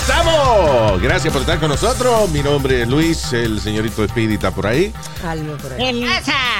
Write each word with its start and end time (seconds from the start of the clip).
Estamos. 0.00 1.02
Gracias 1.02 1.32
por 1.32 1.42
estar 1.42 1.58
con 1.60 1.68
nosotros. 1.68 2.30
Mi 2.30 2.42
nombre 2.42 2.82
es 2.82 2.88
Luis, 2.88 3.32
el 3.32 3.60
señorito 3.60 4.06
Speedy 4.08 4.34
está 4.34 4.50
por 4.50 4.66
ahí, 4.66 4.92
Algo 5.24 5.56
por 5.58 5.72
ahí. 5.74 6.04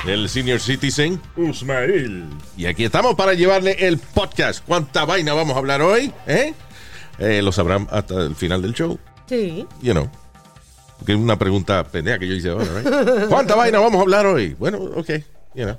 el 0.06 0.28
senior 0.28 0.60
citizen. 0.60 1.20
Usmail. 1.36 2.26
Y 2.56 2.66
aquí 2.66 2.84
estamos 2.84 3.14
para 3.14 3.34
llevarle 3.34 3.76
el 3.86 3.98
podcast. 3.98 4.62
¿Cuánta 4.66 5.04
vaina 5.04 5.32
vamos 5.34 5.56
a 5.56 5.58
hablar 5.58 5.80
hoy? 5.82 6.12
¿Eh? 6.26 6.54
Eh, 7.18 7.42
lo 7.42 7.52
sabrán 7.52 7.86
hasta 7.90 8.14
el 8.22 8.34
final 8.34 8.62
del 8.62 8.74
show, 8.74 8.98
Sí. 9.28 9.66
you 9.82 9.92
know. 9.92 10.10
Que 11.06 11.12
es 11.12 11.18
una 11.18 11.38
pregunta 11.38 11.82
pendeja 11.84 12.18
que 12.18 12.28
yo 12.28 12.34
hice 12.34 12.50
ahora, 12.50 12.66
right? 12.76 13.28
¿Cuánta 13.28 13.54
vaina 13.54 13.78
vamos 13.78 13.98
a 13.98 14.02
hablar 14.02 14.26
hoy? 14.26 14.54
Bueno, 14.58 14.78
ok, 14.96 15.08
you 15.54 15.64
know. 15.64 15.76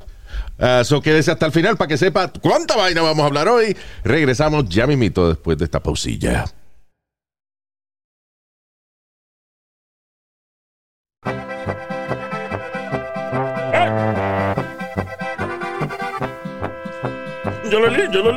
Ah, 0.60 0.82
so 0.84 1.02
quédese 1.02 1.30
hasta 1.32 1.46
el 1.46 1.52
final 1.52 1.78
para 1.78 1.88
que 1.90 1.98
sepa 1.98 2.32
cuánta 2.42 2.76
vaina 2.76 3.02
vamos 3.02 3.22
a 3.24 3.28
hablar 3.28 3.48
hoy. 3.50 3.76
Regresamos 4.04 4.68
ya 4.70 4.88
mismito 4.88 5.28
después 5.30 5.58
de 5.58 5.66
esta 5.66 5.80
pausilla. 5.82 6.46
Li, 17.80 18.10
yo 18.12 18.22
lo 18.22 18.32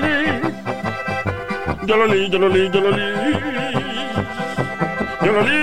li. 0.00 0.16
Yo 1.86 1.96
lo 1.96 2.06
li, 2.06 2.28
yo 2.30 2.38
lo 2.38 2.48
li, 2.48 2.70
yo 2.70 2.80
lo 2.80 2.90
li. 2.90 3.06
Yo 5.22 5.32
lo 5.32 5.40
li. 5.42 5.58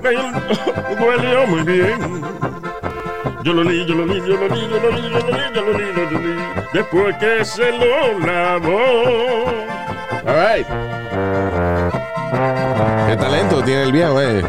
Me 0.00 1.06
huele 1.06 1.46
muy 1.46 1.62
bien. 1.62 2.22
Yo 3.42 3.52
lo 3.52 3.62
li, 3.62 3.86
yo 3.86 3.94
lo 3.94 4.06
li, 4.06 4.20
yo 4.20 4.36
lo 4.36 4.48
li, 4.48 4.60
yo 4.68 4.78
lo 4.80 4.90
li, 4.90 5.02
yo 5.02 5.20
lo 5.20 5.30
li, 5.30 5.42
yo 5.54 5.62
lo 5.62 5.72
li, 5.78 5.84
yo 5.96 6.10
lo 6.10 6.18
li. 6.18 6.34
Después 6.72 7.16
que 7.18 7.44
se 7.44 7.72
lo 7.72 8.18
lavó. 8.20 8.80
All 10.26 10.34
right. 10.34 10.99
¿Qué 13.08 13.16
talento 13.16 13.62
tiene 13.64 13.82
el 13.82 13.92
viejo, 13.92 14.20
eh? 14.20 14.42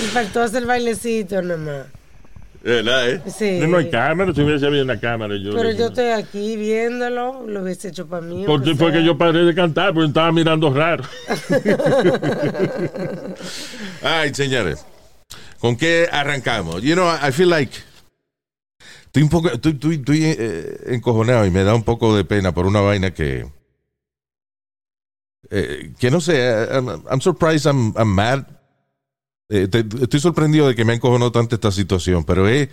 Me 0.00 0.08
faltó 0.12 0.42
hacer 0.42 0.64
bailecito 0.66 1.42
nomás. 1.42 2.01
¿Verdad, 2.64 3.10
eh? 3.10 3.20
Sí. 3.26 3.58
No 3.66 3.78
hay 3.78 3.90
cámara, 3.90 4.32
si 4.32 4.40
hubiese 4.42 4.66
habido 4.66 4.84
una 4.84 5.00
cámara. 5.00 5.34
Yo 5.36 5.52
Pero 5.52 5.72
yo 5.72 5.86
estoy 5.86 6.10
aquí 6.10 6.56
viéndolo, 6.56 7.44
lo 7.46 7.62
hubiese 7.62 7.88
hecho 7.88 8.06
para 8.06 8.22
mí. 8.22 8.44
Porque 8.46 8.76
fue 8.76 8.92
que 8.92 9.04
yo 9.04 9.18
paré 9.18 9.44
de 9.44 9.54
cantar, 9.54 9.92
porque 9.92 10.08
estaba 10.08 10.30
mirando 10.30 10.72
raro. 10.72 11.02
Ay, 14.02 14.32
señores. 14.34 14.84
¿Con 15.58 15.76
qué 15.76 16.08
arrancamos? 16.10 16.82
You 16.82 16.94
know, 16.94 17.08
I 17.08 17.32
feel 17.32 17.50
like. 17.50 17.72
Estoy 19.06 19.22
un 19.24 19.28
poco. 19.28 19.48
Estoy, 19.50 19.72
estoy- 19.72 19.94
estoy, 19.96 20.24
eh, 20.24 20.76
encojonado 20.86 21.44
y 21.46 21.50
me 21.50 21.64
da 21.64 21.74
un 21.74 21.82
poco 21.84 22.16
de 22.16 22.24
pena 22.24 22.52
por 22.52 22.66
una 22.66 22.80
vaina 22.80 23.12
que. 23.12 23.46
eh, 25.50 25.92
que 25.98 26.10
no 26.10 26.20
sé. 26.20 26.66
I'm, 26.72 26.88
I'm 27.10 27.20
surprised, 27.20 27.66
I'm, 27.66 27.92
I'm 27.96 28.08
mad. 28.08 28.44
Eh, 29.54 29.68
te- 29.68 29.84
estoy 30.02 30.18
sorprendido 30.20 30.66
de 30.66 30.74
que 30.74 30.84
me 30.84 30.92
ha 30.92 30.96
encojonado 30.96 31.30
tanto 31.30 31.54
esta 31.54 31.70
situación, 31.70 32.24
pero 32.24 32.48
es 32.48 32.68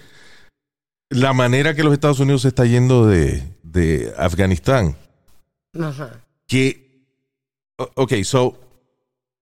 la 1.10 1.34
manera 1.34 1.76
que 1.76 1.84
los 1.84 1.92
Estados 1.92 2.20
Unidos 2.22 2.44
se 2.44 2.48
está 2.50 2.66
yendo 2.66 3.06
de, 3.06 3.44
de 3.64 4.14
Afganistán. 4.18 4.96
Ajá. 5.80 6.24
que. 6.48 7.04
Ok, 7.96 8.14
so. 8.24 8.58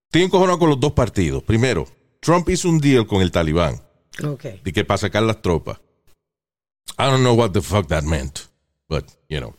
Estoy 0.09 0.23
encojonado 0.23 0.57
con 0.59 0.69
los 0.69 0.79
dos 0.79 0.93
partidos. 0.93 1.43
Primero, 1.43 1.87
Trump 2.21 2.47
hizo 2.49 2.69
un 2.69 2.79
deal 2.79 3.05
con 3.05 3.21
el 3.21 3.29
Talibán 3.31 3.81
Ok. 4.23 4.43
de 4.63 4.73
que 4.73 4.85
para 4.85 4.97
sacar 4.97 5.21
las 5.23 5.41
tropas. 5.41 5.79
I 6.97 7.03
don't 7.03 7.19
know 7.19 7.35
what 7.35 7.51
the 7.51 7.61
fuck 7.61 7.87
that 7.87 8.03
meant, 8.03 8.39
but, 8.87 9.05
you 9.29 9.37
know. 9.39 9.53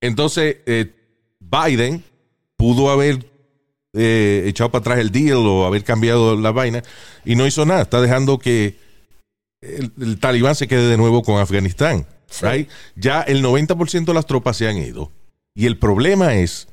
Entonces, 0.00 0.56
eh, 0.66 0.92
Biden 1.38 2.02
pudo 2.56 2.90
haber 2.90 3.30
eh, 3.94 4.44
echado 4.46 4.70
para 4.70 4.80
atrás 4.80 4.98
el 4.98 5.10
deal 5.10 5.46
o 5.46 5.66
haber 5.66 5.84
cambiado 5.84 6.36
la 6.36 6.50
vaina 6.52 6.82
y 7.24 7.36
no 7.36 7.46
hizo 7.46 7.64
nada. 7.64 7.82
Está 7.82 8.00
dejando 8.00 8.38
que 8.38 8.76
el, 9.60 9.92
el 10.00 10.18
Talibán 10.18 10.54
se 10.54 10.68
quede 10.68 10.88
de 10.88 10.96
nuevo 10.96 11.22
con 11.22 11.40
Afganistán. 11.40 12.06
Sí. 12.26 12.44
right? 12.44 12.70
Ya 12.96 13.22
el 13.22 13.44
90% 13.44 14.04
de 14.06 14.14
las 14.14 14.26
tropas 14.26 14.56
se 14.56 14.68
han 14.68 14.78
ido. 14.78 15.12
Y 15.54 15.66
el 15.66 15.78
problema 15.78 16.34
es 16.34 16.68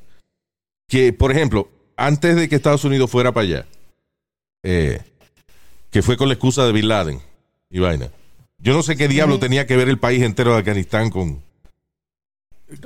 que, 0.88 1.12
por 1.12 1.30
ejemplo, 1.30 1.68
antes 1.96 2.34
de 2.34 2.48
que 2.48 2.56
Estados 2.56 2.84
Unidos 2.84 3.10
fuera 3.10 3.32
para 3.32 3.46
allá, 3.46 3.66
eh, 4.64 5.00
que 5.90 6.02
fue 6.02 6.16
con 6.16 6.28
la 6.28 6.34
excusa 6.34 6.66
de 6.66 6.72
Bin 6.72 6.88
Laden 6.88 7.20
y 7.70 7.78
vaina. 7.78 8.10
Yo 8.58 8.74
no 8.74 8.82
sé 8.82 8.96
qué 8.96 9.08
diablo 9.08 9.38
tenía 9.38 9.66
que 9.66 9.76
ver 9.76 9.88
el 9.88 9.98
país 9.98 10.22
entero 10.22 10.52
de 10.52 10.58
Afganistán 10.58 11.10
con, 11.10 11.42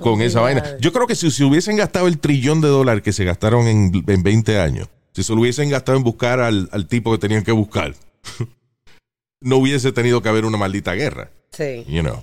con 0.00 0.22
esa 0.22 0.40
vaina. 0.40 0.76
Yo 0.80 0.92
creo 0.92 1.06
que 1.06 1.14
si 1.14 1.30
se 1.30 1.44
hubiesen 1.44 1.76
gastado 1.76 2.08
el 2.08 2.18
trillón 2.18 2.60
de 2.60 2.68
dólares 2.68 3.02
que 3.02 3.12
se 3.12 3.24
gastaron 3.24 3.66
en, 3.66 4.04
en 4.06 4.22
20 4.22 4.58
años, 4.58 4.88
si 5.12 5.22
se 5.22 5.34
lo 5.34 5.40
hubiesen 5.40 5.70
gastado 5.70 5.96
en 5.98 6.04
buscar 6.04 6.40
al, 6.40 6.68
al 6.72 6.86
tipo 6.86 7.12
que 7.12 7.18
tenían 7.18 7.44
que 7.44 7.52
buscar, 7.52 7.94
no 9.40 9.56
hubiese 9.56 9.92
tenido 9.92 10.22
que 10.22 10.28
haber 10.28 10.44
una 10.44 10.58
maldita 10.58 10.94
guerra. 10.94 11.30
Sí. 11.52 11.84
You 11.88 12.02
know. 12.02 12.22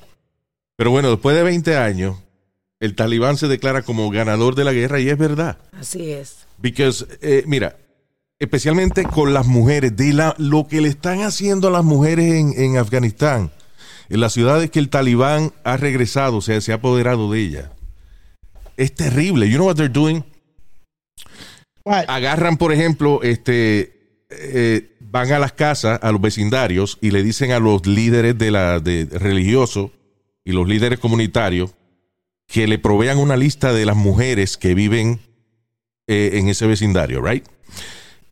Pero 0.75 0.91
bueno, 0.91 1.09
después 1.09 1.35
de 1.35 1.44
20 1.44 1.78
años, 1.78 2.18
el 2.79 2.96
talibán 2.96 3.38
se 3.38 3.47
declara 3.47 3.81
como 3.81 4.09
ganador 4.09 4.56
de 4.56 4.63
la 4.63 4.73
guerra 4.73 5.00
y 5.00 5.09
es 5.09 5.18
verdad. 5.18 5.57
Así 5.72 6.12
es. 6.12 6.47
Because, 6.57 7.06
eh, 7.22 7.44
mira, 7.47 7.78
especialmente 8.40 9.03
con 9.03 9.34
las 9.34 9.47
mujeres, 9.47 9.96
de 9.96 10.13
la, 10.13 10.35
lo 10.38 10.68
que 10.68 10.81
le 10.81 10.90
están 10.90 11.22
haciendo 11.22 11.69
a 11.69 11.72
las 11.72 11.84
mujeres 11.84 12.34
en, 12.34 12.53
en 12.57 12.78
Afganistán, 12.78 13.52
en 14.09 14.19
las 14.19 14.34
ciudades 14.34 14.69
que 14.72 14.80
el 14.80 14.90
talibán 14.90 15.53
ha 15.64 15.78
regresado, 15.78 16.38
o 16.38 16.41
sea, 16.41 16.62
se 16.62 16.72
ha 16.72 16.75
apoderado 16.75 17.31
de 17.31 17.40
ellas. 17.40 17.69
Es 18.78 18.94
terrible. 18.94 19.50
You 19.50 19.56
know 19.56 19.68
what 19.68 19.75
they're 19.75 19.91
doing? 19.91 20.24
Agarran, 21.86 22.58
por 22.58 22.72
ejemplo, 22.72 23.22
este, 23.24 24.25
eh, 24.30 24.96
van 25.00 25.31
a 25.31 25.40
las 25.40 25.53
casas, 25.53 26.00
a 26.02 26.12
los 26.12 26.22
vecindarios, 26.22 26.97
y 27.02 27.12
le 27.12 27.24
dicen 27.24 27.52
a 27.52 27.59
los 27.59 27.86
líderes 27.86 28.38
de 28.38 28.52
la, 28.52 28.80
de, 28.80 29.08
religiosos 29.12 29.91
y 30.44 30.53
los 30.53 30.68
líderes 30.68 31.00
comunitarios 31.00 31.72
que 32.47 32.68
le 32.68 32.80
provean 32.80 33.18
una 33.18 33.38
lista 33.38 33.74
de 33.74 33.85
las 33.85 33.96
mujeres 33.96 34.58
que 34.58 34.74
viven 34.74 35.20
eh, 36.08 36.31
en 36.34 36.50
ese 36.50 36.68
vecindario, 36.68 37.22
right? 37.22 37.46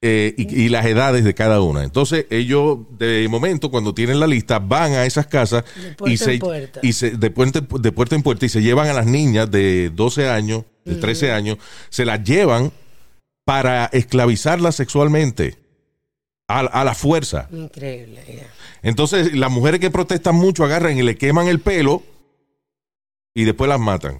Eh, 0.03 0.33
y, 0.35 0.63
y 0.63 0.69
las 0.69 0.87
edades 0.87 1.23
de 1.23 1.35
cada 1.35 1.61
una. 1.61 1.83
Entonces, 1.83 2.25
ellos, 2.31 2.79
de 2.97 3.27
momento, 3.29 3.69
cuando 3.69 3.93
tienen 3.93 4.19
la 4.19 4.25
lista, 4.25 4.57
van 4.57 4.93
a 4.93 5.05
esas 5.05 5.27
casas 5.27 5.63
De 5.75 5.93
puerta 5.93 6.11
y 6.11 6.17
se, 6.17 6.33
en 6.33 6.39
puerta. 6.39 6.79
y 6.81 6.93
se 6.93 7.11
de, 7.11 7.29
puerta, 7.29 7.61
de 7.61 7.91
puerta 7.91 8.15
en 8.15 8.23
puerta 8.23 8.45
y 8.47 8.49
se 8.49 8.63
llevan 8.63 8.87
a 8.87 8.93
las 8.93 9.05
niñas 9.05 9.51
de 9.51 9.91
12 9.93 10.27
años, 10.27 10.63
de 10.85 10.95
13 10.95 11.31
años, 11.31 11.59
se 11.89 12.05
las 12.05 12.23
llevan 12.23 12.71
para 13.45 13.85
esclavizarlas 13.93 14.75
sexualmente 14.75 15.59
a, 16.47 16.61
a 16.61 16.83
la 16.83 16.95
fuerza. 16.95 17.47
Increíble. 17.51 18.47
Entonces, 18.81 19.35
las 19.35 19.51
mujeres 19.51 19.79
que 19.79 19.91
protestan 19.91 20.33
mucho 20.33 20.63
agarran 20.63 20.97
y 20.97 21.03
le 21.03 21.15
queman 21.15 21.47
el 21.47 21.59
pelo 21.59 22.01
y 23.35 23.43
después 23.43 23.69
las 23.69 23.79
matan. 23.79 24.19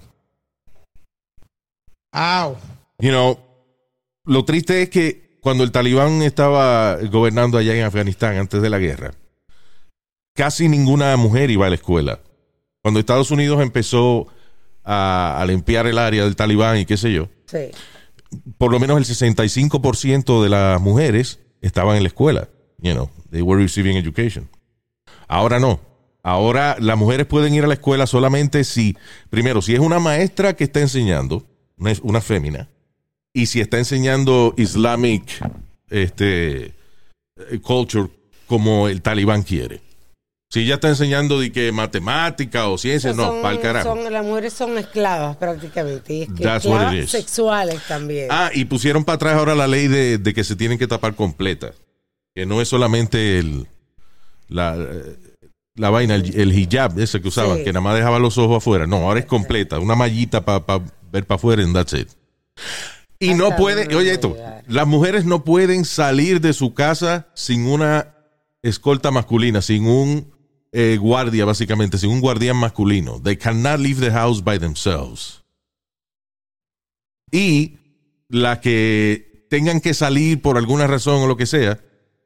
Au. 2.12 2.56
You 3.00 3.10
know, 3.10 3.36
lo 4.26 4.44
triste 4.44 4.82
es 4.82 4.90
que 4.90 5.31
cuando 5.42 5.64
el 5.64 5.72
talibán 5.72 6.22
estaba 6.22 6.96
gobernando 7.10 7.58
allá 7.58 7.74
en 7.74 7.82
Afganistán 7.84 8.36
antes 8.36 8.62
de 8.62 8.70
la 8.70 8.78
guerra, 8.78 9.10
casi 10.34 10.68
ninguna 10.68 11.16
mujer 11.16 11.50
iba 11.50 11.66
a 11.66 11.68
la 11.68 11.74
escuela. 11.74 12.20
Cuando 12.80 13.00
Estados 13.00 13.30
Unidos 13.32 13.60
empezó 13.60 14.28
a, 14.84 15.40
a 15.40 15.44
limpiar 15.46 15.86
el 15.88 15.98
área 15.98 16.24
del 16.24 16.36
talibán 16.36 16.78
y 16.78 16.86
qué 16.86 16.96
sé 16.96 17.12
yo, 17.12 17.28
Sí. 17.46 17.70
por 18.56 18.70
lo 18.70 18.78
menos 18.80 18.96
el 18.98 19.04
65% 19.04 20.42
de 20.42 20.48
las 20.48 20.80
mujeres 20.80 21.40
estaban 21.60 21.96
en 21.96 22.04
la 22.04 22.08
escuela. 22.08 22.48
You 22.78 22.92
know, 22.92 23.10
they 23.30 23.42
were 23.42 23.60
receiving 23.60 23.96
education. 23.96 24.48
Ahora 25.28 25.58
no. 25.58 25.80
Ahora 26.22 26.76
las 26.78 26.96
mujeres 26.96 27.26
pueden 27.26 27.52
ir 27.52 27.64
a 27.64 27.66
la 27.66 27.74
escuela 27.74 28.06
solamente 28.06 28.62
si, 28.64 28.96
primero, 29.28 29.60
si 29.60 29.74
es 29.74 29.80
una 29.80 29.98
maestra 29.98 30.54
que 30.54 30.64
está 30.64 30.80
enseñando, 30.80 31.44
una, 31.76 31.92
una 32.02 32.20
fémina, 32.20 32.68
y 33.34 33.46
si 33.46 33.60
está 33.60 33.78
enseñando 33.78 34.54
Islamic 34.56 35.24
este, 35.90 36.66
eh, 36.66 36.74
culture 37.62 38.08
como 38.46 38.88
el 38.88 39.02
talibán 39.02 39.42
quiere. 39.42 39.80
Si 40.50 40.60
ella 40.60 40.74
está 40.74 40.88
enseñando 40.90 41.40
de 41.40 41.50
que 41.50 41.72
matemática 41.72 42.68
o 42.68 42.76
ciencia, 42.76 43.14
no, 43.14 43.40
para 43.40 43.54
el 43.54 43.60
carajo. 43.62 43.94
son- 43.96 44.12
las 44.12 44.22
mujeres 44.24 44.52
son 44.52 44.76
esclavas 44.76 45.36
prácticamente. 45.38 46.12
Y 46.12 46.22
es 46.22 46.28
que 46.28 46.44
esclavas 46.44 47.10
sexuales 47.10 47.80
también. 47.88 48.28
Ah, 48.30 48.50
y 48.52 48.66
pusieron 48.66 49.02
para 49.04 49.16
atrás 49.16 49.34
ahora 49.36 49.54
la 49.54 49.66
ley 49.66 49.88
de, 49.88 50.18
de 50.18 50.34
que 50.34 50.44
se 50.44 50.54
tienen 50.54 50.78
que 50.78 50.86
tapar 50.86 51.14
completa. 51.14 51.72
Que 52.34 52.44
no 52.44 52.60
es 52.60 52.68
solamente 52.68 53.38
el, 53.38 53.66
la, 54.48 54.76
eh, 54.78 55.16
la 55.76 55.88
vaina, 55.88 56.16
el, 56.16 56.38
el 56.38 56.52
hijab 56.52 56.98
ese 57.00 57.22
que 57.22 57.28
usaban, 57.28 57.56
Sí. 57.58 57.64
que 57.64 57.72
nada 57.72 57.80
más 57.80 57.96
dejaba 57.96 58.18
los 58.18 58.36
ojos 58.36 58.58
afuera. 58.58 58.86
No, 58.86 58.96
ahora 58.98 59.20
es 59.20 59.26
completa. 59.26 59.78
Una 59.78 59.94
mallita 59.94 60.44
para 60.44 60.82
ver 61.10 61.26
para 61.26 61.36
afuera 61.36 61.62
and 61.62 61.74
that's 61.74 61.94
it. 61.94 62.08
Y 63.22 63.34
no 63.34 63.54
pueden, 63.56 63.84
dónde 63.84 63.96
oye 63.96 64.12
esto, 64.12 64.36
las 64.66 64.86
mujeres 64.86 65.24
no 65.24 65.44
pueden 65.44 65.84
salir 65.84 66.40
de 66.40 66.52
su 66.52 66.74
casa 66.74 67.28
sin 67.34 67.66
una 67.66 68.16
escolta 68.62 69.12
masculina, 69.12 69.62
sin 69.62 69.86
un 69.86 70.32
eh, 70.72 70.98
guardia, 71.00 71.44
básicamente, 71.44 71.98
sin 71.98 72.10
un 72.10 72.20
guardián 72.20 72.56
masculino. 72.56 73.20
They 73.22 73.36
cannot 73.36 73.78
leave 73.78 74.00
the 74.00 74.10
house 74.10 74.42
by 74.42 74.58
themselves. 74.58 75.42
Y 77.30 77.78
las 78.28 78.58
que 78.58 79.46
tengan 79.48 79.80
que 79.80 79.94
salir 79.94 80.42
por 80.42 80.58
alguna 80.58 80.88
razón 80.88 81.22
o 81.22 81.26
lo 81.28 81.36
que 81.36 81.46
sea, 81.46 81.78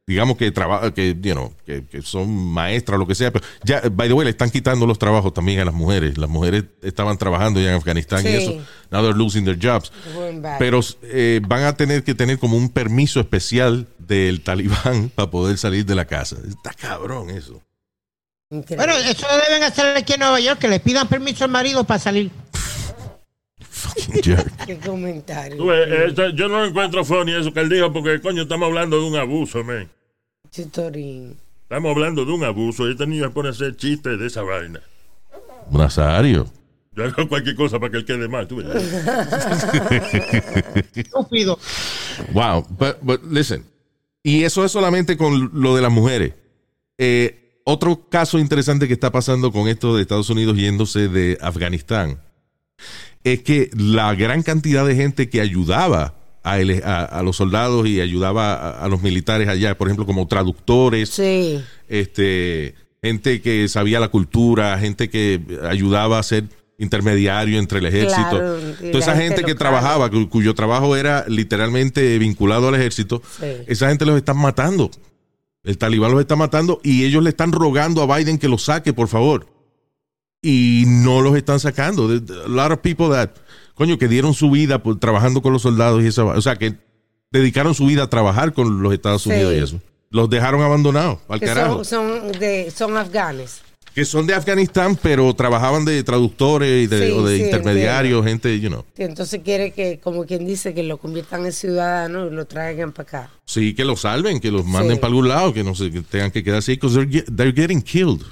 digamos 0.06 0.37
que 0.37 0.53
trabaja, 0.53 0.94
que, 0.94 1.17
you 1.20 1.32
know, 1.32 1.53
que, 1.67 1.85
que 1.85 2.00
son 2.00 2.32
maestras 2.32 2.94
o 2.94 2.99
lo 3.00 3.06
que 3.08 3.17
sea, 3.17 3.32
pero 3.32 3.44
ya, 3.64 3.82
by 3.91 4.06
the 4.06 4.14
way, 4.14 4.25
le 4.25 4.31
están 4.31 4.50
quitando 4.50 4.87
los 4.87 4.99
trabajos 5.00 5.35
también 5.35 5.58
a 5.58 5.64
las 5.64 5.75
mujeres. 5.75 6.17
Las 6.17 6.31
mujeres 6.31 6.64
estaban 6.82 7.19
trabajando 7.19 7.61
ya 7.61 7.70
en 7.70 7.75
Afganistán 7.76 8.25
y 8.25 8.29
eso. 8.29 8.53
Now 8.93 9.03
they're 9.03 9.19
losing 9.19 9.44
their 9.44 9.58
jobs. 9.61 9.91
Pero 10.61 10.79
eh, 11.03 11.41
van 11.47 11.64
a 11.64 11.76
tener 11.76 12.05
que 12.05 12.14
tener 12.14 12.38
como 12.38 12.56
un 12.56 12.69
permiso 12.69 13.19
especial 13.19 13.88
del 13.99 14.43
talibán 14.43 15.08
para 15.14 15.29
poder 15.29 15.58
salir 15.58 15.85
de 15.85 15.97
la 15.97 16.05
casa. 16.05 16.37
Está 16.49 16.73
cabrón 16.73 17.31
eso. 17.31 17.61
Increíble. 18.50 18.87
Bueno, 18.87 19.11
eso 19.11 19.26
deben 19.49 19.64
hacer 19.64 19.97
aquí 19.97 20.12
en 20.12 20.20
Nueva 20.20 20.38
York, 20.38 20.61
que 20.61 20.69
le 20.69 20.79
pidan 20.79 21.08
permiso 21.08 21.43
al 21.43 21.50
marido 21.50 21.82
para 21.82 21.99
salir. 21.99 22.31
Fucking 23.58 24.23
jerk. 24.23 24.53
Qué 24.67 24.79
comentario. 24.79 25.56
Tú 25.56 25.67
ves, 25.67 26.12
esa- 26.12 26.31
yo 26.32 26.47
no 26.49 26.64
encuentro 26.64 27.05
funny 27.05 27.32
eso 27.35 27.53
que 27.53 27.58
él 27.58 27.69
dijo 27.69 27.93
porque, 27.93 28.20
coño, 28.20 28.43
estamos 28.43 28.67
hablando 28.69 29.00
de 29.00 29.05
un 29.08 29.17
abuso, 29.17 29.64
man. 29.64 29.91
Chitorín. 30.56 31.37
Estamos 31.64 31.91
hablando 31.91 32.25
de 32.25 32.32
un 32.32 32.43
abuso 32.43 32.88
y 32.88 32.93
este 32.93 33.06
niño 33.06 33.25
se 33.25 33.31
pone 33.31 33.49
a 33.49 33.50
hacer 33.50 33.76
chistes 33.76 34.19
de 34.19 34.26
esa 34.26 34.41
vaina. 34.41 34.81
Nazario. 35.70 36.47
Yo 36.94 37.05
hago 37.05 37.29
cualquier 37.29 37.56
cosa 37.56 37.79
para 37.79 37.91
que 37.91 37.99
él 37.99 38.06
quede 38.06 38.26
mal, 38.26 38.49
tú 38.49 38.56
ves. 38.56 38.67
Estúpido. 40.94 41.58
Wow, 42.32 42.67
but, 42.70 42.97
but 43.03 43.23
listen. 43.31 43.67
Y 44.23 44.44
eso 44.44 44.64
es 44.64 44.73
solamente 44.73 45.19
con 45.19 45.50
lo 45.53 45.76
de 45.76 45.82
las 45.82 45.93
mujeres. 45.93 46.32
Eh, 46.97 47.61
otro 47.64 48.08
caso 48.08 48.38
interesante 48.38 48.88
que 48.88 48.94
está 48.94 49.12
pasando 49.12 49.53
con 49.53 49.69
esto 49.69 49.94
de 49.94 50.03
Estados 50.03 50.31
Unidos 50.31 50.56
yéndose 50.56 51.08
de 51.08 51.37
Afganistán 51.43 52.19
es 53.25 53.43
que 53.43 53.69
la 53.76 54.14
gran 54.14 54.43
cantidad 54.43 54.87
de 54.87 54.97
gente 54.97 55.29
que 55.29 55.43
ayudaba 55.43 56.14
a, 56.50 56.60
ele- 56.60 56.82
a- 56.84 57.04
a 57.04 57.22
los 57.22 57.37
soldados 57.37 57.87
y 57.88 58.00
ayudaba 58.00 58.54
a, 58.54 58.84
a 58.84 58.88
los 58.88 59.02
militares 59.02 59.48
allá, 59.48 59.76
por 59.76 59.88
ejemplo, 59.88 60.06
como 60.06 60.26
traductores, 60.28 61.08
Sí. 61.10 61.60
este, 61.88 62.75
gente 63.02 63.40
que 63.40 63.69
sabía 63.69 64.00
la 64.00 64.08
cultura, 64.08 64.78
gente 64.78 65.08
que 65.10 65.40
ayudaba 65.69 66.19
a 66.19 66.22
ser 66.22 66.44
intermediario 66.78 67.58
entre 67.58 67.78
el 67.78 67.87
ejército. 67.87 68.28
Claro, 68.31 68.58
Toda 68.93 68.98
esa 68.98 69.12
gente 69.16 69.37
gente 69.37 69.44
que 69.44 69.54
trabajaba, 69.54 70.10
cu- 70.10 70.28
cuyo 70.28 70.54
trabajo 70.54 70.94
era 70.94 71.25
literalmente 71.26 72.19
vinculado 72.19 72.69
al 72.69 72.75
ejército, 72.75 73.22
Sí. 73.40 73.46
esa 73.66 73.88
gente 73.88 74.04
los 74.04 74.16
están 74.16 74.37
matando. 74.37 74.90
El 75.64 75.78
talibán 75.78 76.12
los 76.12 76.20
está 76.20 76.37
matando 76.37 76.81
y 76.84 77.04
ellos 77.04 77.22
le 77.25 77.31
están 77.31 77.50
rogando 77.50 78.02
a 78.02 78.16
Biden 78.16 78.38
que 78.38 78.48
los 78.48 78.62
saque, 78.64 78.93
por 78.93 79.08
favor. 79.08 79.46
Y 80.43 80.84
no 80.87 81.22
los 81.22 81.34
están 81.37 81.58
sacando. 81.58 82.08
A 82.08 82.48
lot 82.48 82.70
of 82.72 82.78
people 82.81 83.08
that, 83.08 83.31
coño, 83.76 83.96
que 83.99 84.08
dieron 84.08 84.34
su 84.34 84.50
vida 84.50 84.82
por, 84.82 84.99
trabajando 84.99 85.40
con 85.43 85.52
los 85.52 85.62
soldados 85.62 86.02
y 86.02 86.08
esa, 86.08 86.25
o 86.25 86.43
sea, 86.43 86.56
que 86.56 86.75
dedicaron 87.31 87.75
su 87.75 87.87
vida 87.87 88.02
a 88.02 88.11
trabajar 88.11 88.52
con 88.52 88.82
los 88.82 88.93
Estados 88.93 89.23
Sí. 89.23 89.31
Unidos 89.31 89.55
y 89.55 89.58
eso. 89.58 89.81
Los 90.11 90.28
dejaron 90.31 90.62
abandonados, 90.62 91.19
al 91.28 91.38
Que 91.40 91.46
carajo 91.46 91.84
son, 91.84 92.20
son, 92.20 92.32
de, 92.32 92.73
son 92.75 92.96
afganes. 92.96 93.61
que 93.94 94.05
son 94.05 94.26
de 94.26 94.34
Afganistán, 94.34 94.96
pero 95.02 95.34
trabajaban 95.34 95.84
de 95.84 96.02
traductores 96.05 96.84
y 96.84 96.87
de, 96.87 97.06
Sí, 97.06 97.12
o 97.12 97.25
de 97.26 97.37
sí, 97.38 97.44
intermediarios, 97.44 98.25
gente, 98.25 98.61
you 98.61 98.69
know. 98.69 98.84
Entonces 98.99 99.40
quiere 99.44 99.70
que, 99.73 99.99
como 100.02 100.25
quien 100.26 100.46
dice, 100.46 100.75
que 100.75 100.82
lo 100.82 100.99
conviertan 100.99 101.44
en 101.46 101.52
ciudadanos 101.52 102.31
y 102.31 102.34
lo 102.34 102.44
traigan 102.46 102.93
para 102.93 103.08
acá. 103.08 103.31
Sí, 103.46 103.75
que 103.75 103.84
los 103.84 104.02
salven, 104.02 104.38
que 104.40 104.50
los 104.50 104.64
manden 104.67 104.96
Sí. 104.96 105.00
para 105.00 105.08
algún 105.08 105.29
lado, 105.29 105.52
que 105.55 105.64
no 105.64 105.75
se 105.75 105.90
que 105.90 106.02
tengan 106.02 106.31
que 106.31 106.44
quedarse 106.44 106.72
ahí, 106.72 106.76
because 106.76 106.94
they're, 106.94 107.11
get- 107.11 107.34
they're 107.37 107.52
getting 107.55 107.81
killed. 107.82 108.22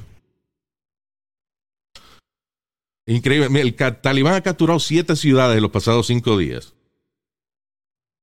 Increíble. 3.06 3.48
Mira, 3.50 3.64
el 3.64 3.74
talibán 4.00 4.34
ha 4.34 4.40
capturado 4.40 4.80
siete 4.80 5.14
ciudades 5.16 5.56
en 5.56 5.62
los 5.62 5.70
pasados 5.70 6.06
cinco 6.06 6.38
días. 6.38 6.74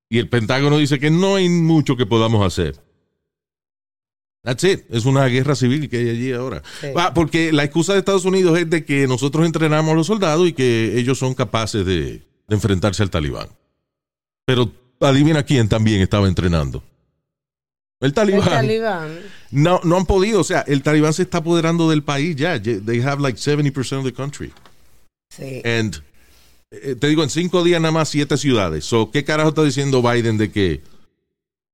Y 0.10 0.18
el 0.18 0.28
Pentágono 0.28 0.78
dice 0.78 1.00
que 1.00 1.10
no 1.12 1.36
hay 1.36 1.48
mucho 1.50 1.96
que 1.96 2.06
podamos 2.06 2.46
hacer. 2.46 2.76
That's 4.44 4.64
it. 4.64 4.82
Es 4.90 5.06
una 5.06 5.26
guerra 5.28 5.56
civil 5.56 5.88
que 5.88 5.98
hay 5.98 6.10
allí 6.10 6.34
ahora. 6.34 6.64
Sí. 6.82 6.88
Ah, 6.96 7.14
porque 7.14 7.54
la 7.54 7.64
excusa 7.64 7.94
de 7.94 8.00
Estados 8.00 8.26
Unidos 8.26 8.58
es 8.58 8.70
de 8.70 8.84
que 8.84 9.08
nosotros 9.08 9.46
entrenamos 9.46 9.92
a 9.92 9.96
los 9.96 10.08
soldados 10.08 10.48
y 10.48 10.54
que 10.54 10.98
ellos 10.98 11.20
son 11.20 11.36
capaces 11.36 11.86
de, 11.86 12.02
de 12.04 12.56
enfrentarse 12.56 13.04
al 13.04 13.12
talibán. 13.12 13.48
Pero 14.46 14.72
adivina 15.00 15.44
quién 15.44 15.70
también 15.70 16.02
estaba 16.02 16.28
entrenando. 16.28 16.84
El 18.00 18.08
El 18.08 18.14
talibán. 18.14 18.50
talibán. 18.50 19.20
No, 19.52 19.80
no 19.84 19.96
han 19.96 20.08
podido. 20.08 20.42
O 20.42 20.44
sea, 20.44 20.62
el 20.62 20.82
talibán 20.82 21.14
se 21.14 21.22
está 21.22 21.38
apoderando 21.38 21.88
del 21.88 22.04
país 22.04 22.36
ya. 22.36 22.60
They 22.60 23.00
have 23.02 23.22
like 23.22 23.38
70% 23.38 24.00
of 24.00 24.04
the 24.06 24.12
country. 24.14 24.52
Sí. 25.36 25.62
And 25.66 25.96
eh, 26.72 26.96
te 27.00 27.08
digo, 27.08 27.24
en 27.24 27.30
cinco 27.30 27.64
días 27.64 27.82
nada 27.82 27.92
más 27.92 28.10
siete 28.10 28.38
ciudades. 28.38 28.86
So, 28.86 29.12
¿Qué 29.12 29.24
carajo 29.24 29.50
está 29.50 29.64
diciendo 29.64 30.02
Biden 30.02 30.38
de 30.38 30.52
que, 30.52 30.82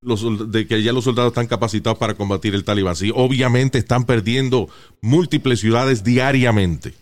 los, 0.02 0.52
de 0.52 0.68
que 0.68 0.82
ya 0.82 0.92
los 0.94 1.04
soldados 1.04 1.32
están 1.32 1.48
capacitados 1.48 1.98
para 1.98 2.14
combatir 2.16 2.56
el 2.56 2.64
talibán? 2.64 2.96
Sí, 2.96 3.12
obviamente 3.14 3.78
están 3.78 4.06
perdiendo 4.06 4.70
múltiples 5.02 5.60
ciudades 5.60 6.04
diariamente. 6.04 6.94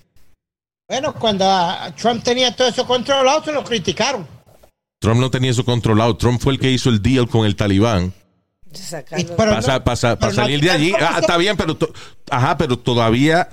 Bueno, 0.88 1.14
cuando 1.14 1.46
ah, 1.48 1.94
Trump 2.00 2.24
tenía 2.24 2.56
todo 2.56 2.68
eso 2.68 2.86
controlado, 2.86 3.44
se 3.44 3.52
lo 3.52 3.64
criticaron. 3.64 4.28
Trump 5.00 5.20
no 5.20 5.30
tenía 5.32 5.52
eso 5.52 5.66
controlado. 5.66 6.16
Trump 6.18 6.42
fue 6.42 6.54
el 6.54 6.60
que 6.60 6.72
hizo 6.72 6.90
el 6.90 7.02
deal 7.02 7.28
con 7.30 7.46
el 7.46 7.56
talibán 7.56 8.14
para, 9.38 9.62
no- 9.62 10.32
salir 10.34 10.62
de 10.62 10.72
allí. 10.72 10.94
Ah, 11.00 11.18
está 11.22 11.38
bien, 11.38 11.56
pero, 11.58 11.76
to- 11.76 11.94
ajá, 12.30 12.58
pero 12.58 12.78
todavía 12.78 13.50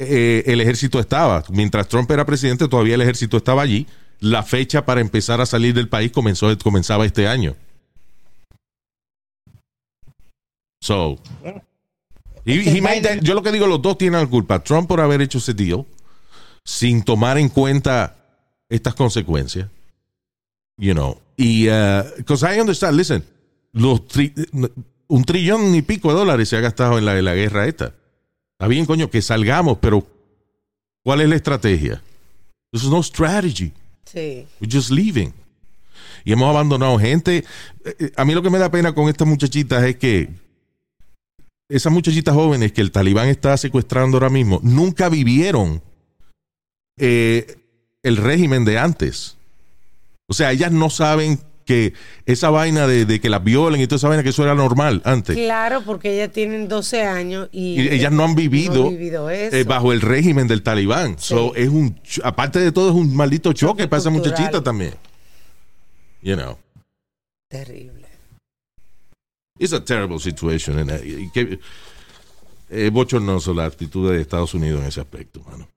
eh, 0.00 0.42
el 0.46 0.60
ejército 0.60 0.98
estaba. 0.98 1.44
Mientras 1.50 1.86
Trump 1.88 2.10
era 2.10 2.24
presidente, 2.24 2.66
todavía 2.68 2.94
el 2.96 3.02
ejército 3.02 3.36
estaba 3.36 3.62
allí. 3.62 3.86
La 4.18 4.42
fecha 4.42 4.84
para 4.84 5.00
empezar 5.00 5.40
a 5.40 5.46
salir 5.46 5.74
del 5.74 5.88
país 5.88 6.10
comenzó, 6.12 6.56
comenzaba 6.58 7.04
este 7.06 7.28
año. 7.28 7.54
So, 10.82 11.18
he- 12.44 12.76
he 12.76 12.80
made 12.80 13.02
that- 13.02 13.20
yo 13.22 13.34
lo 13.34 13.42
que 13.42 13.52
digo, 13.52 13.66
los 13.66 13.82
dos 13.82 13.98
tienen 13.98 14.20
la 14.20 14.26
culpa. 14.26 14.58
Trump 14.62 14.88
por 14.88 15.00
haber 15.00 15.20
hecho 15.20 15.38
ese 15.38 15.52
deal 15.54 15.84
sin 16.64 17.02
tomar 17.02 17.38
en 17.38 17.48
cuenta 17.48 18.16
estas 18.68 18.94
consecuencias. 18.94 19.68
You 20.78 20.94
know, 20.94 21.20
y, 21.36 21.66
because 22.16 22.42
I 22.46 22.58
understand, 22.58 22.96
listen, 22.96 23.22
los 23.72 24.00
tri- 24.08 24.32
un 25.08 25.24
trillón 25.24 25.74
y 25.74 25.82
pico 25.82 26.08
de 26.08 26.14
dólares 26.14 26.48
se 26.48 26.56
ha 26.56 26.60
gastado 26.60 26.96
en 26.96 27.04
la, 27.04 27.18
en 27.18 27.24
la 27.26 27.34
guerra 27.34 27.66
esta. 27.66 27.92
Está 28.60 28.68
bien, 28.68 28.84
coño, 28.84 29.08
que 29.08 29.22
salgamos, 29.22 29.78
pero 29.80 30.06
¿cuál 31.02 31.22
es 31.22 31.30
la 31.30 31.36
estrategia? 31.36 32.02
There's 32.70 32.90
no 32.90 33.02
strategy. 33.02 33.72
Sí. 34.04 34.46
We're 34.60 34.70
just 34.70 34.90
leaving. 34.90 35.32
Y 36.26 36.32
hemos 36.32 36.50
abandonado 36.50 36.98
gente. 36.98 37.38
Eh, 37.38 37.96
eh, 37.98 38.12
A 38.16 38.26
mí 38.26 38.34
lo 38.34 38.42
que 38.42 38.50
me 38.50 38.58
da 38.58 38.70
pena 38.70 38.94
con 38.94 39.08
estas 39.08 39.26
muchachitas 39.26 39.82
es 39.84 39.96
que 39.96 40.28
esas 41.70 41.90
muchachitas 41.90 42.34
jóvenes 42.34 42.72
que 42.72 42.82
el 42.82 42.90
talibán 42.90 43.30
está 43.30 43.56
secuestrando 43.56 44.18
ahora 44.18 44.28
mismo 44.28 44.60
nunca 44.62 45.08
vivieron 45.08 45.82
eh, 46.98 47.56
el 48.02 48.18
régimen 48.18 48.66
de 48.66 48.78
antes. 48.78 49.38
O 50.28 50.34
sea, 50.34 50.52
ellas 50.52 50.70
no 50.70 50.90
saben 50.90 51.40
que 51.70 51.92
esa 52.26 52.50
vaina 52.50 52.88
de, 52.88 53.04
de 53.04 53.20
que 53.20 53.30
las 53.30 53.44
violen 53.44 53.80
y 53.80 53.86
toda 53.86 53.96
esa 53.98 54.08
vaina, 54.08 54.24
que 54.24 54.30
eso 54.30 54.42
era 54.42 54.56
normal 54.56 55.00
antes. 55.04 55.36
Claro, 55.36 55.82
porque 55.86 56.12
ellas 56.14 56.32
tienen 56.32 56.66
12 56.66 57.02
años 57.04 57.48
y, 57.52 57.80
Y 57.80 57.88
ellas 57.90 58.10
no 58.10 58.24
han 58.24 58.34
vivido, 58.34 58.74
no 58.82 58.86
han 58.88 58.90
vivido 58.98 59.30
eso. 59.30 59.54
eh, 59.56 59.62
bajo 59.64 59.92
el 59.92 60.00
régimen 60.00 60.48
del 60.48 60.62
talibán. 60.64 61.16
So, 61.18 61.54
es 61.54 61.68
un, 61.68 61.98
aparte 62.24 62.58
de 62.58 62.72
todo, 62.72 62.88
es 62.88 62.94
un 62.96 63.14
maldito 63.14 63.52
choque 63.52 63.86
para 63.86 64.00
esa 64.00 64.10
muchachita 64.10 64.60
también. 64.62 64.94
You 66.22 66.34
know. 66.36 66.58
Terrible. 67.48 68.06
It's 69.58 69.72
a 69.72 69.84
terrible 69.84 70.18
situation. 70.18 70.78
and, 70.78 70.90
uh, 70.90 71.32
que- 71.32 71.58
es 72.68 72.90
bochornoso 72.92 73.52
la 73.54 73.64
actitud 73.66 74.10
de 74.12 74.20
Estados 74.20 74.54
Unidos 74.54 74.80
en 74.82 74.88
ese 74.88 75.00
aspecto, 75.00 75.40
mano. 75.48 75.68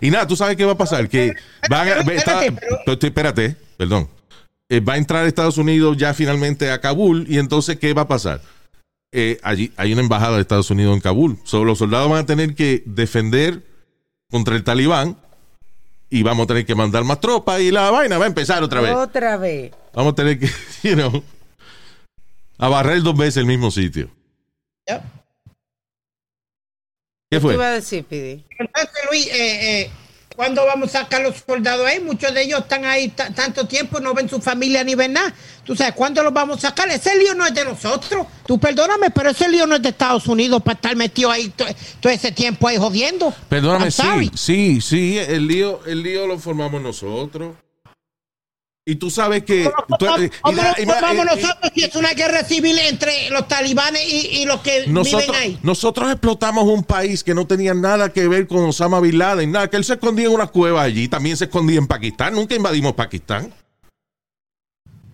Y 0.00 0.10
nada, 0.10 0.26
tú 0.26 0.34
sabes 0.36 0.56
qué 0.56 0.64
va 0.64 0.72
a 0.72 0.76
pasar, 0.76 1.08
que 1.08 1.34
van 1.70 1.88
a, 1.88 1.92
está- 2.12 2.42
espérate, 3.00 3.54
perdón. 3.76 4.08
Eh, 4.70 4.80
va 4.80 4.94
a 4.94 4.98
entrar 4.98 5.26
Estados 5.26 5.56
Unidos 5.56 5.96
ya 5.96 6.12
finalmente 6.12 6.70
a 6.70 6.80
Kabul 6.80 7.24
y 7.28 7.38
entonces 7.38 7.78
¿qué 7.78 7.94
va 7.94 8.02
a 8.02 8.08
pasar? 8.08 8.42
Eh, 9.12 9.40
allí 9.42 9.72
hay 9.76 9.92
una 9.94 10.02
embajada 10.02 10.36
de 10.36 10.42
Estados 10.42 10.70
Unidos 10.70 10.94
en 10.94 11.00
Kabul. 11.00 11.38
So, 11.44 11.64
los 11.64 11.78
soldados 11.78 12.10
van 12.10 12.24
a 12.24 12.26
tener 12.26 12.54
que 12.54 12.82
defender 12.84 13.62
contra 14.30 14.54
el 14.54 14.64
talibán 14.64 15.16
y 16.10 16.22
vamos 16.22 16.44
a 16.44 16.48
tener 16.48 16.66
que 16.66 16.74
mandar 16.74 17.04
más 17.04 17.20
tropas 17.20 17.60
y 17.60 17.70
la 17.70 17.90
vaina 17.90 18.18
va 18.18 18.24
a 18.24 18.28
empezar 18.28 18.62
otra 18.62 18.80
vez. 18.82 18.94
Otra 18.94 19.36
vez. 19.38 19.72
Vamos 19.94 20.12
a 20.12 20.16
tener 20.16 20.38
que, 20.38 20.46
you 20.82 20.94
know, 20.94 21.22
a 22.58 22.68
barrer 22.68 23.02
dos 23.02 23.16
veces 23.16 23.38
el 23.38 23.46
mismo 23.46 23.70
sitio. 23.70 24.10
Yep. 24.86 25.02
¿Qué 27.30 27.36
¿Qué 27.36 27.40
fue? 27.40 27.54
iba 27.54 27.68
a 27.68 27.72
decir, 27.72 28.04
Pidi? 28.04 28.44
Entonces, 28.58 29.04
Luis, 29.10 29.26
eh, 29.28 29.80
eh, 29.80 29.90
¿cuándo 30.38 30.64
vamos 30.64 30.94
a 30.94 31.00
sacar 31.00 31.20
los 31.22 31.34
soldados 31.44 31.84
ahí? 31.84 31.98
Muchos 31.98 32.32
de 32.32 32.42
ellos 32.44 32.60
están 32.60 32.84
ahí 32.84 33.08
ta- 33.08 33.30
tanto 33.34 33.66
tiempo, 33.66 33.98
no 33.98 34.14
ven 34.14 34.28
su 34.28 34.40
familia 34.40 34.84
ni 34.84 34.94
ven 34.94 35.14
nada. 35.14 35.34
Tú 35.64 35.74
sabes, 35.74 35.94
¿cuándo 35.94 36.22
los 36.22 36.32
vamos 36.32 36.58
a 36.58 36.68
sacar? 36.68 36.88
Ese 36.90 37.16
lío 37.18 37.34
no 37.34 37.44
es 37.44 37.52
de 37.52 37.64
nosotros. 37.64 38.24
Tú 38.46 38.56
perdóname, 38.56 39.10
pero 39.10 39.30
ese 39.30 39.48
lío 39.48 39.66
no 39.66 39.74
es 39.74 39.82
de 39.82 39.88
Estados 39.88 40.28
Unidos 40.28 40.62
para 40.62 40.76
estar 40.76 40.94
metido 40.94 41.32
ahí 41.32 41.48
to- 41.48 41.64
todo 41.98 42.12
ese 42.12 42.30
tiempo 42.30 42.68
ahí 42.68 42.76
jodiendo. 42.76 43.34
Perdóname, 43.48 43.90
sí, 43.90 44.30
sí, 44.36 44.80
sí, 44.80 45.18
el 45.18 45.48
lío, 45.48 45.80
el 45.86 46.04
lío 46.04 46.28
lo 46.28 46.38
formamos 46.38 46.80
nosotros. 46.80 47.56
Y 48.90 48.96
tú 48.96 49.10
sabes 49.10 49.42
que... 49.44 49.70
tú- 49.98 50.06
¿Cómo 50.06 50.22
y 50.24 50.30
cómo 50.40 50.56
da- 50.56 50.68
nos 50.70 50.78
y 50.78 50.86
ma- 50.86 50.94
formamos 50.94 51.26
y- 51.26 51.28
y- 51.38 51.42
nosotros 51.42 51.72
si 51.74 51.84
es 51.84 51.94
una 51.94 52.14
guerra 52.14 52.42
civil 52.42 52.78
entre 52.78 53.28
los 53.28 53.46
talibanes 53.46 54.00
y, 54.10 54.38
y 54.40 54.44
los 54.46 54.60
que 54.62 54.86
nosotros, 54.86 55.26
viven 55.26 55.40
ahí? 55.42 55.58
nosotros 55.62 56.10
explotamos 56.10 56.64
un 56.64 56.82
país 56.84 57.22
que 57.22 57.34
no 57.34 57.46
tenía 57.46 57.74
nada 57.74 58.12
que 58.14 58.26
ver 58.28 58.46
con 58.46 58.64
Osama 58.64 58.98
Bin 59.00 59.18
Laden, 59.18 59.52
nada, 59.52 59.68
que 59.68 59.76
él 59.76 59.84
se 59.84 59.92
escondía 59.92 60.26
en 60.28 60.32
una 60.32 60.46
cueva 60.46 60.82
allí, 60.82 61.06
también 61.06 61.36
se 61.36 61.44
escondía 61.44 61.76
en 61.78 61.86
Pakistán, 61.86 62.32
nunca 62.34 62.54
invadimos 62.54 62.94
Pakistán. 62.94 63.52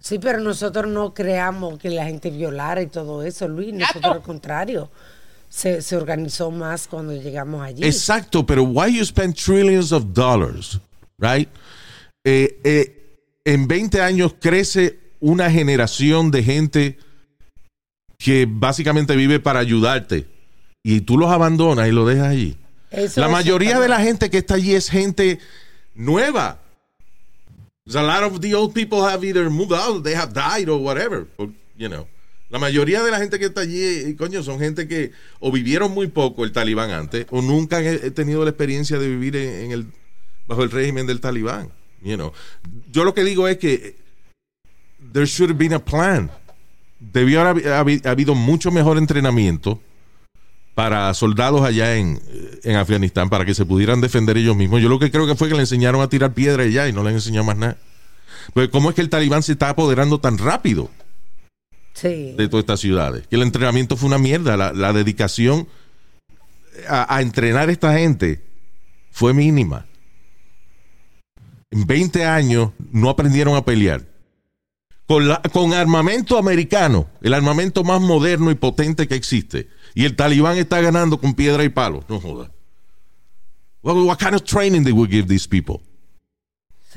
Sí, 0.01 0.19
pero 0.19 0.39
nosotros 0.39 0.87
no 0.87 1.15
creamos 1.15 1.79
que 1.79 1.89
la 1.91 2.05
gente 2.05 2.31
violara 2.31 2.81
y 2.83 2.87
todo 2.87 3.23
eso, 3.23 3.49
Luis. 3.49 3.73
Nosotros 3.73 3.97
Exacto. 3.97 4.13
al 4.19 4.23
contrario. 4.23 4.91
Se, 5.49 5.81
se 5.83 5.97
organizó 5.97 6.51
más 6.51 6.87
cuando 6.87 7.13
llegamos 7.15 7.63
allí. 7.63 7.85
Exacto, 7.85 8.45
pero 8.45 8.65
why 8.65 8.93
you 8.97 9.05
spend 9.05 9.35
trillions 9.35 9.93
of 9.93 10.05
dollars, 10.13 10.79
right? 11.19 11.49
Eh, 12.25 12.61
eh, 12.65 13.04
en 13.45 13.69
20 13.69 14.01
años 14.01 14.35
crece 14.41 14.99
una 15.21 15.51
generación 15.51 16.31
de 16.31 16.43
gente 16.43 16.99
que 18.19 18.47
básicamente 18.49 19.17
vive 19.17 19.41
para 19.41 19.61
ayudarte 19.61 20.27
y 20.83 21.03
tú 21.03 21.19
los 21.19 21.31
abandonas 21.31 21.89
y 21.89 21.93
los 21.93 22.09
dejas 22.09 22.29
allí. 22.29 22.57
Eso 22.91 23.21
la 23.21 23.29
mayoría 23.29 23.81
de 23.81 23.89
la 23.89 24.01
gente 24.01 24.31
que 24.31 24.39
está 24.39 24.55
allí 24.55 24.75
es 24.75 24.89
gente 24.89 25.39
nueva. 25.95 26.61
A 27.95 28.03
lot 28.03 28.33
of 28.33 28.41
the 28.41 28.55
old 28.55 28.73
people 28.73 29.03
have 29.03 29.27
either 29.27 29.51
moved 29.51 29.73
out, 29.73 30.03
they 30.05 30.15
have 30.15 30.33
died 30.33 30.69
or 30.69 30.81
whatever, 30.81 31.27
or, 31.37 31.51
you 31.77 31.89
know. 31.89 32.07
La 32.49 32.59
mayoría 32.59 33.03
de 33.03 33.11
la 33.11 33.19
gente 33.19 33.39
que 33.39 33.47
está 33.47 33.63
allí, 33.63 33.83
eh, 33.83 34.17
coño, 34.17 34.43
son 34.43 34.59
gente 34.59 34.87
que 34.87 35.13
o 35.41 35.51
vivieron 35.51 35.91
muy 35.91 36.07
poco 36.07 36.45
el 36.45 36.53
talibán 36.53 36.91
antes 36.93 37.27
o 37.31 37.43
nunca 37.43 37.79
han 37.79 37.85
eh, 37.85 38.11
tenido 38.11 38.45
la 38.45 38.51
experiencia 38.51 38.99
de 38.99 39.09
vivir 39.09 39.37
en, 39.37 39.65
en 39.67 39.73
el 39.73 39.87
bajo 40.47 40.63
el 40.63 40.71
régimen 40.71 41.07
del 41.07 41.21
talibán, 41.21 41.71
you 42.05 42.17
know. 42.17 42.33
Yo 42.93 43.05
lo 43.05 43.15
que 43.15 43.25
digo 43.25 43.49
es 43.49 43.57
que 43.59 43.97
there 45.13 45.27
should 45.27 45.51
have 45.51 45.59
been 45.59 45.73
a 45.75 45.85
plan. 45.85 46.31
Debió 47.01 47.41
haber 47.43 47.65
habi- 47.67 48.07
habido 48.07 48.35
mucho 48.35 48.71
mejor 48.71 48.97
entrenamiento 48.99 49.81
para 50.75 51.13
soldados 51.15 51.63
allá 51.63 51.97
en, 51.97 52.21
en 52.63 52.77
Afganistán 52.77 53.29
para 53.29 53.45
que 53.45 53.55
se 53.55 53.65
pudieran 53.67 54.01
defender 54.01 54.37
ellos 54.37 54.57
mismos. 54.57 54.81
Yo 54.81 54.89
lo 54.89 54.99
que 54.99 55.11
creo 55.11 55.27
que 55.27 55.35
fue 55.37 55.49
que 55.49 55.55
le 55.55 55.61
enseñaron 55.61 56.01
a 56.03 56.09
tirar 56.09 56.33
piedra 56.33 56.63
allá 56.65 56.89
y 56.89 56.93
no 56.93 57.03
le 57.03 57.11
han 57.11 57.15
enseñado 57.17 57.45
más 57.45 57.57
nada. 57.57 57.77
Pues 58.53 58.69
cómo 58.69 58.89
es 58.91 58.95
que 58.97 59.01
el 59.03 59.09
talibán 59.09 59.43
se 59.43 59.53
está 59.53 59.71
apoderando 59.71 60.19
tan 60.21 60.39
rápido 60.39 60.91
Sí. 61.95 62.35
de 62.37 62.49
todas 62.49 62.63
estas 62.65 62.81
ciudades. 62.81 63.27
Que 63.29 63.37
el 63.37 63.43
entrenamiento 63.43 63.97
fue 63.97 64.09
una 64.09 64.19
mierda. 64.19 64.57
La, 64.57 64.73
la 64.73 64.93
dedicación 64.93 65.69
a, 66.89 67.15
a 67.17 67.23
entrenar 67.23 67.69
a 67.69 67.73
esta 67.73 67.97
gente 67.97 68.41
fue 69.13 69.33
mínima. 69.33 69.87
En 71.75 71.87
20 71.87 72.25
años 72.25 72.71
no 72.93 73.11
aprendieron 73.11 73.57
a 73.57 73.65
pelear. 73.65 74.03
Con, 75.07 75.29
la- 75.29 75.43
con 75.53 75.75
armamento 75.75 76.39
americano, 76.39 77.07
el 77.21 77.35
armamento 77.35 77.83
más 77.85 78.01
moderno 78.01 78.51
y 78.51 78.55
potente 78.55 79.07
que 79.09 79.17
existe. 79.17 79.69
Y 79.95 80.05
el 80.05 80.15
talibán 80.17 80.57
está 80.57 80.81
ganando 80.81 81.19
con 81.21 81.35
piedra 81.35 81.65
y 81.65 81.69
palo. 81.69 82.05
No 82.09 82.21
joda. 82.21 82.51
What, 83.83 83.97
what 83.97 84.19
kind 84.19 84.35
of 84.35 84.45
training 84.45 84.85
they 84.85 84.93
would 84.93 85.11
give 85.11 85.27
these 85.29 85.47
people? 85.47 85.83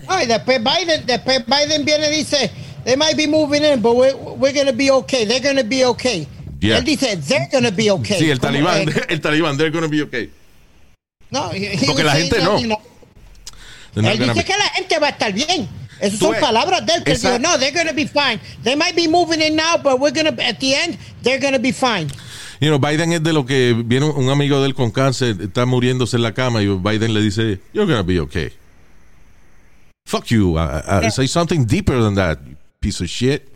Ay, 0.08 0.28
después 0.28 0.62
Biden, 0.64 1.06
después 1.06 1.44
Biden 1.46 1.84
viene 1.84 2.08
y 2.14 2.18
dice, 2.18 2.52
they 2.86 2.96
might 2.96 3.18
be 3.18 3.28
moving 3.28 3.64
in, 3.64 3.82
but 3.82 3.96
we're, 3.96 4.16
we're 4.16 4.54
going 4.54 4.68
to 4.68 4.74
be 4.74 4.92
okay. 4.92 5.26
They're 5.26 5.42
going 5.42 5.58
to 5.58 5.64
be 5.68 5.84
okay. 5.86 6.28
Yeah. 6.62 6.78
Él 6.78 6.86
dice, 6.86 7.18
they're 7.28 7.50
going 7.52 7.66
to 7.66 7.72
be 7.72 7.90
okay. 7.92 8.20
Sí, 8.20 8.30
el 8.30 8.40
talibán, 8.40 8.88
eh, 8.88 9.06
el 9.10 9.20
talibán, 9.22 9.58
they're 9.58 9.72
gonna 9.72 9.88
be 9.90 10.02
okay. 10.04 10.30
no, 11.32 11.50
he- 11.50 11.76
he 11.76 11.86
Porque 11.88 12.04
la 12.04 12.14
gente 12.16 12.42
no. 12.44 12.58
you 12.60 12.68
know, 12.68 12.78
They're 12.78 12.78
not 12.78 12.82
Él 14.06 14.20
dice 14.20 14.34
be- 14.34 14.44
que 14.44 14.54
la 14.58 14.70
gente 14.70 15.00
va 15.00 15.08
a 15.08 15.10
estar 15.12 15.34
bien. 15.34 15.68
Esas 16.00 16.20
son 16.20 16.36
palabras 16.40 16.86
de 16.86 16.94
él. 16.94 17.04
Que 17.04 17.16
dijo, 17.16 17.40
no, 17.40 17.58
they're 17.58 17.72
going 17.72 17.88
to 17.88 17.94
be 17.94 18.06
fine. 18.08 18.40
They 18.64 18.76
might 18.76 18.96
be 18.96 19.08
moving 19.08 19.42
in 19.42 19.56
now, 19.56 19.78
but 19.82 20.00
we're 20.00 20.12
going 20.14 20.26
to, 20.36 20.44
at 20.44 20.60
the 20.60 20.76
end, 20.76 20.98
they're 21.24 21.40
going 21.40 21.54
to 21.54 21.60
be 21.60 21.72
fine. 21.72 22.08
You 22.60 22.70
know, 22.70 22.80
Biden 22.80 23.14
es 23.14 23.22
de 23.24 23.34
lo 23.34 23.46
que 23.46 23.74
viene 23.86 24.06
un- 24.06 24.30
amigo 24.30 24.60
de 24.62 24.68
él 24.68 24.74
con 24.76 24.92
cáncer, 24.92 25.36
está 25.42 25.66
muriéndose 25.66 26.18
en 26.18 26.24
la 26.24 26.34
cama 26.34 26.62
y 26.62 26.68
Biden 26.68 27.14
le 27.14 27.22
dice, 27.22 27.60
You're 27.74 27.88
gonna 27.92 28.04
be 28.04 28.20
okay. 28.20 28.52
Fuck 30.06 30.26
you. 30.28 30.58
uh, 30.58 31.10
say 31.12 31.28
something 31.28 31.66
deeper 31.66 32.02
than 32.02 32.16
that, 32.16 32.40
you 32.48 32.56
piece 32.80 33.02
of 33.04 33.10
shit. 33.10 33.48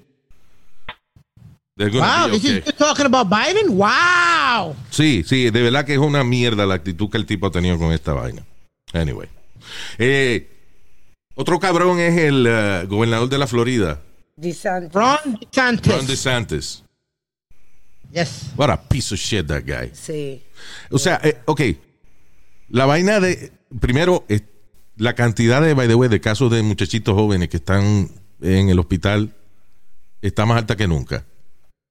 Wow, 1.78 2.28
this 2.30 2.44
is 2.44 2.64
talking 2.78 3.08
about 3.08 3.28
Biden? 3.30 3.70
Wow. 3.76 4.76
Sí, 4.92 5.24
sí, 5.26 5.50
de 5.50 5.62
verdad 5.64 5.84
que 5.84 5.94
es 5.94 6.00
una 6.00 6.24
mierda 6.24 6.66
la 6.68 6.76
actitud 6.76 7.10
que 7.10 7.18
el 7.18 7.26
tipo 7.26 7.48
ha 7.48 7.52
tenido 7.52 7.80
con 7.80 7.92
esta 7.92 8.14
vaina. 8.14 8.44
Anyway. 8.94 9.28
Eh, 9.98 10.48
otro 11.36 11.60
cabrón 11.60 12.00
es 12.00 12.18
el 12.18 12.46
uh, 12.48 12.88
gobernador 12.88 13.30
de 13.30 13.38
la 13.38 13.48
Florida, 13.48 14.02
DeSantis. 14.36 14.92
Ron 14.94 15.40
DeSantis. 15.52 15.92
Ron 15.94 16.08
DeSantis. 16.08 16.84
Yes. 18.12 18.52
What 18.58 18.70
a 18.70 18.78
piece 18.90 19.14
of 19.14 19.20
shit 19.20 19.48
that 19.48 19.64
guy. 19.66 19.92
Sí. 19.94 20.44
O 20.90 20.98
sea, 21.00 21.20
eh, 21.24 21.38
ok. 21.46 21.62
La 22.70 22.86
vaina 22.86 23.20
de. 23.20 23.52
Primero, 23.80 24.26
eh, 24.28 24.42
la 24.98 25.14
cantidad 25.16 25.62
de, 25.62 25.74
by 25.74 25.88
the 25.88 25.96
way, 25.96 26.10
de 26.10 26.20
casos 26.20 26.52
de 26.52 26.62
muchachitos 26.62 27.16
jóvenes 27.16 27.48
que 27.50 27.58
están 27.58 28.10
en 28.42 28.70
el 28.70 28.80
hospital 28.80 29.34
está 30.22 30.46
más 30.46 30.58
alta 30.58 30.76
que 30.76 30.88
nunca. 30.88 31.26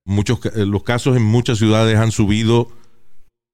Muchos, 0.05 0.41
los 0.55 0.83
casos 0.83 1.17
en 1.17 1.23
muchas 1.23 1.59
ciudades 1.59 1.97
han 1.97 2.13
subido 2.13 2.71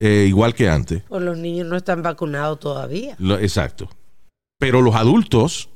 eh, 0.00 0.26
igual 0.28 0.54
que 0.54 0.68
antes. 0.68 1.02
Pues 1.09 1.23
los 1.23 1.38
niños 1.38 1.68
no 1.68 1.76
están 1.76 2.02
vacunados 2.02 2.59
todavía. 2.61 3.14
Lo- 3.18 3.38
exacto. 3.38 3.88
Pero 4.59 4.83
los 4.83 4.95
adultos, 4.95 5.69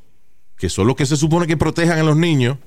que 0.57 0.69
son 0.69 0.87
los 0.87 0.97
que 0.97 1.07
se 1.07 1.17
supone 1.17 1.47
que 1.47 1.57
protejan 1.57 1.99
a 1.99 2.03
los 2.03 2.17
niños, 2.17 2.59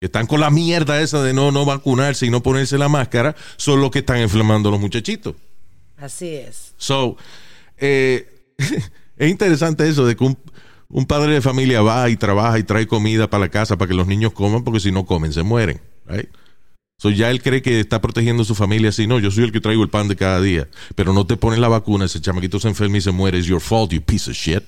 que 0.00 0.06
están 0.06 0.26
con 0.26 0.40
la 0.40 0.50
mierda 0.50 1.00
esa 1.02 1.22
de 1.22 1.34
no, 1.34 1.52
no 1.52 1.64
vacunarse 1.64 2.26
y 2.26 2.30
no 2.30 2.42
ponerse 2.42 2.78
la 2.78 2.88
máscara, 2.88 3.36
son 3.56 3.80
los 3.80 3.90
que 3.90 3.98
están 4.00 4.20
inflamando 4.20 4.70
a 4.70 4.72
los 4.72 4.80
muchachitos. 4.80 5.34
Así 5.98 6.28
es. 6.28 6.72
So, 6.78 7.16
eh, 7.76 8.54
es 9.16 9.30
interesante 9.30 9.86
eso 9.86 10.06
de 10.06 10.16
que 10.16 10.24
un, 10.24 10.38
un 10.88 11.04
padre 11.06 11.34
de 11.34 11.42
familia 11.42 11.82
va 11.82 12.08
y 12.08 12.16
trabaja 12.16 12.58
y 12.58 12.64
trae 12.64 12.86
comida 12.86 13.28
para 13.28 13.42
la 13.42 13.48
casa 13.50 13.76
para 13.76 13.88
que 13.88 13.94
los 13.94 14.06
niños 14.06 14.32
coman, 14.32 14.64
porque 14.64 14.80
si 14.80 14.90
no 14.90 15.04
comen 15.04 15.32
se 15.32 15.42
mueren. 15.42 15.80
Right? 16.06 16.30
So, 17.00 17.08
ya 17.08 17.30
él 17.30 17.40
cree 17.42 17.62
que 17.62 17.80
está 17.80 18.02
protegiendo 18.02 18.42
a 18.42 18.44
su 18.44 18.54
familia. 18.54 18.92
Si 18.92 19.06
no, 19.06 19.18
yo 19.18 19.30
soy 19.30 19.44
el 19.44 19.52
que 19.52 19.60
traigo 19.62 19.82
el 19.82 19.88
pan 19.88 20.06
de 20.06 20.16
cada 20.16 20.38
día, 20.38 20.68
pero 20.94 21.14
no 21.14 21.26
te 21.26 21.38
pones 21.38 21.58
la 21.58 21.68
vacuna, 21.68 22.04
ese 22.04 22.20
chamaquito 22.20 22.60
se 22.60 22.68
enferma 22.68 22.98
y 22.98 23.00
se 23.00 23.10
muere. 23.10 23.38
It's 23.38 23.46
your 23.46 23.62
fault, 23.62 23.90
you 23.90 24.02
piece 24.02 24.30
of 24.30 24.36
shit. 24.36 24.62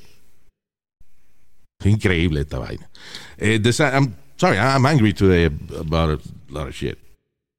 Increíble 1.85 2.41
esta 2.41 2.59
vaina. 2.59 2.89
Eh, 3.37 3.61
I'm 3.81 4.15
sorry, 4.37 4.57
I'm 4.57 4.87
angry 4.87 5.13
today 5.13 5.51
about 5.79 6.23
a 6.23 6.53
lot 6.53 6.69
of 6.69 6.75
shit. 6.75 6.97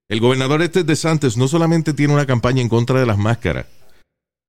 El 0.09 0.19
gobernador 0.19 0.63
este 0.63 0.83
de 0.83 0.95
Santos 0.95 1.37
no 1.37 1.47
solamente 1.47 1.93
tiene 1.93 2.15
una 2.15 2.25
campaña 2.25 2.63
en 2.63 2.67
contra 2.67 2.99
de 2.99 3.05
las 3.05 3.19
máscaras, 3.19 3.67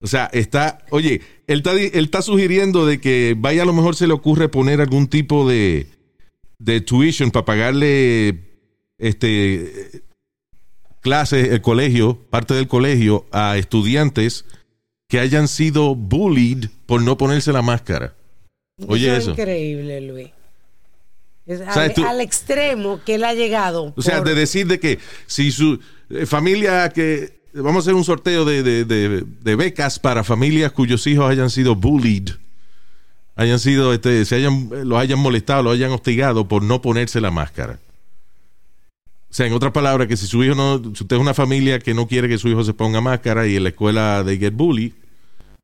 o 0.00 0.06
sea, 0.06 0.30
está, 0.32 0.86
oye, 0.88 1.20
él 1.46 1.58
está, 1.58 1.72
él 1.72 2.04
está 2.04 2.22
sugiriendo 2.22 2.86
de 2.86 2.98
que 2.98 3.36
vaya 3.36 3.62
a 3.62 3.66
lo 3.66 3.74
mejor 3.74 3.94
se 3.94 4.06
le 4.06 4.14
ocurre 4.14 4.48
poner 4.48 4.80
algún 4.80 5.06
tipo 5.06 5.46
de, 5.46 5.86
de 6.58 6.80
tuition 6.80 7.30
para 7.30 7.44
pagarle 7.44 8.40
este 8.96 10.02
clases, 11.04 11.50
el 11.52 11.60
colegio, 11.60 12.18
parte 12.30 12.54
del 12.54 12.66
colegio, 12.66 13.26
a 13.30 13.56
estudiantes 13.58 14.44
que 15.08 15.20
hayan 15.20 15.46
sido 15.46 15.94
bullied 15.94 16.70
por 16.86 17.00
no 17.02 17.16
ponerse 17.16 17.52
la 17.52 17.62
máscara. 17.62 18.14
Oye, 18.88 19.12
es 19.14 19.22
eso. 19.22 19.30
increíble, 19.32 20.00
Luis. 20.00 20.30
Es 21.46 21.60
al, 21.60 21.72
¿Sabes 21.74 21.94
tú? 21.94 22.04
al 22.06 22.20
extremo 22.22 23.00
que 23.04 23.16
él 23.16 23.24
ha 23.24 23.34
llegado. 23.34 23.92
O 23.96 24.02
sea, 24.02 24.22
de 24.22 24.34
decir 24.34 24.66
de 24.66 24.80
que 24.80 24.98
si 25.26 25.52
su 25.52 25.78
eh, 26.10 26.24
familia 26.26 26.88
que 26.88 27.38
vamos 27.52 27.76
a 27.76 27.80
hacer 27.84 27.94
un 27.94 28.02
sorteo 28.04 28.44
de, 28.46 28.62
de- 28.62 28.84
de- 28.86 29.24
de 29.42 29.56
becas 29.56 29.98
para 29.98 30.24
familias 30.24 30.72
cuyos 30.72 31.06
hijos 31.06 31.30
hayan 31.30 31.50
sido 31.50 31.74
bullied, 31.76 32.30
hayan 33.36 33.58
sido, 33.58 33.92
este, 33.92 34.24
se 34.24 34.36
hayan, 34.36 34.70
los 34.88 34.98
hayan 34.98 35.18
molestado, 35.18 35.62
los 35.64 35.74
hayan 35.74 35.90
hostigado 35.92 36.48
por 36.48 36.62
no 36.62 36.80
ponerse 36.80 37.20
la 37.20 37.30
máscara. 37.30 37.78
O 39.34 39.36
sea, 39.36 39.46
en 39.46 39.52
otras 39.52 39.72
palabras, 39.72 40.06
que 40.06 40.16
si 40.16 40.28
su 40.28 40.44
hijo 40.44 40.54
no, 40.54 40.78
si 40.78 41.02
usted 41.02 41.16
es 41.16 41.20
una 41.20 41.34
familia 41.34 41.80
que 41.80 41.92
no 41.92 42.06
quiere 42.06 42.28
que 42.28 42.38
su 42.38 42.46
hijo 42.48 42.62
se 42.62 42.72
ponga 42.72 43.00
máscara 43.00 43.48
y 43.48 43.56
en 43.56 43.64
la 43.64 43.70
escuela 43.70 44.22
de 44.22 44.38
get 44.38 44.54
bully, 44.54 44.94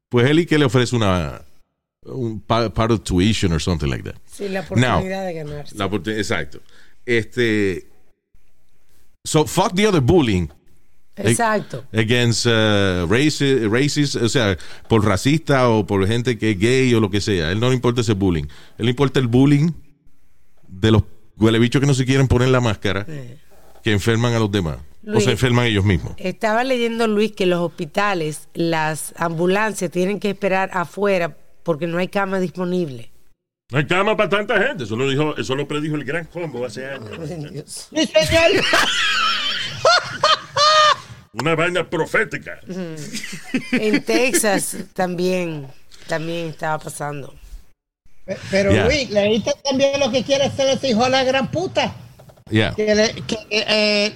pues 0.08 0.28
él 0.28 0.40
y 0.40 0.46
que 0.46 0.58
le 0.58 0.64
ofrece 0.64 0.96
una 0.96 1.42
un 2.04 2.40
pa- 2.40 2.70
part 2.74 2.90
of 2.90 3.04
tuition 3.04 3.52
or 3.52 3.62
something 3.62 3.86
like 3.86 4.02
that. 4.02 4.16
Sí, 4.26 4.48
la 4.48 4.62
oportunidad 4.62 5.24
de 5.24 5.34
ganarse. 5.34 5.78
La 5.78 5.84
exacto. 5.84 6.60
Este. 7.06 7.86
So, 9.22 9.46
fuck 9.46 9.72
the 9.76 9.86
other 9.86 10.00
bullying 10.00 10.48
Exacto. 11.14 11.84
against 11.92 12.46
uh, 12.46 13.06
raci- 13.08 13.68
racist, 13.70 14.16
o 14.16 14.28
sea, 14.28 14.58
por 14.88 15.04
racista 15.04 15.68
o 15.68 15.86
por 15.86 16.04
gente 16.08 16.38
que 16.38 16.50
es 16.50 16.58
gay 16.58 16.92
o 16.92 16.98
lo 16.98 17.08
que 17.08 17.20
sea. 17.20 17.46
A 17.46 17.52
él 17.52 17.60
no 17.60 17.68
le 17.68 17.76
importa 17.76 18.00
ese 18.00 18.14
bullying. 18.14 18.46
A 18.46 18.78
él 18.78 18.86
le 18.86 18.90
importa 18.90 19.20
el 19.20 19.28
bullying 19.28 19.70
de 20.66 20.90
los 20.90 21.04
huelebichos 21.38 21.80
que 21.80 21.86
no 21.86 21.94
se 21.94 22.04
quieren 22.04 22.26
poner 22.26 22.48
la 22.48 22.60
máscara, 22.60 23.06
que 23.82 23.92
enferman 23.92 24.34
a 24.34 24.38
los 24.38 24.50
demás. 24.50 24.78
o 25.06 25.20
se 25.20 25.30
enferman 25.32 25.66
ellos 25.66 25.84
mismos. 25.84 26.12
Estaba 26.18 26.62
leyendo, 26.64 27.06
Luis, 27.06 27.32
que 27.32 27.46
los 27.46 27.60
hospitales, 27.60 28.48
las 28.54 29.14
ambulancias 29.16 29.90
tienen 29.90 30.20
que 30.20 30.30
esperar 30.30 30.70
afuera 30.72 31.36
porque 31.62 31.86
no 31.86 31.98
hay 31.98 32.08
cama 32.08 32.38
disponible. 32.40 33.10
No 33.70 33.78
hay 33.78 33.86
cama 33.86 34.16
para 34.16 34.28
tanta 34.28 34.58
gente. 34.60 34.84
Eso 34.84 34.96
lo, 34.96 35.08
dijo, 35.08 35.36
eso 35.36 35.54
lo 35.54 35.66
predijo 35.68 35.94
el 35.94 36.04
gran 36.04 36.24
combo 36.26 36.64
hace 36.66 36.86
años. 36.86 37.08
Sí, 37.94 38.06
señor. 38.06 38.64
Una 41.32 41.54
vaina 41.54 41.88
profética. 41.88 42.58
En 43.72 44.04
Texas 44.04 44.76
también, 44.94 45.66
también 46.08 46.48
estaba 46.48 46.78
pasando. 46.78 47.34
Pero 48.50 48.72
Yeah. 48.72 48.84
Luis, 48.84 49.10
leíste 49.10 49.52
también 49.64 49.98
lo 50.00 50.10
que 50.10 50.22
quiere 50.24 50.44
hacer 50.44 50.68
ese 50.68 50.88
hijo 50.88 51.04
de 51.04 51.10
la 51.10 51.24
gran 51.24 51.50
puta. 51.50 51.94
Yeah. 52.50 52.74
Que, 52.74 52.94
le- 52.94 53.14
que 53.26 53.36
eh, 53.50 54.14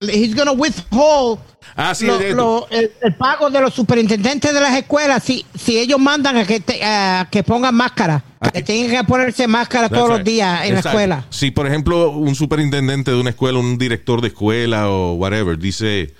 he's 0.00 0.34
gonna 0.34 0.52
withhold 0.52 1.40
Ah, 1.74 1.94
sí, 1.94 2.06
lo- 2.06 2.18
lo- 2.34 2.68
el, 2.70 2.90
el 3.02 3.14
pago 3.16 3.50
de 3.50 3.60
los 3.60 3.74
superintendentes 3.74 4.54
de 4.54 4.60
las 4.60 4.74
escuelas 4.78 5.22
si, 5.22 5.44
si 5.54 5.78
ellos 5.78 5.98
mandan 5.98 6.36
a 6.38 6.46
que, 6.46 6.60
te- 6.60 6.82
a 6.82 7.28
que 7.30 7.42
pongan 7.42 7.74
máscara. 7.74 8.22
Ah, 8.40 8.50
Que 8.50 8.62
tienen 8.62 8.90
que 8.90 9.04
ponerse 9.04 9.46
máscara 9.46 9.88
That's 9.88 9.98
todos 9.98 10.08
los 10.10 10.18
right. 10.18 10.26
días 10.26 10.64
en 10.64 10.72
la 10.74 10.78
Exacto. 10.78 10.88
escuela. 10.98 11.24
Si, 11.30 11.50
por 11.50 11.66
ejemplo, 11.66 12.10
un 12.10 12.34
superintendente 12.34 13.10
de 13.10 13.20
una 13.20 13.30
escuela, 13.30 13.58
un 13.58 13.76
director 13.78 14.20
de 14.22 14.28
escuela 14.28 14.88
o 14.88 15.14
whatever, 15.14 15.58
dice, 15.58 16.14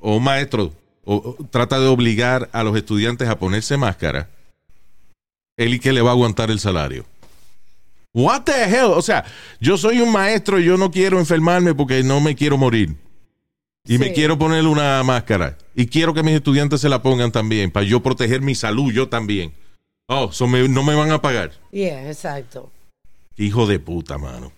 o 0.00 0.16
un 0.16 0.24
maestro, 0.24 0.72
o, 1.04 1.14
o 1.14 1.36
trata 1.50 1.78
de 1.78 1.86
obligar 1.86 2.48
a 2.52 2.62
los 2.64 2.76
estudiantes 2.76 3.28
a 3.28 3.38
ponerse 3.38 3.76
máscara, 3.76 4.28
él 5.56 5.74
y 5.74 5.78
que 5.80 5.92
le 5.92 6.00
va 6.02 6.10
a 6.10 6.12
aguantar 6.14 6.50
el 6.50 6.58
salario. 6.60 7.04
What 8.14 8.42
the 8.44 8.64
hell? 8.64 8.92
O 8.94 9.02
sea, 9.02 9.24
yo 9.60 9.76
soy 9.76 10.00
un 10.00 10.10
maestro 10.10 10.58
y 10.58 10.64
yo 10.64 10.76
no 10.76 10.90
quiero 10.90 11.18
enfermarme 11.18 11.74
porque 11.74 12.02
no 12.02 12.20
me 12.20 12.34
quiero 12.34 12.56
morir. 12.56 12.96
Y 13.86 13.96
me 13.98 14.12
quiero 14.12 14.36
poner 14.38 14.66
una 14.66 15.02
máscara. 15.02 15.56
Y 15.74 15.86
quiero 15.86 16.12
que 16.12 16.22
mis 16.22 16.34
estudiantes 16.34 16.80
se 16.80 16.88
la 16.90 17.00
pongan 17.02 17.32
también, 17.32 17.70
para 17.70 17.86
yo 17.86 18.02
proteger 18.02 18.42
mi 18.42 18.54
salud, 18.54 18.92
yo 18.92 19.08
también. 19.08 19.52
Oh, 20.06 20.30
so 20.32 20.46
me- 20.46 20.68
no 20.68 20.82
me 20.82 20.94
van 20.94 21.10
a 21.10 21.20
pagar. 21.22 21.52
Yeah, 21.70 22.08
exacto. 22.08 22.70
Hijo 23.36 23.66
de 23.66 23.78
puta, 23.78 24.18
mano. 24.18 24.52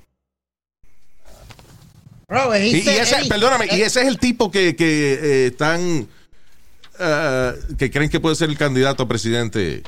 Bro, 2.28 2.56
Y, 2.56 2.76
ese, 2.88 3.28
perdóname, 3.28 3.66
y 3.72 3.82
ese 3.82 4.02
es 4.02 4.06
el 4.08 4.18
tipo 4.18 4.50
que, 4.50 4.76
que 4.76 5.14
eh, 5.14 5.46
están 5.48 6.08
ah, 6.98 7.52
que 7.76 7.90
creen 7.90 8.08
que 8.08 8.20
puede 8.20 8.36
ser 8.36 8.48
el 8.50 8.56
candidato 8.56 9.02
a 9.02 9.08
presidente 9.08 9.82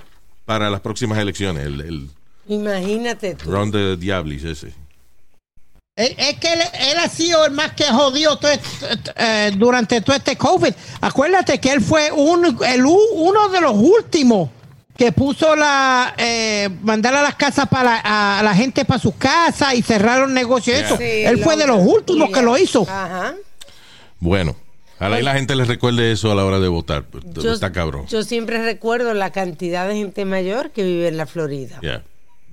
para 0.45 0.69
las 0.69 0.81
próximas 0.81 1.19
elecciones, 1.19 1.65
el, 1.67 1.81
el 1.81 2.11
Imagínate 2.55 3.35
tú. 3.35 3.51
Ron 3.51 3.71
de 3.71 3.97
Diablis 3.97 4.45
ese. 4.45 4.73
Es, 5.95 6.38
que 6.38 6.53
él, 6.53 6.61
él 6.91 6.99
ha 6.99 7.09
sido 7.09 7.45
el 7.45 7.53
más 7.53 7.73
que 7.75 7.85
jodido 7.85 8.37
todo 8.38 8.51
este- 8.51 9.12
eh, 9.17 9.51
durante 9.57 10.01
todo 10.01 10.17
este 10.17 10.37
COVID. 10.37 10.73
Acuérdate 11.03 11.59
que 11.61 11.71
él 11.71 11.83
fue 11.83 12.11
un, 12.11 12.45
el, 12.65 12.85
uno 12.87 13.49
de 13.51 13.61
los 13.61 13.75
últimos 13.75 14.49
que 14.97 15.12
puso 15.12 15.55
la 15.55 16.15
eh, 16.17 16.71
mandar 16.83 17.15
a 17.15 17.23
las 17.23 17.35
casas 17.35 17.69
para 17.69 18.38
a 18.38 18.43
la 18.43 18.55
gente 18.55 18.85
para 18.87 19.01
sus 19.01 19.15
casas 19.17 19.75
y 19.75 19.83
cerrar 19.83 20.21
los 20.21 20.31
negocios. 20.31 20.79
y 20.81 20.83
Eso. 20.83 20.97
Sí, 20.97 21.05
él 21.05 21.38
fue 21.43 21.57
de 21.57 21.67
los 21.67 21.79
últimos 21.87 22.31
que 22.31 22.41
lo 22.43 22.57
hizo. 22.57 22.83
Ajá. 22.88 23.35
Bueno, 24.19 24.57
ojalá 24.97 25.21
y 25.21 25.23
la 25.23 25.35
gente 25.35 25.55
les 25.57 25.69
recuerde 25.69 26.11
eso 26.12 26.33
a 26.33 26.35
la 26.35 26.45
hora 26.45 26.59
de 26.59 26.69
votar. 26.69 27.05
Yo, 27.35 27.53
Está 27.53 27.71
cabrón. 27.73 28.07
yo 28.07 28.23
siempre 28.23 28.62
recuerdo 28.65 29.12
la 29.12 29.31
cantidad 29.31 29.87
de 29.88 29.97
gente 29.97 30.25
mayor 30.25 30.71
que 30.71 30.85
vive 30.85 31.09
en 31.09 31.17
la 31.19 31.27
Florida. 31.27 31.81
Yeah. 31.83 32.03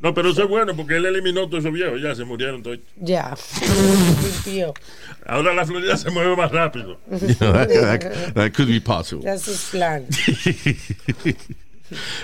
No, 0.01 0.13
pero 0.13 0.29
eso 0.31 0.43
es 0.43 0.49
bueno 0.49 0.75
porque 0.75 0.95
él 0.95 1.05
eliminó 1.05 1.47
todos 1.49 1.63
esos 1.65 1.73
viejos. 1.73 2.01
Ya 2.01 2.15
se 2.15 2.23
murieron 2.23 2.63
todos. 2.63 2.79
Ya. 2.97 3.35
Ahora 5.25 5.53
la 5.53 5.65
Florida 5.65 5.97
se 5.97 6.09
mueve 6.09 6.35
más 6.35 6.51
rápido. 6.51 6.97
that, 7.09 7.67
that- 7.69 8.33
that 8.33 8.51
could 8.53 8.67
be 8.69 8.79
possible. 8.79 9.23
That's 9.25 9.47
his 9.47 9.69
plan. 9.71 10.05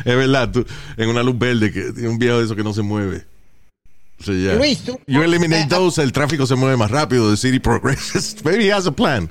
Es 0.06 0.16
verdad, 0.16 0.52
tú, 0.52 0.66
en 0.98 1.10
una 1.10 1.24
luz 1.24 1.38
verde, 1.38 1.72
que 1.72 2.08
un 2.08 2.18
viejo 2.20 2.38
de 2.40 2.46
eso 2.46 2.56
que 2.56 2.64
no 2.64 2.74
se 2.74 2.82
mueve. 2.84 3.26
O 4.20 4.24
sea, 4.24 4.34
ya. 4.36 4.56
Luis, 4.56 4.80
tú- 4.84 5.00
You 5.08 5.22
eliminate 5.24 5.68
those, 5.68 6.02
el 6.02 6.12
tráfico 6.12 6.46
se 6.46 6.56
mueve 6.56 6.78
más 6.78 6.92
rápido, 6.92 7.30
the 7.32 7.38
city 7.38 7.60
progresses. 7.60 8.36
Maybe 8.46 8.66
he 8.68 8.72
has 8.72 8.86
a 8.88 8.92
plan. 8.92 9.30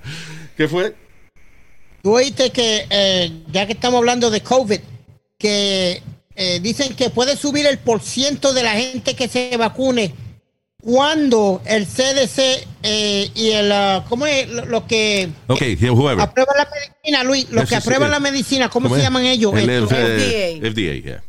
¿Qué 0.56 0.68
fue? 0.68 0.94
Tú 2.02 2.14
oíste 2.16 2.50
que, 2.50 2.86
eh, 2.90 3.32
ya 3.50 3.66
que 3.66 3.72
estamos 3.72 3.98
hablando 3.98 4.30
de 4.30 4.42
COVID, 4.42 4.80
que 5.38 6.02
eh, 6.36 6.60
dicen 6.60 6.94
que 6.94 7.10
puede 7.10 7.36
subir 7.36 7.66
el 7.66 7.78
porciento 7.78 8.52
de 8.52 8.62
la 8.62 8.72
gente 8.72 9.14
que 9.14 9.28
se 9.28 9.56
vacune 9.56 10.14
cuando 10.82 11.62
el 11.64 11.86
CDC 11.86 12.66
eh, 12.82 13.30
y 13.34 13.50
el, 13.52 13.72
ah, 13.72 14.04
¿cómo 14.08 14.26
es? 14.26 14.48
Lo, 14.48 14.66
lo 14.66 14.86
que 14.86 15.30
Ok, 15.46 15.62
whoever. 15.90 16.20
aprueba 16.20 16.52
la 16.56 16.68
medicina, 16.70 17.24
Luis, 17.24 17.48
los 17.50 17.68
que 17.68 17.76
FCC. 17.76 17.86
aprueban 17.86 18.10
la 18.10 18.20
medicina, 18.20 18.68
¿cómo, 18.68 18.94
se 18.94 19.00
llaman 19.00 19.24
ellos? 19.24 19.54
El, 19.54 19.86
FDA. 19.86 20.70
FDA, 20.70 20.94
yeah. 21.02 21.22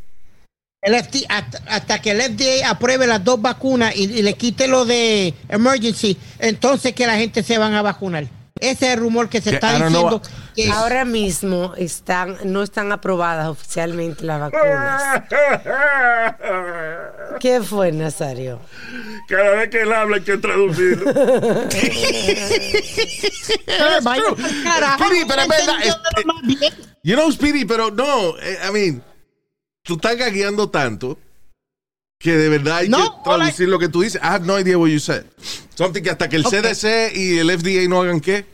el 0.81 0.95
FD 1.03 1.25
hasta, 1.29 1.61
hasta 1.67 2.01
que 2.01 2.11
el 2.11 2.21
FDA 2.21 2.69
apruebe 2.69 3.07
las 3.07 3.23
dos 3.23 3.41
vacunas 3.41 3.95
y, 3.95 4.03
y 4.03 4.21
le 4.23 4.33
quite 4.33 4.67
lo 4.67 4.83
de 4.83 5.33
emergency, 5.47 6.17
entonces 6.39 6.93
que 6.93 7.07
la 7.07 7.15
gente 7.15 7.41
se 7.41 7.57
van 7.57 7.75
a 7.75 7.81
vacunar. 7.81 8.27
Ese 8.59 8.87
es 8.87 8.93
el 8.93 8.99
rumor 8.99 9.29
que 9.29 9.41
se 9.41 9.49
Que, 9.49 9.55
está 9.55 9.75
know, 9.77 9.87
diciendo. 9.87 10.21
Que- 10.55 10.71
Ahora 10.71 11.05
mismo 11.05 11.73
están, 11.77 12.37
no 12.45 12.63
están 12.63 12.91
aprobadas 12.91 13.47
oficialmente 13.47 14.23
las 14.23 14.39
vacunas. 14.39 15.23
¿Qué 17.39 17.61
fue, 17.61 17.91
Nazario? 17.91 18.59
Cada 19.27 19.51
vez 19.55 19.69
que 19.69 19.81
él 19.81 19.91
habla 19.93 20.17
hay 20.17 20.23
que 20.23 20.35
pa'l 24.03 24.21
carajo, 24.63 25.03
Speedy, 25.05 25.25
pero 25.27 25.41
es 25.41 25.47
verdad, 25.47 25.75
entendiéndolo 25.75 26.19
es- 26.19 26.25
más 26.25 26.41
bien. 26.59 26.73
You 27.03 27.15
know, 27.15 27.31
Speedy, 27.31 27.65
pero 27.65 27.91
no, 27.91 28.37
eh, 28.39 28.57
I 28.67 28.71
mean, 28.71 29.03
tú 29.83 29.95
estás 29.95 30.15
gagueando 30.17 30.69
tanto 30.69 31.17
que 32.19 32.35
de 32.35 32.49
verdad 32.49 32.77
hay 32.77 32.89
No, 32.89 33.21
que 33.23 33.29
traducir 33.29 33.69
lo 33.69 33.77
que 33.77 33.89
tú 33.89 34.01
dices. 34.01 34.19
I 34.23 34.27
have 34.27 34.45
no 34.45 34.59
idea 34.59 34.77
what 34.77 34.89
you 34.89 34.99
said. 34.99 35.25
Something 35.75 36.01
que 36.01 36.09
hasta 36.11 36.29
que 36.29 36.37
el 36.37 36.45
Ok. 36.45 36.53
CDC 36.53 37.11
y 37.15 37.37
el 37.39 37.51
FDA 37.51 37.87
no 37.89 38.01
hagan 38.01 38.19
qué, 38.21 38.45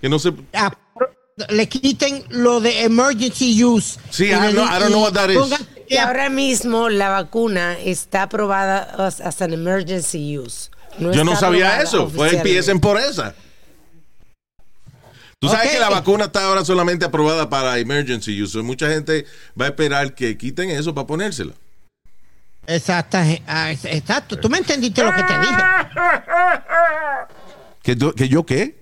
que 0.00 0.08
no 0.08 0.18
se... 0.18 0.32
Ah, 0.54 0.72
le 1.50 1.68
quiten 1.68 2.24
lo 2.30 2.60
de 2.60 2.82
emergency 2.84 3.62
use. 3.64 3.98
Sí, 4.10 4.26
I 4.26 4.30
don't 4.32 4.52
know- 4.54 4.64
I 4.66 4.78
don't 4.80 4.90
know 4.90 5.02
what 5.02 5.12
that 5.14 5.30
is. 5.30 5.38
Y 5.86 5.94
que 5.94 5.98
ahora 6.00 6.28
mismo 6.28 6.88
la 6.88 7.08
vacuna 7.08 7.78
está 7.78 8.24
aprobada 8.24 8.94
as, 9.06 9.40
an 9.42 9.52
emergency 9.52 10.36
use. 10.38 10.70
Yo 10.98 11.24
no 11.24 11.34
sabía 11.36 11.80
eso. 11.80 12.08
Pues 12.14 12.34
empiecen 12.34 12.80
por 12.80 12.98
esa. 12.98 13.34
Tú 15.40 15.48
sabes 15.48 15.70
que 15.70 15.78
la 15.78 15.88
vacuna 15.88 16.24
está 16.24 16.44
ahora 16.46 16.64
solamente 16.64 17.04
aprobada 17.04 17.48
para 17.48 17.78
emergency 17.78 18.42
use. 18.42 18.60
Mucha 18.62 18.88
gente 18.88 19.24
va 19.58 19.66
a 19.66 19.68
esperar 19.68 20.14
que 20.14 20.36
quiten 20.36 20.70
eso 20.70 20.92
para 20.94 21.06
ponérsela. 21.06 21.52
Exacta, 22.66 23.24
ah, 23.46 23.70
es- 23.70 23.84
exacto. 23.86 24.36
Tú 24.38 24.50
me 24.50 24.58
entendiste 24.58 25.02
lo 25.02 25.10
que 25.14 25.22
te 25.22 25.38
dije. 25.38 25.56
¿Que, 27.82 27.96
tú- 27.96 28.12
que 28.12 28.28
yo 28.28 28.44
qué? 28.44 28.76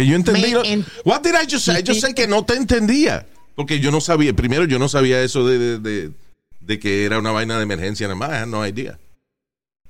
Que 0.00 0.06
yo 0.06 0.16
entendí. 0.16 0.40
Me 0.42 0.48
lo- 0.48 0.64
en- 0.64 0.86
What 1.04 1.20
did 1.22 1.32
I 1.34 1.44
just 1.50 1.66
say? 1.66 1.82
Yo 1.82 1.94
sé 1.94 2.14
que 2.14 2.26
no 2.26 2.44
te 2.44 2.54
entendía. 2.54 3.26
Porque 3.54 3.80
yo 3.80 3.90
no 3.90 4.00
sabía. 4.00 4.32
Primero, 4.32 4.64
yo 4.64 4.78
no 4.78 4.88
sabía 4.88 5.20
eso 5.22 5.46
de, 5.46 5.58
de, 5.58 5.78
de- 5.78 6.10
de 6.60 6.78
que 6.78 7.04
era 7.04 7.18
una 7.18 7.32
vaina 7.32 7.56
de 7.58 7.62
emergencia 7.64 8.06
nada 8.08 8.18
más. 8.18 8.46
No 8.48 8.66
idea. 8.66 8.98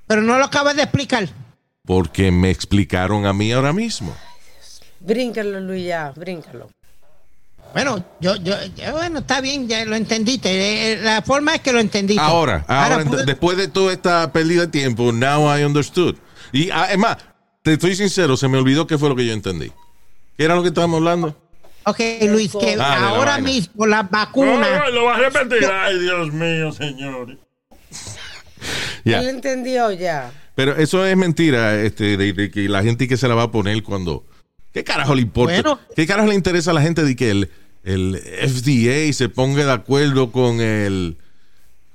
Pero 0.07 0.21
no 0.21 0.37
lo 0.37 0.45
acabas 0.45 0.75
de 0.75 0.83
explicar. 0.83 1.29
Porque 1.85 2.31
me 2.31 2.49
explicaron 2.49 3.25
a 3.25 3.31
mí 3.33 3.51
ahora 3.53 3.71
mismo. 3.71 4.13
Bríncalo, 4.99 5.59
Luis, 5.61 5.85
ya, 5.87 6.11
bríncalo. 6.15 6.69
Bueno, 7.73 8.03
yo, 8.19 8.35
yo, 8.35 8.53
yo- 8.75 8.91
bueno, 8.91 9.19
está 9.19 9.39
bien, 9.39 9.67
ya 9.69 9.85
lo 9.85 9.95
entendiste. 9.95 10.49
Eh, 10.51 10.91
eh, 10.93 10.99
La 11.01 11.21
forma 11.21 11.55
es 11.55 11.61
que 11.61 11.71
lo 11.71 11.79
entendiste. 11.79 12.21
Ahora, 12.21 12.65
ahora, 12.67 13.03
pude- 13.05 13.23
después 13.25 13.55
de 13.57 13.69
toda 13.69 13.93
esta 13.93 14.31
pérdida 14.33 14.61
de 14.61 14.67
tiempo, 14.67 15.11
now 15.13 15.57
I 15.57 15.63
understood. 15.63 16.15
Y 16.51 16.69
ah, 16.71 16.91
es 16.91 16.97
más, 16.97 17.17
te 17.63 17.73
estoy 17.73 17.95
sincero, 17.95 18.35
se 18.35 18.49
me 18.49 18.57
olvidó 18.57 18.85
qué 18.87 18.97
fue 18.97 19.07
lo 19.07 19.15
que 19.15 19.25
yo 19.25 19.31
entendí. 19.33 19.71
¿Qué 20.37 20.45
era 20.45 20.55
lo 20.55 20.61
que 20.61 20.69
estábamos 20.69 20.97
hablando? 20.97 21.37
Ok, 21.85 21.99
Luis, 22.29 22.51
que 22.59 22.73
Ah, 22.73 22.75
la 22.75 23.07
ahora 23.09 23.37
mismo 23.39 23.85
las 23.87 24.03
No, 24.03 24.09
vacunas. 24.11 24.79
no, 24.85 24.89
lo 24.91 25.03
va 25.05 25.15
a 25.15 25.19
repetir. 25.19 25.65
Ay, 25.65 25.99
Dios 25.99 26.31
mío, 26.31 26.71
señor. 26.71 27.37
Ya. 29.03 29.19
Él 29.21 29.29
entendió 29.29 29.91
ya. 29.91 30.31
Pero 30.53 30.75
eso 30.75 31.03
es 31.03 31.17
mentira, 31.17 31.81
este, 31.81 32.17
de, 32.17 32.33
de 32.33 32.51
que 32.51 32.69
la 32.69 32.83
gente 32.83 33.07
que 33.07 33.17
se 33.17 33.27
la 33.27 33.33
va 33.33 33.43
a 33.43 33.51
poner 33.51 33.81
cuando. 33.81 34.25
¿Qué 34.71 34.83
carajo 34.83 35.15
le 35.15 35.21
importa? 35.23 35.53
Bueno. 35.63 35.79
¿Qué 35.95 36.05
carajo 36.05 36.27
le 36.29 36.35
interesa 36.35 36.69
a 36.69 36.75
la 36.75 36.81
gente 36.83 37.03
de 37.03 37.15
que 37.15 37.31
el, 37.31 37.49
el 37.83 38.15
FDA 38.19 39.11
se 39.13 39.27
ponga 39.27 39.65
de 39.65 39.71
acuerdo 39.71 40.31
con 40.31 40.61
el 40.61 41.17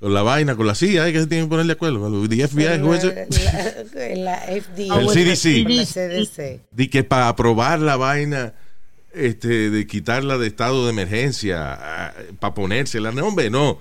con 0.00 0.12
la 0.12 0.22
vaina, 0.22 0.56
con 0.56 0.66
la 0.66 0.74
CIA, 0.74 1.08
¿eh? 1.08 1.12
que 1.12 1.20
se 1.20 1.26
tienen 1.26 1.46
que 1.46 1.50
poner 1.50 1.66
de 1.66 1.72
acuerdo? 1.72 2.00
Con 2.00 2.14
el 2.14 2.48
FBI, 2.48 2.80
¿cómo 2.80 2.94
es 2.94 3.04
eso? 3.04 3.14
La, 3.94 4.14
la 4.16 4.36
FDA. 4.40 5.00
El 5.00 5.06
CDC. 5.08 5.68
La 5.68 5.84
CDC. 5.84 6.60
de 6.70 6.90
que 6.90 7.02
para 7.04 7.28
aprobar 7.28 7.80
la 7.80 7.96
vaina 7.96 8.54
este, 9.16 9.70
de 9.70 9.86
quitarla 9.86 10.38
de 10.38 10.46
estado 10.46 10.84
de 10.84 10.90
emergencia, 10.90 12.12
para 12.38 12.54
ponérsela. 12.54 13.12
No, 13.12 13.28
hombre, 13.28 13.50
no. 13.50 13.78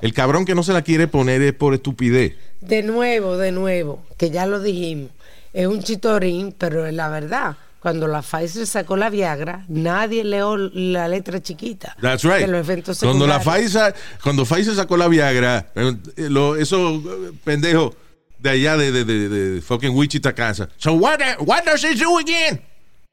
El 0.00 0.12
cabrón 0.12 0.44
que 0.44 0.54
no 0.54 0.62
se 0.62 0.72
la 0.72 0.82
quiere 0.82 1.08
poner 1.08 1.42
es 1.42 1.52
por 1.52 1.74
estupidez. 1.74 2.36
De 2.60 2.82
nuevo, 2.82 3.36
de 3.36 3.50
nuevo, 3.50 4.04
que 4.16 4.30
ya 4.30 4.46
lo 4.46 4.60
dijimos. 4.60 5.10
Es 5.52 5.66
un 5.66 5.82
chitorín, 5.82 6.54
pero 6.56 6.86
es 6.86 6.94
la 6.94 7.08
verdad. 7.08 7.56
Cuando 7.86 8.08
la 8.08 8.20
Pfizer 8.20 8.66
sacó 8.66 8.96
la 8.96 9.08
Viagra, 9.10 9.64
nadie 9.68 10.24
leó 10.24 10.56
la 10.56 11.06
letra 11.06 11.40
chiquita. 11.40 11.94
That's 12.00 12.24
right. 12.24 12.44
De 12.44 12.48
los 12.48 12.98
Cuando 12.98 13.28
la. 13.28 13.38
Pfizer, 13.38 13.94
cuando 14.24 14.44
Pfizer 14.44 14.74
sacó 14.74 14.96
la 14.96 15.06
Viagra, 15.06 15.68
eh, 15.76 15.94
lo- 16.28 16.56
esos 16.56 17.00
eh, 17.04 17.30
pendejos 17.44 17.94
de 18.40 18.50
allá 18.50 18.76
de, 18.76 18.90
de, 18.90 19.04
de, 19.04 19.28
de 19.28 19.62
fucking 19.62 19.94
Wichita, 19.94 20.34
Kansas. 20.34 20.68
So 20.78 20.94
what, 20.94 21.20
what 21.38 21.64
does 21.64 21.84
it 21.84 21.96
do 21.96 22.18
again? 22.18 22.60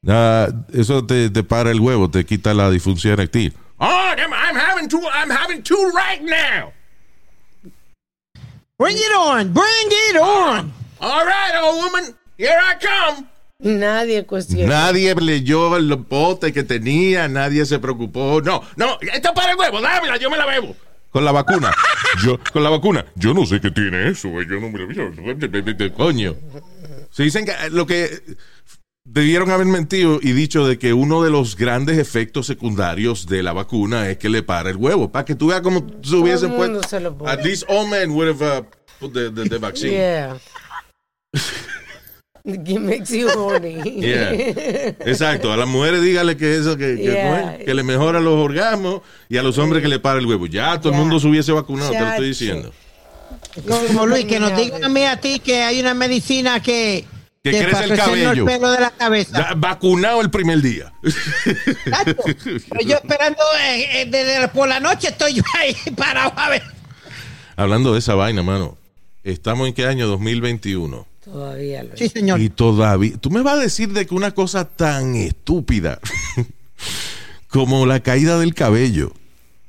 Ah, 0.08 0.48
eso 0.72 1.06
te, 1.06 1.30
te 1.30 1.44
para 1.44 1.70
el 1.70 1.78
huevo, 1.78 2.10
te 2.10 2.24
quita 2.26 2.52
la 2.52 2.68
disfunción 2.68 3.12
eréctil. 3.12 3.54
Oh, 3.78 3.86
I'm, 4.18 4.32
I'm 4.32 4.56
having 4.56 4.88
two. 4.88 5.00
I'm 5.08 5.30
having 5.30 5.62
two 5.62 5.92
right 5.94 6.20
now. 6.20 6.72
Bring 8.76 8.96
it 8.96 9.12
on, 9.16 9.52
bring 9.52 9.86
it 10.10 10.16
on. 10.16 10.72
All 11.00 11.24
right, 11.24 11.52
old 11.62 11.76
woman. 11.84 12.14
Here 12.36 12.58
I 12.60 12.74
come. 12.74 13.28
Nadie 13.64 14.24
cuestiona. 14.26 14.68
Nadie 14.68 15.14
leyó 15.14 15.76
el 15.76 15.98
pote 16.04 16.52
que 16.52 16.62
tenía, 16.62 17.28
nadie 17.28 17.64
se 17.66 17.78
preocupó. 17.78 18.40
No, 18.42 18.62
No, 18.76 18.98
esto 19.00 19.28
es 19.28 19.34
para 19.34 19.52
el 19.52 19.58
huevo. 19.58 19.80
Dámela, 19.80 20.16
yo 20.18 20.30
me 20.30 20.36
la 20.36 20.46
bebo. 20.46 20.76
con 21.10 21.24
la 21.24 21.32
vacuna. 21.32 21.72
Yo, 22.24 22.38
con 22.52 22.62
la 22.62 22.70
vacuna. 22.70 23.04
Yo 23.16 23.34
no 23.34 23.44
sé 23.44 23.60
qué 23.60 23.72
tiene 23.72 24.08
eso, 24.08 24.28
güey, 24.28 24.46
yo 24.48 24.60
no 24.60 24.70
me 24.70 24.78
lo 24.78 24.86
vi. 24.86 25.90
Coño. 25.90 26.36
Se 27.10 27.24
dicen 27.24 27.44
que 27.44 27.50
eh, 27.50 27.70
lo 27.70 27.86
que 27.86 28.22
debieron 29.04 29.50
haber 29.50 29.66
mentido 29.66 30.20
y 30.22 30.30
dicho 30.32 30.64
de 30.66 30.78
que 30.78 30.92
uno 30.92 31.22
de 31.24 31.30
los 31.30 31.56
grandes 31.56 31.98
efectos 31.98 32.46
secundarios 32.46 33.26
de 33.26 33.42
la 33.42 33.52
vacuna 33.52 34.08
es 34.10 34.18
que 34.18 34.28
le 34.28 34.42
para 34.44 34.70
el 34.70 34.76
huevo. 34.76 35.10
Para 35.10 35.24
que 35.24 35.34
tú 35.34 35.48
veas 35.48 35.60
cómo 35.62 35.84
se 36.02 36.14
hubiesen 36.14 36.52
puesto. 36.52 36.80
At 37.26 37.44
least 37.44 37.64
all 37.68 37.88
men 37.88 38.10
would 38.12 38.28
have 38.28 38.42
uh, 38.60 38.62
put 39.00 39.12
the, 39.12 39.30
the, 39.32 39.48
the 39.48 39.58
vaccine. 39.58 39.90
Yeah. 39.92 40.36
It 42.46 42.78
makes 42.78 43.10
you 43.10 43.30
horny. 43.30 43.80
Yeah. 44.02 44.32
Exacto, 45.06 45.50
a 45.50 45.56
las 45.56 45.66
mujeres 45.66 46.02
dígale 46.02 46.36
que 46.36 46.56
eso, 46.56 46.76
que, 46.76 46.96
que, 46.96 47.64
que 47.64 47.74
le 47.74 47.82
mejora 47.82 48.20
los 48.20 48.34
orgasmos 48.34 49.00
y 49.30 49.38
a 49.38 49.42
los 49.42 49.56
hombres 49.56 49.82
que 49.82 49.88
le 49.88 49.98
para 49.98 50.18
el 50.18 50.26
huevo. 50.26 50.46
Ya 50.46 50.78
todo 50.78 50.92
el 50.92 50.98
mundo 50.98 51.18
se 51.18 51.26
hubiese 51.26 51.52
vacunado, 51.52 51.92
te 51.92 52.00
lo 52.00 52.10
estoy 52.10 52.28
diciendo. 52.28 52.70
Como 53.66 54.04
Luis, 54.04 54.26
que 54.26 54.38
nos 54.38 54.54
digan 54.56 54.84
a 54.84 54.90
mí 54.90 55.04
a 55.04 55.18
ti 55.18 55.38
que 55.38 55.62
hay 55.62 55.80
una 55.80 55.94
medicina 55.94 56.60
que. 56.60 57.06
Que 57.42 57.50
crece 57.50 57.84
el 57.84 57.96
cabello. 57.96 58.30
el 58.32 58.44
pelo 58.44 58.70
de 58.70 58.80
la 58.80 58.90
cabeza. 58.90 59.38
Ya, 59.38 59.54
Vacunado 59.54 60.20
el 60.20 60.30
primer 60.30 60.60
día. 60.60 60.92
Exacto. 61.02 62.24
Pero 62.44 62.80
yo 62.86 62.96
esperando 62.96 63.42
eh, 63.60 64.02
eh, 64.02 64.06
desde 64.10 64.48
por 64.48 64.66
la 64.68 64.80
noche 64.80 65.08
estoy 65.08 65.34
yo 65.34 65.42
ahí 65.58 65.74
parado 65.96 66.32
a 66.36 66.50
ver. 66.50 66.62
Hablando 67.56 67.92
de 67.92 67.98
esa 68.00 68.14
vaina, 68.14 68.42
mano. 68.42 68.76
Estamos 69.22 69.66
en 69.68 69.74
qué 69.74 69.86
año? 69.86 70.06
2021. 70.06 71.06
Todavía 71.24 71.82
lo 71.82 71.96
Sí, 71.96 72.08
señor. 72.08 72.40
Y 72.40 72.50
todavía. 72.50 73.16
Tú 73.16 73.30
me 73.30 73.42
vas 73.42 73.54
a 73.54 73.62
decir 73.62 73.92
de 73.92 74.06
que 74.06 74.14
una 74.14 74.32
cosa 74.32 74.68
tan 74.68 75.16
estúpida 75.16 75.98
como 77.48 77.86
la 77.86 78.00
caída 78.00 78.38
del 78.38 78.54
cabello 78.54 79.12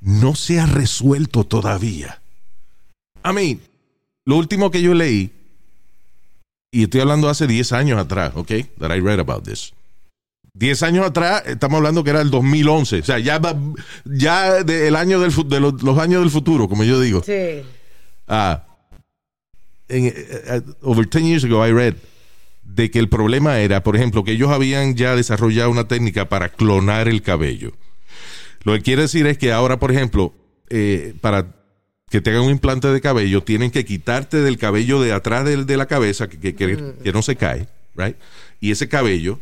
no 0.02 0.36
se 0.36 0.60
ha 0.60 0.66
resuelto 0.66 1.46
todavía. 1.46 2.22
I 3.24 3.34
mean, 3.34 3.62
lo 4.26 4.38
último 4.38 4.70
que 4.70 4.82
yo 4.82 4.94
leí, 4.94 5.32
y 6.72 6.84
estoy 6.84 7.02
hablando 7.02 7.30
hace 7.30 7.48
10 7.48 7.72
años 7.72 8.00
atrás, 8.00 8.34
¿ok? 8.36 8.52
That 8.80 8.96
I 8.96 9.00
read 9.00 9.20
about 9.20 9.44
this. 9.44 9.74
10 10.54 10.84
años 10.84 11.06
atrás, 11.06 11.44
estamos 11.48 11.78
hablando 11.78 12.04
que 12.04 12.12
era 12.12 12.22
el 12.22 12.30
2011. 12.30 13.00
O 13.00 13.04
sea, 13.04 13.20
ya, 13.20 13.42
ya 14.06 14.64
de, 14.64 14.88
el 14.88 14.96
año 14.96 15.20
del, 15.20 15.34
de 15.48 15.60
los, 15.60 15.82
los 15.82 15.98
años 15.98 16.22
del 16.22 16.32
futuro, 16.32 16.68
como 16.68 16.84
yo 16.84 17.00
digo. 17.00 17.24
Sí. 17.26 17.64
Ah, 18.28 18.64
en, 19.90 20.06
eh, 20.06 20.14
eh, 20.18 20.62
over 20.82 21.08
10 21.08 21.24
years 21.24 21.44
ago 21.44 21.66
I 21.68 21.72
read 21.72 21.96
de 22.64 22.90
que 22.92 23.00
el 23.00 23.10
problema 23.10 23.60
era, 23.60 23.84
por 23.84 23.96
ejemplo, 23.96 24.24
que 24.24 24.32
ellos 24.32 24.50
habían 24.52 24.96
ya 24.96 25.16
desarrollado 25.16 25.70
una 25.70 25.88
técnica 25.88 26.28
para 26.30 26.50
clonar 26.50 27.08
el 27.08 27.22
cabello. 27.22 27.74
Lo 28.64 28.74
que 28.74 28.82
quiere 28.82 29.04
decir 29.04 29.28
es 29.28 29.38
que 29.38 29.52
ahora, 29.52 29.78
por 29.80 29.92
ejemplo, 29.92 30.34
eh, 30.70 31.14
para 31.22 31.54
que 32.10 32.22
te 32.22 32.32
hagan 32.32 32.42
un 32.44 32.52
implante 32.52 32.88
de 32.88 33.02
cabello, 33.02 33.44
tienen 33.44 33.70
que 33.72 33.86
quitarte 33.86 34.38
del 34.42 34.58
cabello 34.58 35.00
de 35.02 35.12
atrás 35.14 35.46
del- 35.46 35.66
de, 35.66 35.78
la 35.78 35.86
cabeza, 35.86 36.28
que, 36.28 36.40
que- 36.40 36.56
que- 36.56 36.94
que 37.04 37.12
no 37.14 37.22
se 37.22 37.36
cae, 37.36 37.68
right? 37.96 38.16
Y 38.60 38.72
ese 38.72 38.88
cabello 38.90 39.40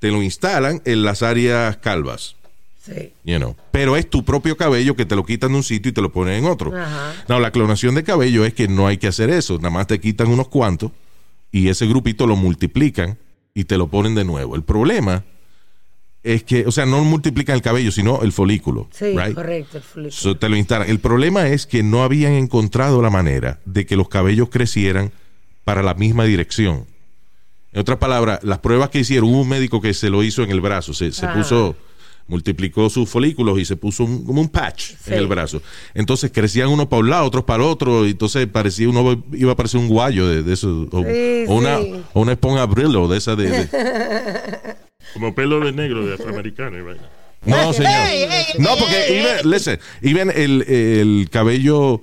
te 0.00 0.10
lo 0.10 0.22
instalan 0.22 0.82
en 0.84 1.02
las 1.04 1.22
áreas 1.22 1.76
calvas. 1.78 2.36
Sí. 2.84 3.12
You 3.24 3.38
know. 3.38 3.56
Pero 3.70 3.96
es 3.96 4.10
tu 4.10 4.24
propio 4.24 4.56
cabello 4.56 4.94
que 4.94 5.06
te 5.06 5.16
lo 5.16 5.24
quitan 5.24 5.52
de 5.52 5.56
un 5.56 5.62
sitio 5.62 5.90
y 5.90 5.92
te 5.92 6.02
lo 6.02 6.12
ponen 6.12 6.34
en 6.34 6.44
otro. 6.44 6.76
Ajá. 6.76 7.14
No, 7.28 7.40
la 7.40 7.50
clonación 7.50 7.94
de 7.94 8.04
cabello 8.04 8.44
es 8.44 8.52
que 8.52 8.68
no 8.68 8.86
hay 8.86 8.98
que 8.98 9.06
hacer 9.06 9.30
eso. 9.30 9.56
Nada 9.56 9.70
más 9.70 9.86
te 9.86 10.00
quitan 10.00 10.28
unos 10.28 10.48
cuantos 10.48 10.90
y 11.50 11.68
ese 11.68 11.86
grupito 11.86 12.26
lo 12.26 12.36
multiplican 12.36 13.16
y 13.54 13.64
te 13.64 13.78
lo 13.78 13.86
ponen 13.86 14.14
de 14.14 14.24
nuevo. 14.24 14.54
El 14.54 14.64
problema 14.64 15.24
es 16.22 16.42
que, 16.42 16.66
o 16.66 16.72
sea, 16.72 16.84
no 16.84 17.02
multiplican 17.04 17.54
el 17.54 17.62
cabello, 17.62 17.90
sino 17.90 18.22
el 18.22 18.32
folículo. 18.32 18.88
Sí, 18.92 19.16
right? 19.16 19.34
correcto. 19.34 19.78
El 19.78 19.82
folículo. 19.82 20.10
So, 20.10 20.36
te 20.36 20.48
lo 20.48 20.56
instalan. 20.56 20.90
El 20.90 20.98
problema 20.98 21.48
es 21.48 21.66
que 21.66 21.82
no 21.82 22.02
habían 22.02 22.32
encontrado 22.32 23.00
la 23.00 23.10
manera 23.10 23.60
de 23.64 23.86
que 23.86 23.96
los 23.96 24.08
cabellos 24.08 24.48
crecieran 24.50 25.12
para 25.64 25.82
la 25.82 25.94
misma 25.94 26.24
dirección. 26.24 26.86
En 27.72 27.80
otras 27.80 27.98
palabras, 27.98 28.40
las 28.42 28.58
pruebas 28.58 28.90
que 28.90 29.00
hicieron, 29.00 29.30
hubo 29.30 29.40
un 29.40 29.48
médico 29.48 29.80
que 29.80 29.94
se 29.94 30.08
lo 30.10 30.22
hizo 30.22 30.42
en 30.42 30.50
el 30.50 30.60
brazo, 30.60 30.94
se, 30.94 31.12
se 31.12 31.26
puso, 31.28 31.76
multiplicó 32.26 32.88
sus 32.88 33.08
folículos 33.08 33.58
y 33.58 33.64
se 33.64 33.76
puso 33.76 34.04
un- 34.04 34.24
como 34.24 34.40
un 34.40 34.48
patch 34.48 34.94
Sí. 34.98 35.12
en 35.12 35.14
el 35.14 35.26
brazo. 35.26 35.60
Entonces 35.92 36.30
crecían 36.32 36.68
unos 36.68 36.86
para 36.86 37.00
un 37.00 37.10
lado, 37.10 37.26
otros 37.26 37.44
para 37.44 37.62
el 37.62 37.68
otro, 37.70 38.06
y 38.06 38.10
entonces 38.12 38.46
parecía 38.46 38.88
uno 38.88 39.22
iba 39.32 39.52
a 39.52 39.56
parecer 39.56 39.78
un 39.80 39.88
guayo 39.88 40.26
de, 40.26 40.42
de 40.42 40.52
eso, 40.54 40.88
o, 40.90 41.02
Sí, 41.02 41.44
o 41.48 41.54
una, 41.54 41.78
sí. 41.80 41.94
o 42.14 42.20
una 42.22 42.32
esponja 42.32 42.64
Brillo 42.66 43.08
de 43.08 43.18
esa 43.18 43.36
de, 43.36 43.50
de- 43.50 43.68
Como 45.12 45.34
pelo 45.34 45.60
de 45.60 45.72
negro 45.72 46.06
de 46.06 46.14
afroamericano 46.14 46.78
y 46.78 46.82
vaina. 46.82 47.08
No, 47.44 47.72
señor. 47.74 47.92
No, 48.58 48.70
porque 48.78 49.18
even, 49.20 49.50
listen, 49.50 49.78
even 50.00 50.30
el, 50.34 50.62
el 50.62 51.28
cabello 51.30 51.96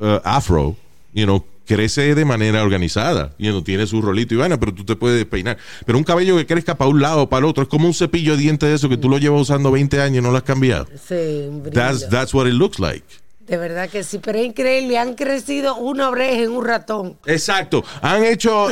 uh, 0.00 0.20
afro, 0.22 0.76
you 1.14 1.24
know, 1.24 1.42
crece 1.66 2.14
de 2.14 2.24
manera 2.24 2.62
organizada, 2.62 3.34
you 3.38 3.50
know, 3.50 3.62
tiene 3.62 3.86
su 3.86 4.02
rolito 4.02 4.34
y 4.34 4.38
vaina, 4.38 4.58
pero 4.58 4.74
tú 4.74 4.84
te 4.84 4.96
puedes 4.96 5.24
peinar. 5.26 5.58
Pero 5.86 5.98
un 5.98 6.04
cabello 6.04 6.36
que 6.36 6.46
crezca 6.46 6.76
para 6.76 6.90
un 6.90 7.00
lado 7.00 7.22
o 7.22 7.28
para 7.28 7.40
el 7.40 7.44
otro 7.46 7.62
es 7.62 7.68
como 7.68 7.86
un 7.86 7.94
cepillo 7.94 8.32
de 8.36 8.42
dientes 8.42 8.68
de 8.68 8.74
eso 8.74 8.88
que 8.88 8.96
tú 8.96 9.08
lo 9.08 9.18
llevas 9.18 9.42
usando 9.42 9.70
20 9.70 10.00
años 10.00 10.18
y 10.18 10.22
no 10.22 10.30
lo 10.30 10.36
has 10.36 10.42
cambiado. 10.42 10.86
Sí. 11.08 11.48
That's, 11.72 12.08
that's 12.08 12.34
what 12.34 12.46
it 12.46 12.54
looks 12.54 12.78
like. 12.78 13.04
De 13.46 13.56
verdad 13.56 13.90
que 13.90 14.04
sí, 14.04 14.18
pero 14.18 14.38
es 14.38 14.46
increíble. 14.46 14.98
Han 14.98 15.14
crecido 15.14 15.76
una 15.76 16.08
oreja 16.08 16.42
en 16.42 16.52
un 16.52 16.64
ratón. 16.64 17.18
Exacto. 17.26 17.84
Han 18.00 18.24
hecho. 18.24 18.68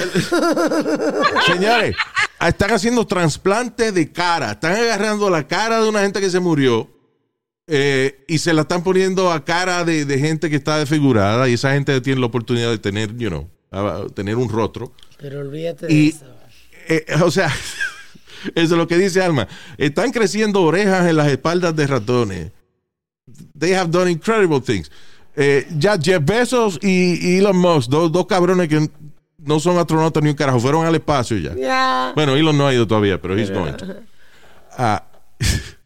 Señores, 1.46 1.96
están 2.40 2.70
haciendo 2.70 3.07
trasplantes 3.07 3.92
de 3.92 4.12
cara. 4.12 4.53
Están 4.53 4.76
agarrando 4.76 5.29
la 5.29 5.46
cara 5.46 5.83
de 5.83 5.88
una 5.88 6.00
gente 6.00 6.20
que 6.20 6.31
se 6.31 6.38
murió 6.38 6.88
eh, 7.66 8.25
y 8.29 8.38
se 8.38 8.53
la 8.53 8.62
están 8.62 8.83
poniendo 8.83 9.31
a 9.31 9.44
cara 9.44 9.85
de, 9.85 10.05
de 10.05 10.18
gente 10.18 10.51
que 10.51 10.57
está 10.57 10.79
desfigurada 10.79 11.49
y 11.49 11.55
esa 11.55 11.73
gente 11.73 12.01
tiene 12.01 12.20
la 12.20 12.27
oportunidad 12.27 12.70
de 12.70 12.79
tener, 12.79 13.16
you 13.16 13.29
know, 13.29 13.49
a- 13.70 13.99
a 14.03 14.07
tener 14.09 14.37
un 14.37 14.49
rostro. 14.49 14.92
Pero 15.18 15.40
olvídate 15.40 15.87
de 15.87 16.09
eso. 16.09 16.25
eh, 16.88 17.05
o 17.23 17.31
sea, 17.31 17.46
eso 18.55 18.55
es 18.55 18.70
lo 18.70 18.87
que 18.88 18.99
dice 18.99 19.23
Alma. 19.23 19.46
Están 19.79 20.11
creciendo 20.12 20.62
orejas 20.62 21.09
en 21.09 21.16
las 21.16 21.29
espaldas 21.29 21.77
de 21.77 21.87
ratones. 21.87 22.53
They 23.59 23.75
have 23.75 23.90
done 23.90 24.11
incredible 24.11 24.61
things. 24.61 24.90
Eh, 25.37 25.66
ya 25.79 25.96
Jeff 25.96 26.25
Bezos 26.25 26.79
y, 26.83 27.35
y 27.35 27.38
Elon 27.38 27.57
Musk, 27.57 27.88
dos, 27.88 28.11
dos 28.11 28.27
cabrones 28.27 28.68
que 28.68 28.90
no 29.38 29.61
son 29.61 29.79
astronautas 29.79 30.23
ni 30.23 30.31
un 30.31 30.35
carajo, 30.35 30.59
fueron 30.59 30.85
al 30.85 30.94
espacio 30.96 31.37
ya. 31.38 32.12
Bueno, 32.16 32.35
Elon 32.35 32.59
no 32.59 32.66
ha 32.66 32.75
ido 32.75 32.87
todavía, 32.87 33.20
pero 33.23 33.38
he's 33.38 33.51
going 33.51 33.73
to. 33.75 33.87
Ah, 34.77 35.05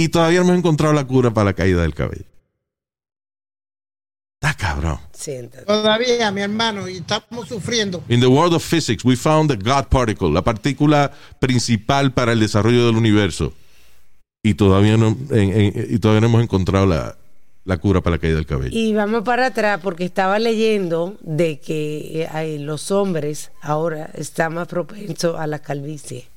y 0.00 0.08
todavía 0.10 0.40
no 0.40 0.46
hemos 0.46 0.58
encontrado 0.58 0.92
la 0.94 1.04
cura 1.04 1.32
para 1.32 1.46
la 1.46 1.52
caída 1.54 1.82
del 1.82 1.92
cabello. 1.92 2.24
Está 4.40 4.54
cabrón. 4.54 4.98
Siéntate. 5.12 5.64
Todavía, 5.64 6.30
mi 6.30 6.40
hermano, 6.42 6.88
y 6.88 6.98
estamos 6.98 7.48
sufriendo. 7.48 8.04
In 8.08 8.20
the 8.20 8.28
world 8.28 8.54
of 8.54 8.62
physics, 8.62 9.04
we 9.04 9.16
found 9.16 9.50
the 9.50 9.56
God 9.56 9.86
particle, 9.88 10.30
la 10.30 10.42
partícula 10.42 11.10
principal 11.40 12.12
para 12.12 12.32
el 12.32 12.38
desarrollo 12.38 12.86
del 12.86 12.94
universo. 12.96 13.52
Y 14.44 14.54
todavía 14.54 14.96
no, 14.96 15.08
en- 15.30 15.60
en- 15.60 15.86
y 15.90 15.98
todavía 15.98 16.20
no 16.20 16.26
hemos 16.28 16.42
encontrado 16.44 16.86
la, 16.86 17.16
la 17.64 17.76
cura 17.78 18.00
para 18.00 18.14
la 18.14 18.20
caída 18.20 18.36
del 18.36 18.46
cabello. 18.46 18.70
Y 18.78 18.94
vamos 18.94 19.24
para 19.24 19.46
atrás 19.46 19.80
porque 19.82 20.04
estaba 20.04 20.38
leyendo 20.38 21.16
de 21.22 21.58
que 21.58 22.28
eh, 22.32 22.58
los 22.60 22.92
hombres 22.92 23.50
ahora 23.60 24.08
están 24.14 24.54
más 24.54 24.68
propensos 24.68 25.36
a 25.40 25.48
la 25.48 25.58
calvicie. 25.58 26.28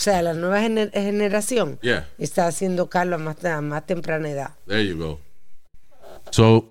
O 0.00 0.02
sea, 0.02 0.22
la 0.22 0.32
nueva 0.32 0.62
gener- 0.62 0.90
generación 0.94 1.78
Yeah. 1.82 2.08
está 2.16 2.46
haciendo 2.46 2.88
calvo 2.88 3.16
a 3.16 3.18
más, 3.18 3.44
a 3.44 3.60
más 3.60 3.84
temprana 3.84 4.30
edad. 4.30 4.50
There 4.66 4.86
you 4.88 4.96
go. 4.96 5.20
So, 6.30 6.64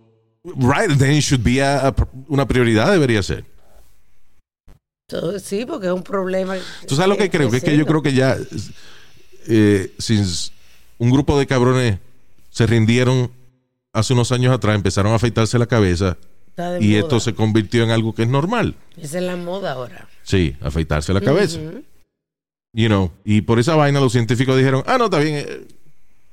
right, 0.43 0.97
then 0.97 1.19
should 1.21 1.43
be 1.43 1.61
a- 1.61 1.89
a- 1.89 1.95
una 2.27 2.47
prioridad, 2.47 2.91
debería 2.91 3.21
ser. 3.21 3.45
Todo- 5.07 5.37
sí, 5.37 5.63
porque 5.67 5.85
es 5.85 5.93
un 5.93 6.01
problema. 6.01 6.55
¿Tú 6.87 6.95
sabes 6.95 7.07
lo 7.09 7.17
que 7.17 7.29
creo? 7.29 7.51
Que 7.51 7.57
es 7.57 7.63
que 7.63 7.77
yo 7.77 7.85
creo 7.85 8.01
que 8.01 8.13
ya, 8.13 8.35
eh, 9.47 9.93
since 9.99 10.51
un 10.97 11.11
grupo 11.11 11.37
de 11.37 11.45
cabrones 11.45 11.99
se 12.49 12.65
rindieron 12.65 13.31
hace 13.93 14.13
unos 14.13 14.31
años 14.31 14.55
atrás, 14.55 14.75
empezaron 14.75 15.11
a 15.11 15.15
afeitarse 15.17 15.59
la 15.59 15.67
cabeza 15.67 16.17
y 16.79 16.89
moda. 16.89 16.99
esto 16.99 17.19
se 17.19 17.35
convirtió 17.35 17.83
en 17.83 17.91
algo 17.91 18.15
que 18.15 18.23
es 18.23 18.27
normal. 18.27 18.73
Esa 18.97 19.19
es 19.19 19.23
la 19.23 19.35
moda 19.35 19.73
ahora. 19.73 20.07
Sí, 20.23 20.55
afeitarse 20.61 21.13
la 21.13 21.21
cabeza. 21.21 21.59
Ujú. 21.59 21.83
You 22.73 22.87
know, 22.87 23.11
y 23.23 23.41
por 23.41 23.59
esa 23.59 23.75
vaina 23.75 23.99
los 23.99 24.11
científicos 24.11 24.55
dijeron, 24.57 24.83
ah, 24.85 24.97
no, 24.97 25.05
está 25.05 25.19
bien. 25.19 25.35
eh, 25.37 25.67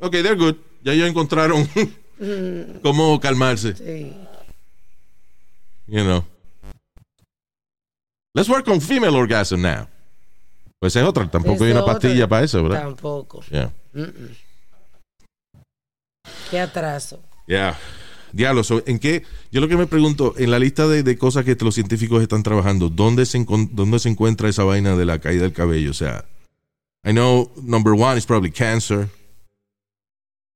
ok, 0.00 0.12
they're 0.12 0.34
good. 0.34 0.56
Ya 0.82 0.92
ellos 0.92 1.08
encontraron 1.08 1.68
cómo 2.82 3.18
calmarse. 3.20 3.74
Sí. 3.74 4.12
You 5.86 6.02
know. 6.02 6.24
Let's 8.34 8.48
work 8.50 8.68
on 8.68 8.80
female 8.80 9.16
orgasm 9.16 9.62
now. 9.62 9.88
Pues 10.78 10.94
es 10.94 11.02
otra. 11.02 11.26
Tampoco 11.30 11.64
hay 11.64 11.70
una 11.70 11.80
otra. 11.80 11.94
pastilla 11.94 12.28
para 12.28 12.44
eso, 12.44 12.62
¿verdad? 12.62 12.82
Tampoco. 12.82 13.42
Yeah. 13.50 13.72
Qué 16.50 16.60
atraso. 16.60 17.18
Yeah. 17.46 17.78
Diablo, 18.36 18.62
¿en 18.86 18.98
qué? 18.98 19.22
Yo 19.50 19.60
lo 19.62 19.68
que 19.68 19.76
me 19.78 19.86
pregunto, 19.86 20.34
en 20.36 20.50
la 20.50 20.58
lista 20.58 20.86
de, 20.86 21.02
de 21.02 21.16
cosas 21.16 21.44
que 21.46 21.56
los 21.56 21.74
científicos 21.74 22.20
están 22.22 22.42
trabajando, 22.42 22.90
¿dónde 22.90 23.24
se, 23.24 23.42
¿dónde 23.48 23.98
se 23.98 24.10
encuentra 24.10 24.48
esa 24.50 24.62
vaina 24.64 24.94
de 24.94 25.06
la 25.06 25.18
caída 25.20 25.42
del 25.42 25.52
cabello? 25.54 25.90
O 25.90 25.94
sea, 25.94 26.24
I 27.02 27.12
know 27.12 27.50
number 27.62 27.94
one 27.94 28.18
is 28.18 28.26
probably 28.26 28.50
cancer. 28.50 29.08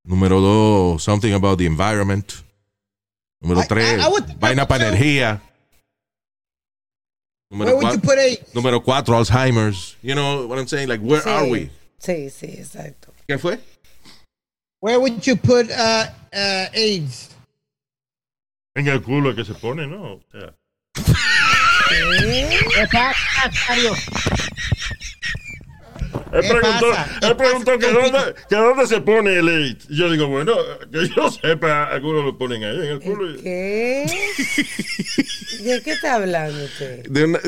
Número 0.06 0.40
dos, 0.40 1.02
something 1.02 1.32
about 1.32 1.58
the 1.58 1.64
environment. 1.66 2.32
Número 3.42 3.62
I- 3.62 3.66
tres, 3.68 3.98
I- 3.98 4.02
I 4.02 4.08
would- 4.10 4.38
vaina 4.38 4.68
para 4.68 4.88
energía. 4.88 5.40
Número 8.54 8.82
cuatro, 8.82 9.16
Alzheimer's. 9.16 9.96
You 10.02 10.14
know 10.14 10.46
what 10.46 10.58
I'm 10.58 10.68
saying? 10.68 10.88
Like, 10.88 11.02
where 11.02 11.22
Sí. 11.22 11.28
are 11.30 11.48
we? 11.50 11.70
Sí, 11.98 12.30
sí, 12.30 12.46
exacto. 12.46 13.12
¿Qué 13.26 13.38
fue? 13.38 13.58
where 14.82 14.98
would 14.98 15.20
you 15.26 15.36
put 15.36 15.68
uh, 15.70 16.06
uh, 16.32 16.68
AIDS? 16.72 17.28
En 18.74 18.86
el 18.88 19.02
culo 19.02 19.34
que 19.34 19.44
se 19.44 19.54
pone, 19.54 19.86
¿no? 19.86 20.14
O 20.14 20.20
sea. 20.30 20.54
Él 26.32 26.42
¿Qué 26.42 26.48
preguntó, 26.48 26.92
él 27.22 27.36
preguntó 27.36 27.72
que 27.78 27.86
¿Qué 27.86 27.92
dónde, 27.92 28.18
que 28.48 28.54
dónde 28.56 28.86
se 28.86 29.00
pone 29.00 29.34
el 29.36 29.48
AIDS. 29.48 29.86
Y 29.90 29.96
yo 29.96 30.10
digo, 30.10 30.28
bueno, 30.28 30.54
que 30.92 31.08
yo 31.08 31.28
sepa, 31.30 31.84
algunos 31.84 32.24
lo 32.24 32.38
ponen 32.38 32.62
ahí 32.62 32.76
en 32.76 32.84
el 32.84 33.00
culo. 33.00 33.42
¿Qué? 33.42 34.06
¿De 35.64 35.82
qué 35.82 35.90
está 35.92 36.14
hablando 36.14 36.64
usted? 36.64 37.04
De 37.08 37.24
una- 37.24 37.40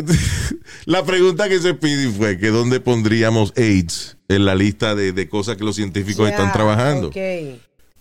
la 0.86 1.04
pregunta 1.04 1.48
que 1.48 1.60
se 1.60 1.74
pide 1.74 2.10
fue 2.10 2.38
que 2.38 2.48
dónde 2.48 2.80
pondríamos 2.80 3.52
AIDS 3.56 4.16
en 4.28 4.44
la 4.44 4.56
lista 4.56 4.96
de, 4.96 5.12
de 5.12 5.28
cosas 5.28 5.56
que 5.56 5.64
los 5.64 5.76
científicos 5.76 6.26
Ya, 6.28 6.34
están 6.34 6.52
trabajando. 6.52 7.08
ok. 7.08 7.16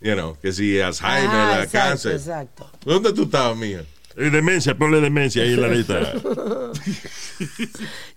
You 0.02 0.14
know, 0.16 0.36
que 0.42 0.52
si 0.52 0.80
Alzheimer, 0.82 1.30
Ah, 1.32 1.56
la 1.58 1.64
exacto, 1.64 1.90
cáncer. 1.90 2.12
exacto. 2.14 2.72
¿Dónde 2.84 3.14
tú 3.14 3.24
estabas, 3.24 3.56
mía? 3.56 3.84
Y 4.18 4.30
demencia, 4.30 4.76
ponle 4.76 5.00
demencia 5.00 5.44
ahí 5.44 5.54
en 5.54 5.62
la 5.62 5.68
lista. 5.70 6.00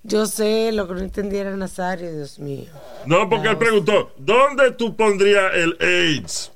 Yo 0.03 0.27
sé 0.27 0.73
lo 0.73 0.88
que 0.88 0.94
no 0.94 1.01
entendiera 1.01 1.55
Nazario, 1.57 2.11
Dios 2.14 2.38
mío. 2.38 2.70
No, 3.07 3.29
porque 3.29 3.49
él 3.49 3.59
preguntó, 3.59 4.14
¿dónde 4.18 4.73
tú 4.73 4.97
pondrías 4.97 5.53
el 5.55 5.77
AIDS? 5.81 6.51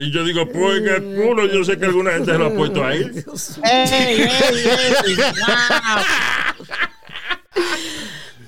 Y 0.00 0.10
yo 0.12 0.24
digo, 0.24 0.46
pues 0.48 0.78
en 0.78 0.88
el 0.88 1.22
culo, 1.22 1.46
yo 1.46 1.62
sé 1.64 1.78
que 1.78 1.84
alguna 1.86 2.10
gente 2.12 2.32
se 2.32 2.38
lo 2.38 2.46
ha 2.46 2.50
puesto 2.50 2.84
ahí. 2.84 3.08
Dios 3.10 3.58
mío. 3.58 3.66
¡Ey, 3.72 4.22
ey, 4.22 4.28
ey! 5.06 5.16
¡Wow! 5.16 6.66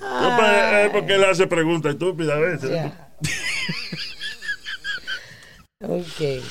No, 0.00 0.36
pues, 0.36 0.84
es 0.84 0.90
porque 0.90 1.14
él 1.14 1.24
hace 1.24 1.46
preguntas 1.46 1.92
estúpidas 1.92 2.36
a 2.36 2.40
veces. 2.40 2.70
Ya. 2.70 3.08
ok. 5.88 6.42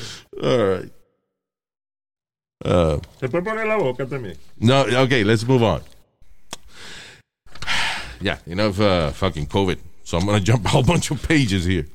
All 0.44 0.58
right. 0.58 0.92
Uh, 2.64 3.00
Se 3.20 3.28
puede 3.30 3.44
poner 3.44 3.68
la 3.68 3.78
boca 3.78 4.06
también. 4.06 4.38
no, 4.58 4.82
okay, 5.04 5.24
let's 5.24 5.46
move 5.46 5.64
on. 5.64 5.82
Yeah, 8.22 8.38
enough 8.48 8.80
uh, 8.80 9.12
fucking 9.12 9.48
COVID. 9.48 9.78
So 10.04 10.18
I'm 10.18 10.26
going 10.26 10.40
to 10.40 10.44
jump 10.44 10.66
a 10.66 10.70
whole 10.70 10.84
bunch 10.84 11.12
of 11.12 11.22
pages 11.28 11.66
here. 11.66 11.86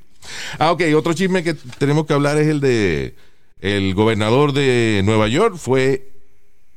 Ah, 0.59 0.71
ok, 0.73 0.83
otro 0.95 1.15
chisme 1.15 1.43
que 1.43 1.55
tenemos 1.79 2.07
que 2.07 2.13
hablar 2.13 2.37
es 2.37 2.47
el 2.47 2.61
de 2.61 3.15
el 3.61 3.95
gobernador 3.95 4.53
de 4.53 5.01
Nueva 5.05 5.29
York 5.29 5.57
fue 5.57 6.07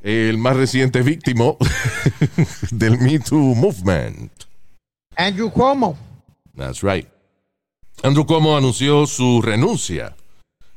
el 0.02 0.38
más 0.38 0.56
reciente 0.56 1.02
víctima 1.02 1.54
del 2.72 2.98
Me 3.00 3.20
Too 3.20 3.54
movement. 3.56 4.32
Andrew 5.18 5.50
Cuomo. 5.52 5.98
That's 6.56 6.82
right. 6.84 7.08
Andrew 8.02 8.26
Cuomo 8.26 8.56
anunció 8.58 9.06
su 9.06 9.42
renuncia 9.42 10.16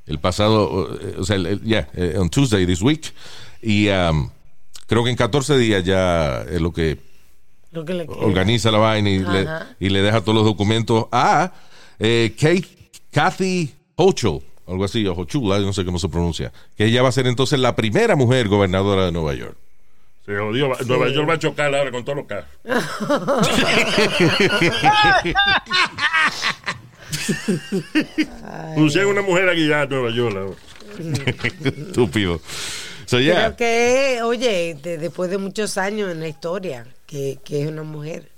el 0.07 0.19
pasado, 0.21 0.97
eh, 1.01 1.17
o 1.19 1.25
sea, 1.25 1.37
el- 1.37 1.47
el- 1.47 1.63
yeah, 1.63 1.89
eh, 1.95 2.17
on 2.19 2.29
Tuesday 2.31 2.67
this 2.67 2.81
week. 2.83 3.13
Y 3.63 3.89
um, 3.89 4.31
creo 4.87 5.03
que 5.05 5.11
en 5.11 5.17
14 5.17 5.57
días 5.59 5.83
ya 5.85 6.43
es 6.43 6.61
lo 6.61 6.73
que 6.73 6.99
Lo 7.73 7.85
que 7.85 7.95
le 7.95 8.07
queda. 8.07 8.17
organiza 8.19 8.71
la 8.71 8.79
vaina 8.79 9.11
y, 9.11 9.19
le, 9.19 9.47
y 9.81 9.89
le 9.89 10.03
deja 10.03 10.21
todos 10.21 10.37
los 10.37 10.45
documentos 10.45 11.07
a 11.11 11.53
eh, 11.99 12.35
Kate, 12.39 12.67
Kathy 13.11 13.75
Hochul, 13.97 14.43
algo 14.69 14.85
así, 14.85 15.05
o 15.07 15.15
Hochula, 15.15 15.59
no 15.61 15.73
sé 15.73 15.85
cómo 15.85 15.99
se 15.99 16.09
pronuncia, 16.09 16.53
que 16.77 16.85
ella 16.87 17.03
va 17.03 17.09
a 17.09 17.13
ser 17.13 17.27
entonces 17.27 17.59
la 17.59 17.75
primera 17.75 18.15
mujer 18.17 18.47
gobernadora 18.49 19.07
de 19.07 19.13
Nueva 19.13 19.35
York. 19.35 19.57
Se 20.27 20.37
jodió. 20.37 20.69
Va- 20.71 20.79
Nueva 20.87 21.09
York 21.09 21.29
va 21.29 21.35
a 21.35 21.39
chocar 21.39 21.73
ahora 21.75 21.91
con 21.93 22.05
todos 22.05 22.19
los 22.19 22.27
carros. 22.27 22.49
Pusieron 28.75 29.11
una 29.13 29.23
mujer 29.23 29.49
a 29.49 29.55
guiar 29.55 29.81
a 29.83 29.87
Nueva 29.87 30.11
York. 30.11 30.37
ahora. 30.37 30.57
Estúpido. 31.65 32.41
So, 33.07 33.21
yeah. 33.21 33.55
Creo 33.55 33.57
que, 33.57 34.23
oye, 34.23 34.77
de- 34.83 34.99
después 34.99 35.31
de 35.31 35.39
muchos 35.39 35.79
años 35.79 36.11
en 36.11 36.21
la 36.21 36.29
historia, 36.29 36.87
que, 37.07 37.39
que 37.45 37.63
es 37.63 37.69
una 37.69 37.83
mujer. 37.85 38.31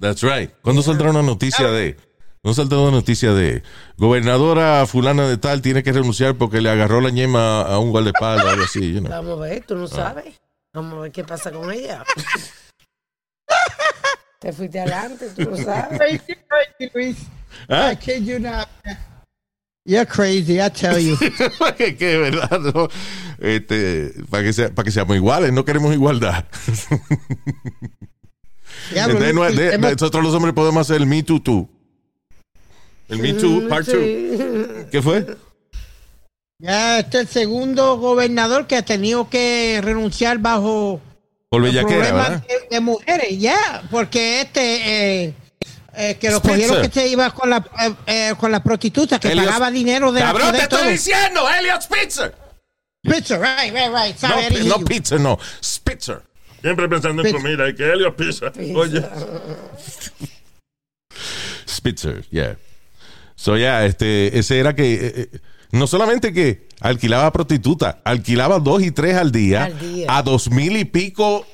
That's 0.00 0.22
right. 0.22 0.50
¿Cuándo 0.62 0.82
saldrá 0.82 1.10
una 1.10 1.22
noticia 1.22 1.70
de? 1.70 1.96
¿No 2.44 2.54
saldrá 2.54 2.78
una 2.78 2.90
noticia 2.90 3.32
de 3.34 3.62
gobernadora 3.96 4.84
fulana 4.86 5.28
de 5.28 5.36
tal 5.36 5.62
tiene 5.62 5.82
que 5.84 5.92
renunciar 5.92 6.36
porque 6.36 6.60
le 6.60 6.70
agarró 6.70 7.00
la 7.00 7.10
ñema 7.10 7.60
a 7.62 7.78
un 7.78 7.90
guardaespaldas 7.92 8.44
o 8.44 8.48
algo 8.48 8.64
así, 8.64 8.92
you 8.94 8.98
know? 9.00 9.10
Vamos 9.10 9.38
a 9.38 9.42
ver, 9.42 9.64
tú 9.64 9.74
Ah. 9.74 9.78
no 9.78 9.86
sabes. 9.86 10.40
Vamos 10.74 10.94
a 10.94 11.00
ver 11.02 11.12
qué 11.12 11.22
pasa 11.22 11.52
con 11.52 11.70
ella. 11.70 12.02
Te 14.40 14.52
fuiste 14.52 14.80
adelante, 14.80 15.28
tú 15.36 15.50
no 15.50 15.56
sabes. 15.64 16.20
Luis. 16.94 17.16
¿Ah? 17.68 17.92
I 17.92 17.96
kid 17.96 18.24
you 18.24 18.38
not. 18.38 18.68
You're 19.84 20.06
crazy, 20.06 20.60
I 20.60 20.70
tell 20.70 20.98
you. 20.98 21.16
que, 21.98 22.16
verdad, 22.18 22.60
no. 22.60 22.88
Este, 23.40 24.12
para 24.30 24.44
que 24.44 24.52
sea, 24.52 24.70
para 24.72 24.84
que 24.84 24.92
seamos 24.92 25.16
iguales, 25.16 25.52
no 25.52 25.64
queremos 25.64 25.92
igualdad. 25.92 26.44
Diablo, 28.92 29.20
De- 29.20 29.32
no- 29.32 29.50
de- 29.50 29.78
nosotros 29.78 30.22
los 30.22 30.34
hombres 30.34 30.54
podemos 30.54 30.82
hacer 30.82 30.96
el 31.00 31.06
Me 31.06 31.22
Too 31.22 31.40
Too. 31.40 31.68
El 33.08 33.18
Me 33.18 33.32
Too 33.34 33.68
Part 33.68 33.86
2. 33.86 33.94
Sí. 33.96 34.86
¿Qué 34.90 35.02
fue? 35.02 35.36
Ya 36.58 37.00
este 37.00 37.18
es 37.18 37.22
el 37.24 37.28
segundo 37.28 37.96
gobernador 37.98 38.66
que 38.66 38.76
ha 38.76 38.84
tenido 38.84 39.28
que 39.28 39.80
renunciar 39.82 40.38
bajo 40.38 41.00
Por 41.48 41.62
problemas 41.62 42.46
de, 42.46 42.54
de 42.70 42.80
mujeres, 42.80 43.38
ya, 43.40 43.82
porque 43.90 44.42
este 44.42 45.24
eh, 45.24 45.34
eh, 45.94 46.16
que 46.20 46.30
lo 46.30 46.38
Spitzer. 46.38 46.60
cogieron 46.68 46.90
que 46.90 47.00
se 47.00 47.08
iba 47.08 47.30
con 47.32 47.50
la 47.50 47.56
eh, 47.58 47.94
eh, 48.06 48.34
con 48.38 48.50
la 48.52 48.62
prostituta 48.62 49.18
que 49.20 49.28
Elliot- 49.32 49.44
pagaba 49.46 49.70
dinero 49.70 50.10
de 50.12 50.20
la 50.20 50.26
¡Cabrón, 50.26 50.46
te 50.52 50.56
de 50.58 50.62
estoy 50.64 50.78
todo. 50.80 50.88
diciendo! 50.90 51.40
¡Elliot 51.60 51.82
Spitzer! 51.82 52.34
Spitzer, 53.06 53.40
right, 53.40 53.72
right, 53.74 53.90
right. 53.92 54.22
No, 54.22 54.28
Sorry, 54.28 54.64
no 54.68 54.78
pizza, 54.84 55.16
no. 55.16 55.38
Spitzer. 55.62 56.22
Siempre 56.60 56.88
pensando 56.88 57.22
en 57.22 57.32
Pizza. 57.32 57.42
comida 57.42 57.68
y 57.68 57.74
que 57.74 57.82
Helio 57.92 58.14
pisa. 58.16 58.52
Oye, 58.76 59.02
Spitzer, 61.68 62.24
yeah. 62.30 62.56
So, 63.34 63.56
yeah, 63.56 63.84
este, 63.84 64.38
ese 64.38 64.58
era 64.58 64.74
que. 64.74 65.28
eh, 65.32 65.38
no 65.72 65.86
solamente 65.86 66.32
que 66.32 66.68
alquilaba 66.80 67.32
prostituta, 67.32 68.00
alquilaba 68.04 68.58
dos 68.58 68.82
y 68.82 68.90
tres 68.92 69.16
al 69.16 69.32
día, 69.32 69.64
Al 69.64 69.78
día. 69.78 70.06
a 70.08 70.22
dos 70.22 70.50
mil 70.50 70.76
y 70.76 70.84
pico 70.84 71.46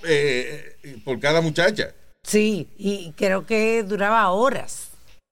por 1.04 1.20
cada 1.20 1.40
muchacha. 1.40 1.94
Sí, 2.28 2.68
y 2.76 3.12
creo 3.16 3.46
que 3.46 3.82
duraba 3.82 4.28
horas. 4.30 4.88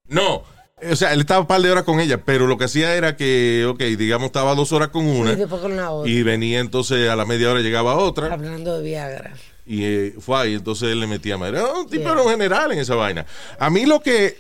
No, 0.09 0.43
o 0.91 0.97
sea, 0.97 1.13
él 1.13 1.21
estaba 1.21 1.41
un 1.41 1.47
par 1.47 1.61
de 1.61 1.71
horas 1.71 1.85
con 1.85 2.01
ella, 2.01 2.19
pero 2.25 2.47
lo 2.47 2.57
que 2.57 2.65
hacía 2.65 2.95
era 2.95 3.17
que, 3.17 3.67
ok, 3.69 3.81
digamos, 3.99 4.27
estaba 4.27 4.55
dos 4.55 4.73
horas 4.73 4.89
con 4.89 5.07
una 5.07 5.33
Y 5.33 5.37
después 5.37 5.61
con 5.61 5.77
la 5.77 5.91
otra. 5.91 6.11
y 6.11 6.23
venía 6.23 6.59
entonces 6.61 7.09
a 7.11 7.17
la 7.17 7.25
media 7.27 7.51
hora 7.51 7.61
llegaba 7.61 7.97
otra 7.97 8.33
Hablando 8.33 8.79
de 8.79 8.83
Viagra. 8.83 9.35
y 9.67 9.85
eh, 9.85 10.15
fue 10.21 10.39
ahí, 10.41 10.55
entonces 10.55 10.89
él 10.91 11.01
le 11.01 11.07
metía 11.07 11.37
madre. 11.37 11.59
Era 11.59 11.73
un 11.73 11.87
tipo 11.87 12.03
Yeah. 12.05 12.13
era 12.13 12.23
un 12.23 12.31
general 12.31 12.73
en 12.73 12.79
esa 12.79 12.95
vaina. 12.95 13.27
A 13.59 13.69
mí 13.69 13.85
lo 13.85 14.01
que, 14.01 14.39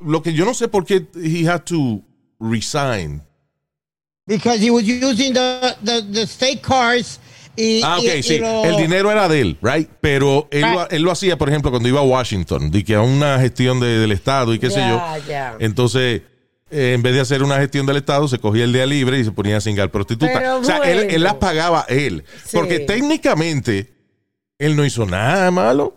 lo 0.00 0.22
que 0.22 0.32
yo 0.32 0.44
no 0.44 0.54
sé 0.54 0.68
por 0.68 0.84
qué 0.84 1.06
he 1.16 1.48
had 1.48 1.62
to 1.64 2.02
resign. 2.38 3.22
Because 4.26 4.58
he 4.60 4.70
was 4.70 4.84
using 4.84 5.32
the, 5.34 5.76
the, 5.84 6.02
the 6.02 6.22
state 6.26 6.60
cars. 6.60 7.18
Y, 7.56 7.80
Ah, 7.82 7.98
ok, 7.98 8.04
y- 8.04 8.18
y 8.18 8.22
sí. 8.22 8.38
lo- 8.38 8.64
El 8.64 8.76
dinero 8.76 9.10
era 9.10 9.28
de 9.28 9.40
él, 9.40 9.58
right? 9.62 9.88
Pero 10.00 10.48
él, 10.50 10.60
lo, 10.62 10.82
Right. 10.84 10.92
él 10.92 11.02
lo 11.02 11.10
hacía, 11.10 11.38
por 11.38 11.48
ejemplo, 11.48 11.70
cuando 11.70 11.88
iba 11.88 12.00
a 12.00 12.04
Washington, 12.04 12.70
de 12.70 12.84
que 12.84 12.94
a 12.94 13.00
una 13.00 13.38
gestión 13.40 13.80
de- 13.80 13.98
del 13.98 14.12
Estado 14.12 14.52
y 14.54 14.58
qué 14.58 14.70
sé 14.70 14.80
yo. 14.88 15.00
Ya. 15.28 15.56
Entonces, 15.58 16.22
eh, 16.70 16.92
en 16.94 17.02
vez 17.02 17.14
de 17.14 17.20
hacer 17.20 17.42
una 17.42 17.56
gestión 17.58 17.86
del 17.86 17.96
Estado, 17.96 18.26
se 18.28 18.38
cogía 18.38 18.64
el 18.64 18.72
día 18.72 18.86
libre 18.86 19.18
y 19.20 19.24
se 19.24 19.32
ponía 19.32 19.56
a 19.56 19.60
cingar 19.60 19.90
prostitutas. 19.90 20.36
Pero 20.36 20.58
o 20.58 20.64
sea, 20.64 20.78
él, 20.78 20.96
bueno. 20.98 21.12
él 21.12 21.22
las 21.22 21.34
pagaba 21.34 21.86
él. 21.88 22.24
Sí. 22.44 22.56
Porque 22.56 22.80
técnicamente, 22.80 23.92
él 24.58 24.74
no 24.76 24.84
hizo 24.84 25.06
nada 25.06 25.50
malo, 25.50 25.94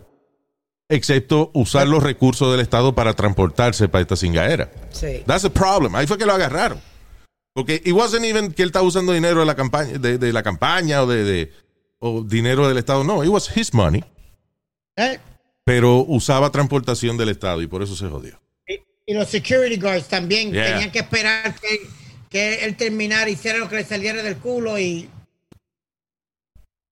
excepto 0.87 1.51
usar 1.53 1.87
los 1.87 2.01
recursos 2.01 2.51
del 2.51 2.61
Estado 2.61 2.93
para 2.95 3.13
transportarse 3.13 3.87
para 3.89 4.01
esta 4.01 4.15
cingaera. 4.15 4.71
Sí. 4.91 5.23
That's 5.25 5.43
the 5.43 5.49
problem. 5.49 5.95
Ahí 5.95 6.07
fue 6.07 6.17
que 6.17 6.25
lo 6.25 6.33
agarraron. 6.33 6.79
Porque 7.53 7.81
it 7.83 7.93
wasn't 7.93 8.25
even 8.25 8.53
que 8.53 8.62
él 8.63 8.69
estaba 8.69 8.85
usando 8.85 9.12
dinero 9.12 9.39
de 9.41 9.45
la 9.45 9.55
campaña, 9.55 9.97
de, 9.97 10.17
de 10.17 10.33
la 10.33 10.43
campaña 10.43 11.03
o 11.03 11.07
de, 11.07 11.23
de- 11.23 11.53
o 11.99 12.23
dinero 12.23 12.67
del 12.67 12.77
Estado. 12.77 13.03
No, 13.03 13.23
it 13.23 13.29
was 13.29 13.55
his 13.57 13.73
money. 13.73 14.03
¿eh? 14.95 15.19
Pero 15.65 16.05
usaba 16.07 16.49
transportación 16.51 17.17
del 17.17 17.29
Estado 17.29 17.62
y 17.62 17.67
por 17.67 17.81
eso 17.83 17.95
se 17.95 18.07
jodió. 18.07 18.39
Y, 18.67 18.79
y 19.07 19.13
los 19.13 19.27
security 19.29 19.77
guards 19.77 20.07
también 20.07 20.51
Yeah. 20.51 20.65
tenían 20.73 20.91
que 20.91 20.99
esperar 20.99 21.53
que, 21.59 21.88
que 22.29 22.63
él 22.65 22.75
terminara, 22.77 23.29
hiciera 23.29 23.57
lo 23.57 23.67
que 23.67 23.75
le 23.77 23.83
saliera 23.83 24.21
del 24.23 24.38
culo 24.38 24.79
y. 24.79 25.09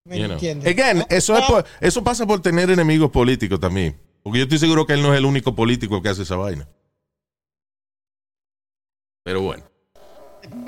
¿Me 0.05 0.17
You 0.19 0.23
know. 0.25 0.33
entiendes? 0.33 0.67
Again, 0.73 1.05
eso, 1.09 1.37
es 1.37 1.45
por- 1.45 1.65
eso 1.81 2.03
pasa 2.03 2.25
por 2.25 2.41
tener 2.41 2.69
enemigos 2.69 3.11
políticos 3.11 3.59
también. 3.59 3.99
Porque 4.23 4.39
yo 4.39 4.43
estoy 4.43 4.59
seguro 4.59 4.85
que 4.85 4.93
él 4.93 5.01
no 5.01 5.13
es 5.13 5.17
el 5.19 5.25
único 5.25 5.55
político 5.55 6.01
que 6.01 6.09
hace 6.09 6.23
esa 6.23 6.35
vaina. 6.35 6.67
Pero 9.23 9.41
bueno. 9.41 9.66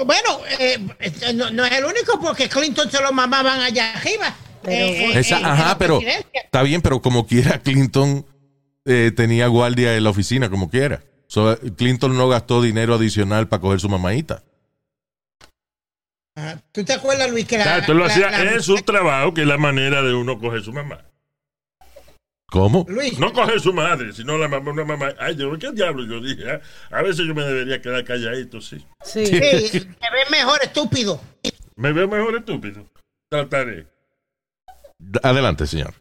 Bueno, 0.06 0.40
eh, 0.60 0.78
eh, 1.00 1.34
no, 1.34 1.50
no 1.52 1.66
es 1.66 1.72
el 1.74 1.86
único 1.86 2.20
porque 2.20 2.48
Clinton 2.50 2.90
se 2.90 3.02
lo 3.02 3.12
mamaban 3.12 3.60
allá 3.62 3.94
arriba. 3.94 4.36
Pero 4.62 4.86
Eh. 4.88 5.20
Esa- 5.20 5.38
ajá, 5.38 5.68
la 5.70 5.78
pero 5.78 6.00
está 6.34 6.64
bien, 6.64 6.82
pero 6.82 7.02
como 7.02 7.26
quiera, 7.28 7.60
Clinton 7.60 8.26
eh, 8.86 9.12
tenía 9.16 9.48
guardia 9.48 9.96
en 9.96 10.04
la 10.04 10.10
oficina, 10.10 10.50
como 10.50 10.70
quiera. 10.70 11.02
So, 11.28 11.58
Clinton 11.78 12.18
no 12.18 12.28
gastó 12.28 12.62
dinero 12.62 12.96
adicional 12.96 13.48
para 13.48 13.62
coger 13.62 13.80
su 13.80 13.88
mamadita. 13.90 14.44
Ajá. 16.36 16.62
¿Tú 16.72 16.84
te 16.84 16.94
acuerdas, 16.94 17.30
Luis, 17.30 17.46
que 17.46 17.58
la. 17.58 17.86
Lo 17.88 17.94
la- 17.96 18.06
hacía 18.08 18.32
la- 18.32 18.54
en 18.54 18.64
su 18.64 18.76
trabajo, 18.78 19.34
que 19.34 19.42
es 19.42 19.48
la 19.48 19.58
manera 19.58 20.02
de 20.02 20.14
uno 20.14 20.40
coger 20.40 20.62
su 20.64 20.72
mamá. 20.74 21.06
¿Cómo? 22.52 22.86
Luis, 22.90 23.20
No 23.20 23.32
coger 23.32 23.60
su 23.60 23.72
madre, 23.74 24.12
sino 24.14 24.38
la 24.38 24.48
mamá, 24.48 24.72
una 24.72 24.84
mamá. 24.84 25.14
Ay, 25.20 25.36
yo, 25.36 25.58
¿qué 25.60 25.72
diablo? 25.72 26.04
Yo 26.06 26.20
dije, 26.20 26.50
ah, 26.52 26.60
a 26.98 27.02
veces 27.04 27.26
yo 27.28 27.36
me 27.36 27.44
debería 27.44 27.82
quedar 27.82 28.04
calladito, 28.04 28.60
sí. 28.60 28.84
Sí. 29.04 29.26
sí, 29.26 29.32
te 29.82 30.10
ves 30.12 30.30
mejor, 30.32 30.60
estúpido. 30.64 31.22
Me 31.76 31.94
veo 31.94 32.08
mejor 32.08 32.36
estúpido. 32.38 32.86
Trataré. 33.30 33.86
Adelante, 35.24 35.68
señor. 35.68 35.94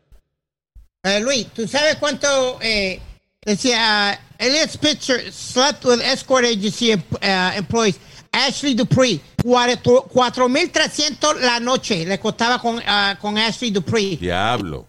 Eh, 1.04 1.20
Luis, 1.20 1.46
¿tú 1.54 1.68
sabes 1.68 1.96
cuánto 1.96 2.58
eh, 2.62 3.00
decía 3.44 4.18
Elliot 4.38 4.70
Spitzer 4.70 5.30
slept 5.32 5.84
with 5.84 6.00
escort 6.00 6.44
agency 6.44 6.92
em- 6.92 7.02
eh, 7.20 7.52
employees? 7.56 7.98
Ashley 8.32 8.74
Dupree, 8.74 9.20
cuatro- 9.42 10.06
4.300 10.12 11.40
la 11.40 11.60
noche 11.60 12.04
le 12.04 12.18
costaba 12.18 12.58
con, 12.60 12.80
ah, 12.86 13.16
con 13.20 13.38
Ashley 13.38 13.70
Dupree. 13.70 14.16
Diablo. 14.16 14.86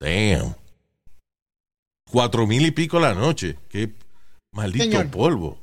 Damn. 0.00 0.54
Cuatro 2.10 2.46
mil 2.46 2.64
y 2.66 2.70
pico 2.70 3.00
la 3.00 3.14
noche. 3.14 3.56
Qué 3.68 3.90
maldito 4.52 4.84
Señor. 4.84 5.08
polvo. 5.10 5.58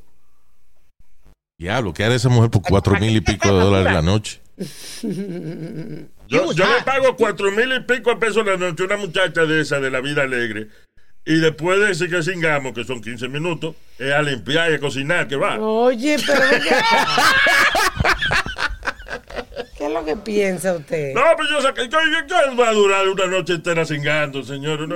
Diablo, 1.57 1.93
¿qué 1.93 2.03
hará 2.03 2.15
esa 2.15 2.29
mujer 2.29 2.49
por 2.49 2.63
cuatro 2.63 2.99
mil 2.99 3.15
y 3.15 3.21
pico 3.21 3.47
de 3.47 3.63
dólares 3.63 3.93
la 3.93 4.01
noche? 4.01 4.41
Yo, 6.27 6.53
le 6.53 6.63
hot. 6.65 6.85
pago 6.85 7.15
cuatro 7.15 7.51
mil 7.51 7.71
y 7.73 7.79
pico 7.81 8.09
de 8.11 8.15
pesos 8.15 8.45
la 8.45 8.57
noche 8.57 8.83
a 8.83 8.85
una 8.85 8.97
muchacha 8.97 9.45
de 9.45 9.61
esa, 9.61 9.79
de 9.79 9.91
la 9.91 10.01
vida 10.01 10.23
alegre. 10.23 10.69
Y 11.23 11.35
después 11.35 11.79
de 11.79 11.91
ese 11.91 12.09
que 12.09 12.23
singamos, 12.23 12.73
que 12.73 12.83
son 12.83 12.99
15 12.99 13.27
minutos, 13.27 13.75
es 13.99 14.11
a 14.11 14.23
limpiar 14.23 14.71
y 14.71 14.75
a 14.75 14.79
cocinar, 14.79 15.27
que 15.27 15.35
va. 15.35 15.59
Oye, 15.59 16.17
pero 16.25 16.41
ven 16.41 16.61
acá. 16.63 16.85
¿Qué 17.85 17.90
es 19.91 19.99
lo 19.99 20.05
que 20.05 20.15
piensa 20.17 20.73
usted? 20.75 21.13
No, 21.13 21.21
pues 21.37 21.49
yo 21.49 21.61
saqué. 21.61 21.83
¿Qué, 21.83 21.97
qué- 21.97 22.27
qué 22.27 22.55
va 22.55 22.69
a 22.69 22.73
durar 22.73 23.07
una 23.07 23.25
noche 23.27 23.53
entera 23.53 23.85
cingando, 23.85 24.43
señor? 24.43 24.81
Uno- 24.81 24.95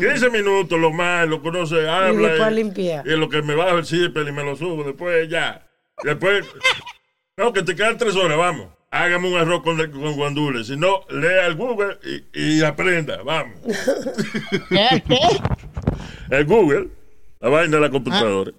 15 0.00 0.30
minutos, 0.30 0.78
lo 0.78 0.92
más, 0.92 1.26
lo 1.28 1.40
conoce, 1.42 1.88
habla. 1.88 2.28
después 2.28 2.52
limpia. 2.52 3.02
Y 3.06 3.10
lo 3.10 3.28
que 3.28 3.42
me 3.42 3.54
bajo 3.54 3.78
el 3.78 3.86
zipper 3.86 4.26
y 4.26 4.32
me 4.32 4.42
lo 4.44 4.56
subo, 4.56 4.84
después 4.84 5.28
ya. 5.28 5.66
Después. 6.02 6.44
No, 7.38 7.52
que 7.52 7.62
te 7.62 7.76
quedan 7.76 7.98
tres 7.98 8.16
horas, 8.16 8.38
vamos. 8.38 8.68
Hágame 8.90 9.28
un 9.28 9.36
arroz 9.36 9.62
con, 9.62 9.76
con 9.90 10.16
guandules. 10.16 10.68
Si 10.68 10.76
no, 10.78 11.02
lea 11.10 11.44
el 11.46 11.54
Google 11.54 11.98
y, 12.32 12.58
y 12.58 12.62
aprenda, 12.64 13.22
vamos. 13.22 13.58
¿Qué? 14.70 15.02
¿Qué? 15.06 15.18
El 16.30 16.46
Google, 16.46 16.88
la 17.40 17.48
vaina 17.50 17.76
de 17.76 17.82
la 17.82 17.90
computadora. 17.90 18.52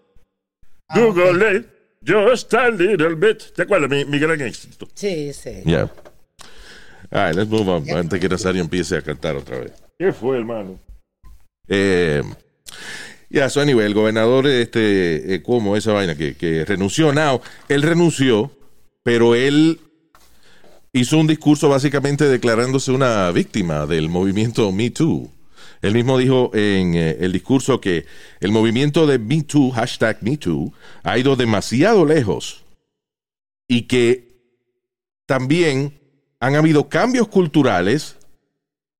Ah, 0.89 0.99
Google 0.99 1.57
it 1.57 1.65
just 2.05 2.53
a 2.53 2.69
little 2.69 3.15
bit. 3.15 3.53
¿Te 3.55 3.63
acuerdas? 3.63 3.89
Mi, 3.89 4.05
mi 4.05 4.19
gran 4.19 4.39
éxito. 4.41 4.87
Sí, 4.93 5.33
sí. 5.33 5.61
Yeah. 5.65 5.89
All 7.11 7.27
right, 7.27 7.35
let's 7.35 7.49
move 7.49 7.69
on. 7.69 7.89
Antes 7.89 8.19
que 8.19 8.27
Rosario 8.27 8.61
empiece 8.61 8.97
a 8.97 9.01
cantar 9.01 9.35
otra 9.35 9.59
vez. 9.59 9.71
¿Qué 9.97 10.11
fue, 10.11 10.37
hermano? 10.37 10.79
Eh, 11.67 12.21
yeah, 13.29 13.49
so 13.49 13.61
anyway, 13.61 13.85
el 13.85 13.93
gobernador, 13.93 14.47
este, 14.47 15.35
eh, 15.35 15.41
como 15.41 15.75
esa 15.75 15.93
vaina 15.93 16.15
que, 16.15 16.35
que 16.35 16.65
renunció, 16.65 17.13
now, 17.13 17.41
él 17.69 17.81
renunció, 17.81 18.51
pero 19.03 19.35
él 19.35 19.79
hizo 20.93 21.17
un 21.17 21.27
discurso 21.27 21.69
básicamente 21.69 22.25
declarándose 22.25 22.91
una 22.91 23.31
víctima 23.31 23.85
del 23.85 24.09
movimiento 24.09 24.71
Me 24.71 24.89
Too. 24.89 25.31
Él 25.81 25.93
mismo 25.93 26.17
dijo 26.17 26.51
en 26.53 26.95
eh, 26.95 27.17
el 27.19 27.31
discurso 27.31 27.79
que 27.79 28.05
el 28.39 28.51
movimiento 28.51 29.05
de 29.07 29.19
Me 29.19 29.43
Too, 29.43 29.71
hashtag 29.71 30.17
Me 30.21 30.37
Too, 30.37 30.73
ha 31.03 31.17
ido 31.17 31.35
demasiado 31.35 32.05
lejos 32.05 32.63
y 33.67 33.83
que 33.83 34.27
también 35.25 35.99
han 36.39 36.55
habido 36.55 36.89
cambios 36.89 37.27
culturales 37.27 38.15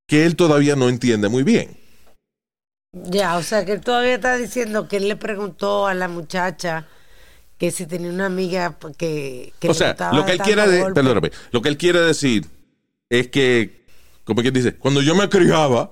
que 0.06 0.24
él 0.24 0.36
todavía 0.36 0.76
no 0.76 0.88
entiende 0.88 1.28
muy 1.28 1.42
bien. 1.42 1.76
Ya, 2.92 3.36
o 3.36 3.42
sea 3.42 3.64
que 3.64 3.72
él 3.72 3.80
todavía 3.80 4.14
está 4.14 4.36
diciendo 4.36 4.88
que 4.88 4.96
él 4.96 5.08
le 5.08 5.16
preguntó 5.16 5.86
a 5.86 5.94
la 5.94 6.08
muchacha 6.08 6.86
que 7.58 7.70
si 7.70 7.86
tenía 7.86 8.10
una 8.10 8.26
amiga 8.26 8.78
que, 8.96 9.52
que 9.58 9.68
o 9.68 9.74
sea, 9.74 9.94
lo 10.12 10.24
que 10.24 10.32
él 10.32 10.38
dando 10.38 10.44
quiere 10.44 10.68
de- 10.68 10.78
golpes. 10.80 10.94
perdóname, 10.94 11.30
lo 11.50 11.60
que 11.60 11.68
él 11.68 11.76
quiere 11.76 12.00
decir 12.00 12.46
es 13.10 13.28
que, 13.28 13.84
como 14.28 14.42
quien 14.42 14.52
dice, 14.52 14.74
cuando 14.74 15.00
yo 15.00 15.14
me 15.14 15.26
criaba, 15.30 15.90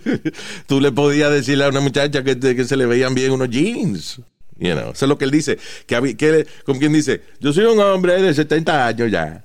tú 0.66 0.80
le 0.80 0.90
podías 0.90 1.30
decirle 1.30 1.64
a 1.64 1.68
una 1.68 1.80
muchacha 1.80 2.24
que, 2.24 2.40
que 2.40 2.64
se 2.64 2.78
le 2.78 2.86
veían 2.86 3.14
bien 3.14 3.30
unos 3.30 3.50
jeans. 3.50 4.22
You 4.58 4.72
know, 4.72 4.92
eso 4.92 5.04
es 5.04 5.08
lo 5.08 5.18
que 5.18 5.26
él 5.26 5.30
dice. 5.30 5.58
Que, 5.86 6.16
que 6.16 6.46
como 6.64 6.80
quien 6.80 6.94
dice, 6.94 7.20
yo 7.40 7.52
soy 7.52 7.66
un 7.66 7.78
hombre 7.78 8.22
de 8.22 8.32
70 8.32 8.86
años 8.86 9.10
ya. 9.10 9.44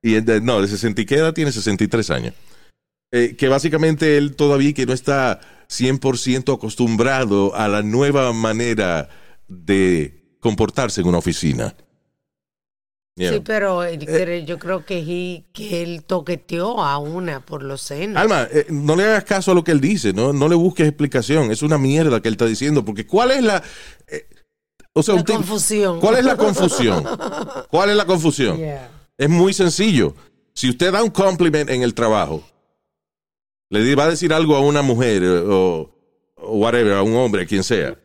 Y 0.00 0.20
de- 0.20 0.40
no, 0.40 0.62
de 0.62 0.68
60 0.68 1.00
y 1.00 1.04
qué 1.04 1.16
edad 1.16 1.34
tiene 1.34 1.50
63 1.50 2.10
años. 2.10 2.34
Eh, 3.10 3.34
que 3.36 3.48
básicamente 3.48 4.16
él 4.18 4.36
todavía 4.36 4.72
que 4.72 4.86
no 4.86 4.92
está 4.92 5.40
100% 5.68 6.54
acostumbrado 6.54 7.56
a 7.56 7.66
la 7.66 7.82
nueva 7.82 8.32
manera 8.32 9.08
de 9.48 10.22
comportarse 10.38 11.00
en 11.00 11.08
una 11.08 11.18
oficina. 11.18 11.74
Sí, 13.18 13.28
know. 13.30 13.44
pero 13.44 13.82
él 13.84 13.98
cree- 14.06 14.44
yo 14.44 14.58
creo 14.58 14.84
que, 14.86 14.98
he- 14.98 15.44
que 15.52 15.82
él 15.82 16.04
toqueteó 16.04 16.82
a 16.82 16.98
una 16.98 17.40
por 17.44 17.62
los 17.62 17.80
senos. 17.82 18.16
Alma, 18.20 18.46
eh, 18.50 18.66
no 18.70 18.94
le 18.96 19.04
hagas 19.04 19.24
caso 19.24 19.50
a 19.52 19.54
lo 19.54 19.64
que 19.64 19.72
él 19.72 19.80
dice, 19.80 20.12
no, 20.12 20.32
no 20.32 20.48
le 20.48 20.54
busques 20.54 20.86
explicación. 20.86 21.50
Es 21.50 21.62
una 21.62 21.78
mierda 21.78 22.20
que 22.22 22.28
él 22.28 22.34
está 22.34 22.46
diciendo, 22.46 22.84
porque 22.84 23.06
¿cuál 23.06 23.32
es 23.32 23.42
la... 23.42 23.62
eh, 24.06 24.26
o 24.92 25.02
sea, 25.02 25.14
La 25.14 25.20
un 25.20 25.26
tipo- 25.26 25.38
confusión. 25.38 26.00
¿Cuál 26.00 26.16
es 26.18 26.24
la 26.24 26.36
confusión? 26.36 27.04
¿Cuál 27.70 27.90
es 27.90 27.96
la 27.96 28.04
confusión? 28.06 28.56
Yeah. 28.58 28.90
Es 29.16 29.28
muy 29.28 29.52
sencillo. 29.52 30.14
Si 30.54 30.68
usted 30.70 30.92
da 30.92 31.02
un 31.02 31.10
compliment 31.10 31.68
en 31.70 31.82
el 31.82 31.94
trabajo, 31.94 32.42
le 33.70 33.94
va 33.94 34.04
a 34.04 34.10
decir 34.10 34.32
algo 34.32 34.56
a 34.56 34.60
una 34.60 34.82
mujer 34.82 35.22
eh, 35.22 35.28
o, 35.46 35.90
o 36.36 36.56
whatever, 36.58 36.94
a 36.94 37.02
un 37.02 37.14
hombre, 37.16 37.42
a 37.42 37.46
quien 37.46 37.62
sea. 37.64 37.98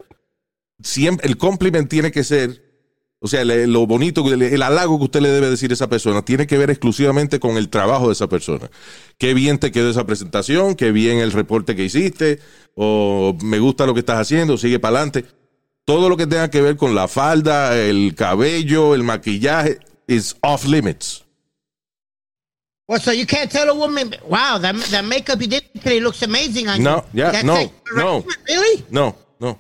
Siempre, 0.82 1.28
el 1.28 1.38
compliment 1.38 1.90
tiene 1.90 2.12
que 2.12 2.24
ser, 2.24 2.73
O 3.26 3.28
sea, 3.28 3.46
le- 3.46 3.68
lo 3.68 3.88
bonito, 3.88 4.22
el, 4.34 4.42
el 4.42 4.62
halago 4.62 4.98
que 4.98 5.06
usted 5.06 5.22
le 5.22 5.30
debe 5.30 5.50
decir 5.50 5.72
a 5.72 5.76
esa 5.76 5.88
persona 5.88 6.24
tiene 6.26 6.46
que 6.46 6.58
ver 6.58 6.70
exclusivamente 6.70 7.40
con 7.40 7.56
el 7.56 7.70
trabajo 7.70 8.08
de 8.08 8.14
esa 8.14 8.28
persona. 8.28 8.70
Qué 9.18 9.34
bien 9.34 9.60
te 9.60 9.72
quedó 9.72 9.90
esa 9.90 10.06
presentación, 10.06 10.76
qué 10.76 10.92
bien 10.92 11.20
el 11.20 11.32
reporte 11.32 11.74
que 11.74 11.86
hiciste, 11.86 12.40
o 12.76 13.34
me 13.42 13.60
gusta 13.60 13.86
lo 13.86 13.94
que 13.94 14.02
estás 14.02 14.20
haciendo, 14.20 14.58
sigue 14.58 14.78
para 14.78 14.98
adelante. 14.98 15.24
Todo 15.86 16.10
lo 16.10 16.18
que 16.18 16.28
tenga 16.28 16.50
que 16.50 16.62
ver 16.62 16.76
con 16.76 16.96
la 16.96 17.08
falda, 17.08 17.78
el 17.80 18.14
cabello, 18.14 18.94
el 18.94 19.04
maquillaje, 19.04 19.80
is 20.08 20.36
off 20.42 20.66
limits. 20.66 21.24
Well, 22.90 23.00
so 23.00 23.14
you 23.14 23.26
can't 23.26 23.50
tell 23.50 23.70
a 23.70 23.74
woman, 23.74 24.14
wow, 24.28 24.58
that, 24.60 24.76
that 24.92 25.06
makeup 25.06 25.40
you 25.42 25.48
did 25.48 25.64
today 25.74 26.02
looks 26.02 26.22
amazing 26.24 26.68
on 26.68 26.84
No, 26.84 27.06
you. 27.14 27.22
yeah, 27.22 27.32
That's 27.32 27.46
no, 27.46 27.72
no. 27.96 28.26
Really? 28.50 28.84
No, 28.92 29.16
no. 29.40 29.58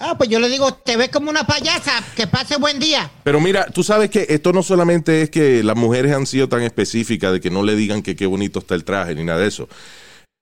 Ah, 0.00 0.16
pues 0.16 0.30
yo 0.30 0.38
le 0.38 0.48
digo, 0.48 0.72
te 0.74 0.96
ves 0.96 1.08
como 1.08 1.28
una 1.28 1.44
payasa, 1.44 2.04
que 2.14 2.28
pase 2.28 2.56
buen 2.56 2.78
día. 2.78 3.10
Pero 3.24 3.40
mira, 3.40 3.66
tú 3.66 3.82
sabes 3.82 4.10
que 4.10 4.26
esto 4.28 4.52
no 4.52 4.62
solamente 4.62 5.22
es 5.22 5.30
que 5.30 5.64
las 5.64 5.76
mujeres 5.76 6.12
han 6.12 6.24
sido 6.24 6.48
tan 6.48 6.62
específicas 6.62 7.32
de 7.32 7.40
que 7.40 7.50
no 7.50 7.64
le 7.64 7.74
digan 7.74 8.02
que 8.02 8.14
qué 8.14 8.26
bonito 8.26 8.60
está 8.60 8.76
el 8.76 8.84
traje 8.84 9.16
ni 9.16 9.24
nada 9.24 9.40
de 9.40 9.48
eso. 9.48 9.68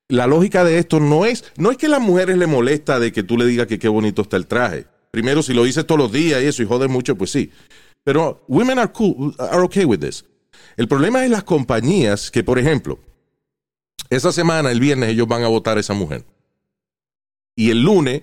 La 0.09 0.27
lógica 0.27 0.63
de 0.63 0.79
esto 0.79 1.01
no 1.01 1.25
es, 1.25 1.43
no 1.57 1.71
es 1.71 1.79
que 1.79 1.87
a 1.87 1.89
las 1.89 2.03
mujeres 2.03 2.37
le 2.37 2.47
molesta 2.47 3.01
de 3.01 3.13
que 3.13 3.23
tú 3.23 3.39
le 3.39 3.47
digas 3.47 3.67
que 3.67 3.79
qué 3.79 3.89
bonito 3.89 4.23
está 4.23 4.37
el 4.37 4.47
traje. 4.47 4.87
Primero, 5.11 5.43
si 5.43 5.55
lo 5.55 5.65
dices 5.65 5.87
todos 5.87 5.99
los 5.99 6.13
días 6.13 6.43
y 6.43 6.47
eso 6.47 6.63
y 6.63 6.67
jodes 6.67 6.91
mucho, 6.91 7.17
pues 7.17 7.31
sí. 7.31 7.51
Pero 8.05 8.45
women 8.49 8.79
are 8.79 8.93
cool, 8.93 9.35
are 9.39 9.63
okay 9.63 9.87
with 9.87 10.01
this. 10.01 10.27
El 10.77 10.87
problema 10.87 11.25
es 11.25 11.31
las 11.31 11.45
compañías 11.45 12.31
que, 12.31 12.45
por 12.45 12.59
ejemplo, 12.59 12.99
esa 14.11 14.33
semana, 14.33 14.71
el 14.71 14.81
viernes, 14.81 15.09
ellos 15.09 15.27
van 15.27 15.45
a 15.45 15.49
votar 15.49 15.79
a 15.79 15.81
esa 15.81 15.95
mujer. 15.95 16.27
Y 17.57 17.71
el 17.71 17.81
lunes, 17.81 18.23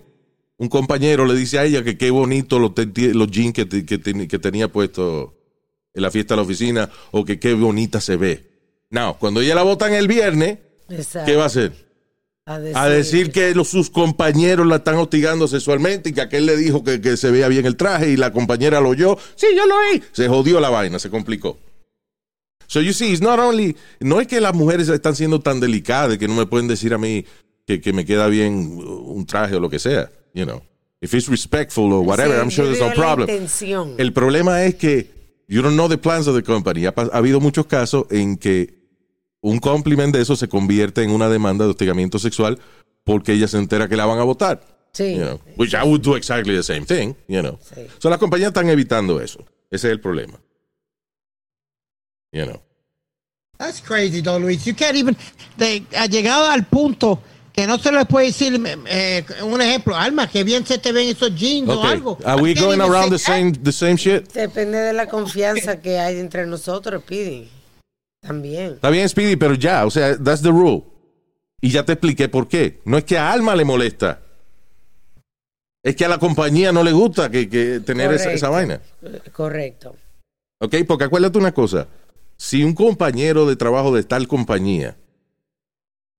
un 0.58 0.70
compañero 0.70 1.26
le 1.26 1.34
dice 1.36 1.60
a 1.60 1.66
ella 1.66 1.84
que 1.84 1.97
qué 1.97 2.12
bonito 2.12 2.60
los, 2.60 2.72
jeans 3.32 3.54
que, 3.54 3.66
te- 3.66 3.86
que 3.86 3.97
ten- 3.97 4.28
que 4.28 4.39
tenía 4.39 4.68
puesto 4.72 5.36
en 5.93 6.01
la 6.01 6.12
fiesta 6.12 6.34
de 6.34 6.38
la 6.38 6.43
oficina 6.43 6.89
o 7.12 7.26
que 7.26 7.39
qué 7.39 7.54
bonita 7.54 7.99
se 8.01 8.16
ve. 8.16 8.49
No, 8.89 9.18
cuando 9.20 9.41
ella 9.41 9.56
la 9.56 9.64
votan 9.64 9.93
el 9.93 10.08
viernes, 10.08 10.60
Exacto. 10.89 11.26
¿qué 11.26 11.36
va 11.36 11.43
a 11.43 11.47
hacer? 11.47 11.72
A 12.45 12.60
decir, 12.60 12.78
A 12.78 12.89
decir 12.89 13.32
que 13.32 13.56
los- 13.56 13.70
sus 13.70 13.89
compañeros 13.89 14.68
la 14.68 14.78
están 14.78 14.95
hostigando 14.95 15.47
sexualmente 15.47 16.10
y 16.10 16.14
que 16.14 16.22
aquel 16.22 16.45
le 16.45 16.58
dijo 16.58 16.84
que, 16.84 16.99
que 17.01 17.16
se 17.18 17.32
veía 17.32 17.47
bien 17.47 17.66
el 17.66 17.76
traje 17.78 18.10
y 18.12 18.18
la 18.18 18.32
compañera 18.34 18.82
lo 18.82 18.89
oyó. 18.89 19.18
Sí, 19.36 19.47
yo 19.56 19.66
lo 19.66 19.76
oí. 19.76 20.04
Se 20.12 20.28
jodió 20.28 20.60
la 20.60 20.70
vaina, 20.70 20.99
se 20.99 21.10
complicó. 21.10 21.58
So 22.68 22.82
you 22.82 22.91
see, 22.93 23.12
it's 23.12 23.22
not 23.22 23.39
only, 23.39 23.76
no 23.99 24.20
es 24.22 24.28
que 24.28 24.41
las 24.41 24.54
mujeres 24.54 24.89
están 24.89 25.16
siendo 25.16 25.39
tan 25.41 25.60
delicadas 25.60 26.18
que 26.18 26.28
no 26.28 26.34
me 26.36 26.45
pueden 26.45 26.68
decir 26.68 26.93
a 26.93 26.97
mí 26.97 27.26
que, 27.68 27.80
que 27.82 27.93
me 27.93 28.06
queda 28.06 28.28
bien 28.28 28.78
un 28.82 29.26
traje 29.26 29.56
o 29.56 29.60
lo 29.60 29.70
que 29.70 29.80
sea, 29.80 30.10
you 30.34 30.45
know. 30.45 30.61
If 31.01 31.13
it's 31.13 31.27
respectful 31.27 31.91
or 31.91 32.01
whatever, 32.01 32.34
Sí, 32.36 32.41
I'm 32.41 32.49
sure 32.49 32.65
there's 32.65 32.79
no 32.79 32.93
problem. 32.93 33.29
intención. 33.29 33.95
El 33.97 34.13
problema 34.13 34.63
es 34.63 34.75
que 34.75 35.11
you 35.47 35.61
don't 35.61 35.75
know 35.75 35.89
the 35.89 35.97
plans 35.97 36.27
of 36.27 36.36
the 36.36 36.43
company. 36.43 36.86
Ha, 36.86 36.93
ha 36.95 37.17
habido 37.17 37.41
muchos 37.41 37.65
casos 37.65 38.05
en 38.09 38.38
que 38.38 38.73
un 39.41 39.59
compliment 39.59 40.13
de 40.15 40.21
eso 40.21 40.36
se 40.38 40.47
convierte 40.47 41.03
en 41.03 41.11
una 41.11 41.27
demanda 41.27 41.65
de 41.65 41.71
hostigamiento 41.71 42.19
sexual 42.19 42.57
porque 43.03 43.34
ella 43.34 43.49
se 43.49 43.57
entera 43.57 43.89
que 43.89 43.97
la 43.97 44.05
van 44.05 44.19
a 44.19 44.23
votar. 44.23 44.61
Sí. 44.93 45.15
You 45.15 45.23
know, 45.23 45.41
which 45.57 45.73
I 45.73 45.84
would 45.84 46.01
do 46.01 46.15
exactly 46.15 46.55
the 46.55 46.63
same 46.63 46.86
thing, 46.86 47.15
you 47.27 47.41
know. 47.41 47.59
Sí. 47.61 47.81
So 47.99 48.09
las 48.09 48.19
compañías 48.19 48.49
están 48.49 48.69
evitando 48.69 49.19
eso. 49.19 49.39
Ese 49.69 49.88
es 49.88 49.91
el 49.91 49.99
problema. 49.99 50.39
You 52.31 52.45
know. 52.45 52.61
That's 53.57 53.81
crazy, 53.81 54.21
though, 54.21 54.39
Luis. 54.39 54.65
You 54.65 54.73
can't 54.73 54.95
even. 54.95 55.15
De, 55.57 55.84
ha 55.97 56.05
llegado 56.07 56.45
al 56.49 56.65
punto 56.65 57.21
que 57.54 57.68
no 57.68 57.78
se 57.78 57.91
le 57.91 58.04
puede 58.06 58.28
decir, 58.28 58.60
eh, 58.88 59.24
un 59.43 59.62
ejemplo, 59.62 59.95
Alma, 59.95 60.28
que 60.28 60.43
bien 60.43 60.66
se 60.66 60.80
te 60.80 60.91
ven 60.91 61.08
esos 61.08 61.36
jeans 61.36 61.70
o 61.70 61.84
algo. 61.84 62.18
Are 62.26 62.41
we 62.41 62.56
going 62.56 62.82
around 62.82 63.12
the 63.12 63.20
same 63.20 63.54
the 63.54 63.72
same 63.72 63.95
shit? 63.95 64.34
Depende 64.34 64.80
de 64.80 64.91
la 64.91 65.08
confianza 65.08 65.80
que 65.80 65.99
hay 65.99 66.20
entre 66.20 66.47
nosotros, 66.47 67.04
Pidi. 67.04 67.47
También. 68.22 68.74
Está 68.74 68.89
bien, 68.89 69.08
Speedy, 69.08 69.36
pero 69.36 69.54
ya, 69.54 69.86
o 69.86 69.91
sea, 69.91 70.18
that's 70.18 70.41
the 70.41 70.49
rule. 70.49 70.84
Y 71.62 71.70
ya 71.70 71.86
te 71.86 71.93
expliqué 71.93 72.28
por 72.28 72.47
qué. 72.47 72.82
No 72.86 72.97
es 72.97 73.04
que 73.04 73.18
a 73.18 73.32
Alma 73.32 73.56
le 73.56 73.66
molesta. 73.66 74.20
Es 75.84 75.95
que 75.95 76.06
a 76.06 76.10
la 76.10 76.18
compañía 76.18 76.72
no 76.72 76.84
le 76.84 76.91
gusta 76.91 77.30
que, 77.30 77.49
que 77.49 77.82
tener 77.82 78.12
esa, 78.14 78.32
esa 78.32 78.49
vaina. 78.49 78.82
Correcto. 79.32 79.95
¿Ok? 80.60 80.76
Porque 80.88 81.04
acuérdate 81.04 81.38
una 81.38 81.54
cosa. 81.54 81.88
Si 82.36 82.64
un 82.64 82.74
compañero 82.74 83.45
de 83.45 83.58
trabajo 83.58 83.93
de 83.93 84.04
tal 84.04 84.28
compañía 84.28 84.95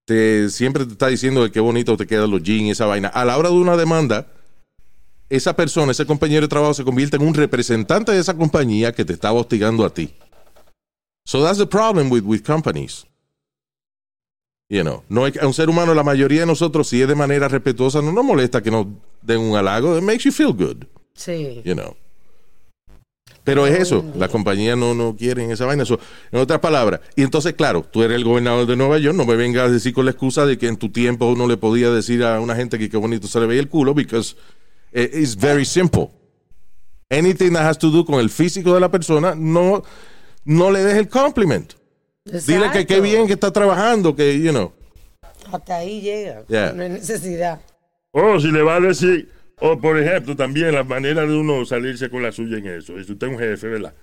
te, 0.04 0.48
siempre 0.50 0.84
te 0.84 0.92
está 0.92 1.08
diciendo 1.08 1.42
de 1.42 1.50
qué 1.50 1.60
bonito 1.60 1.96
te 1.96 2.06
quedan 2.06 2.30
los 2.30 2.42
jeans 2.42 2.62
y 2.62 2.70
esa 2.70 2.86
vaina, 2.86 3.08
a 3.08 3.24
la 3.24 3.36
hora 3.38 3.48
de 3.48 3.54
una 3.56 3.76
demanda, 3.76 4.26
esa 5.30 5.56
persona, 5.56 5.92
ese 5.92 6.06
compañero 6.06 6.42
de 6.42 6.48
trabajo 6.48 6.74
se 6.74 6.84
convierte 6.84 7.16
en 7.16 7.22
un 7.22 7.34
representante 7.34 8.12
de 8.12 8.18
esa 8.20 8.34
compañía 8.34 8.92
que 8.92 9.04
te 9.04 9.12
está 9.14 9.32
hostigando 9.32 9.84
a 9.84 9.90
ti. 9.90 10.14
So 11.26 11.42
that's 11.42 11.58
the 11.58 11.66
problem 11.66 12.10
with, 12.10 12.22
with 12.24 12.42
companies. 12.42 13.06
You 14.68 14.82
know, 14.82 15.02
no 15.08 15.26
es, 15.26 15.36
a 15.40 15.46
un 15.46 15.54
ser 15.54 15.68
humano, 15.68 15.94
la 15.94 16.02
mayoría 16.02 16.40
de 16.40 16.46
nosotros, 16.46 16.88
si 16.88 17.00
es 17.00 17.08
de 17.08 17.14
manera 17.14 17.48
respetuosa, 17.48 18.00
no 18.02 18.12
nos 18.12 18.24
molesta 18.24 18.62
que 18.62 18.70
nos 18.70 18.86
den 19.22 19.40
un 19.40 19.56
halago. 19.56 19.96
It 19.96 20.02
makes 20.02 20.24
you 20.24 20.32
feel 20.32 20.52
good 20.52 20.84
Sí. 21.14 21.62
you 21.64 21.74
know. 21.74 21.96
Pero 23.44 23.66
es 23.66 23.78
eso, 23.78 24.02
la 24.16 24.28
compañía 24.28 24.74
no, 24.74 24.94
no 24.94 25.14
quieren 25.16 25.50
esa 25.50 25.66
vaina. 25.66 25.82
Eso, 25.82 26.00
en 26.32 26.40
otras 26.40 26.60
palabras, 26.60 27.00
y 27.14 27.22
entonces, 27.22 27.52
claro, 27.52 27.82
tú 27.82 28.02
eres 28.02 28.16
el 28.16 28.24
gobernador 28.24 28.66
de 28.66 28.74
Nueva 28.74 28.98
York, 28.98 29.14
no 29.14 29.26
me 29.26 29.36
vengas 29.36 29.68
a 29.68 29.70
decir 29.70 29.92
con 29.92 30.06
la 30.06 30.12
excusa 30.12 30.46
de 30.46 30.56
que 30.56 30.66
en 30.66 30.78
tu 30.78 30.90
tiempo 30.90 31.26
uno 31.26 31.46
le 31.46 31.58
podía 31.58 31.90
decir 31.90 32.24
a 32.24 32.40
una 32.40 32.56
gente 32.56 32.78
que 32.78 32.88
qué 32.88 32.96
bonito 32.96 33.28
se 33.28 33.38
le 33.38 33.46
veía 33.46 33.60
el 33.60 33.68
culo, 33.68 33.92
because 33.92 34.34
it's 34.92 35.36
very 35.36 35.66
simple. 35.66 36.10
Anything 37.10 37.52
that 37.52 37.66
has 37.66 37.76
to 37.78 37.90
do 37.90 38.04
con 38.04 38.18
el 38.18 38.30
físico 38.30 38.72
de 38.72 38.80
la 38.80 38.90
persona, 38.90 39.34
no, 39.36 39.82
no 40.46 40.70
le 40.70 40.82
des 40.82 40.96
el 40.96 41.08
compliment. 41.08 41.74
Dile 42.24 42.70
que 42.72 42.86
qué 42.86 43.00
bien 43.02 43.26
que 43.26 43.34
está 43.34 43.52
trabajando, 43.52 44.16
que, 44.16 44.40
you 44.40 44.52
know. 44.52 44.72
Hasta 45.52 45.76
ahí 45.76 46.00
llega. 46.00 46.46
Yeah. 46.48 46.72
No 46.72 46.82
hay 46.82 46.88
necesidad. 46.88 47.60
O 48.10 48.40
si 48.40 48.50
le 48.50 48.62
va 48.62 48.76
a 48.76 48.80
decir, 48.80 49.30
o 49.60 49.78
por 49.78 49.98
ejemplo, 49.98 50.36
también 50.36 50.72
la 50.72 50.84
manera 50.84 51.26
de 51.26 51.34
uno 51.36 51.64
salirse 51.64 52.10
con 52.10 52.22
la 52.22 52.32
suya 52.32 52.58
en 52.58 52.66
eso. 52.66 52.94
Si 53.02 53.12
usted 53.12 53.26
es 53.26 53.32
un 53.32 53.38
jefe, 53.38 53.68
¿verdad? 53.68 53.94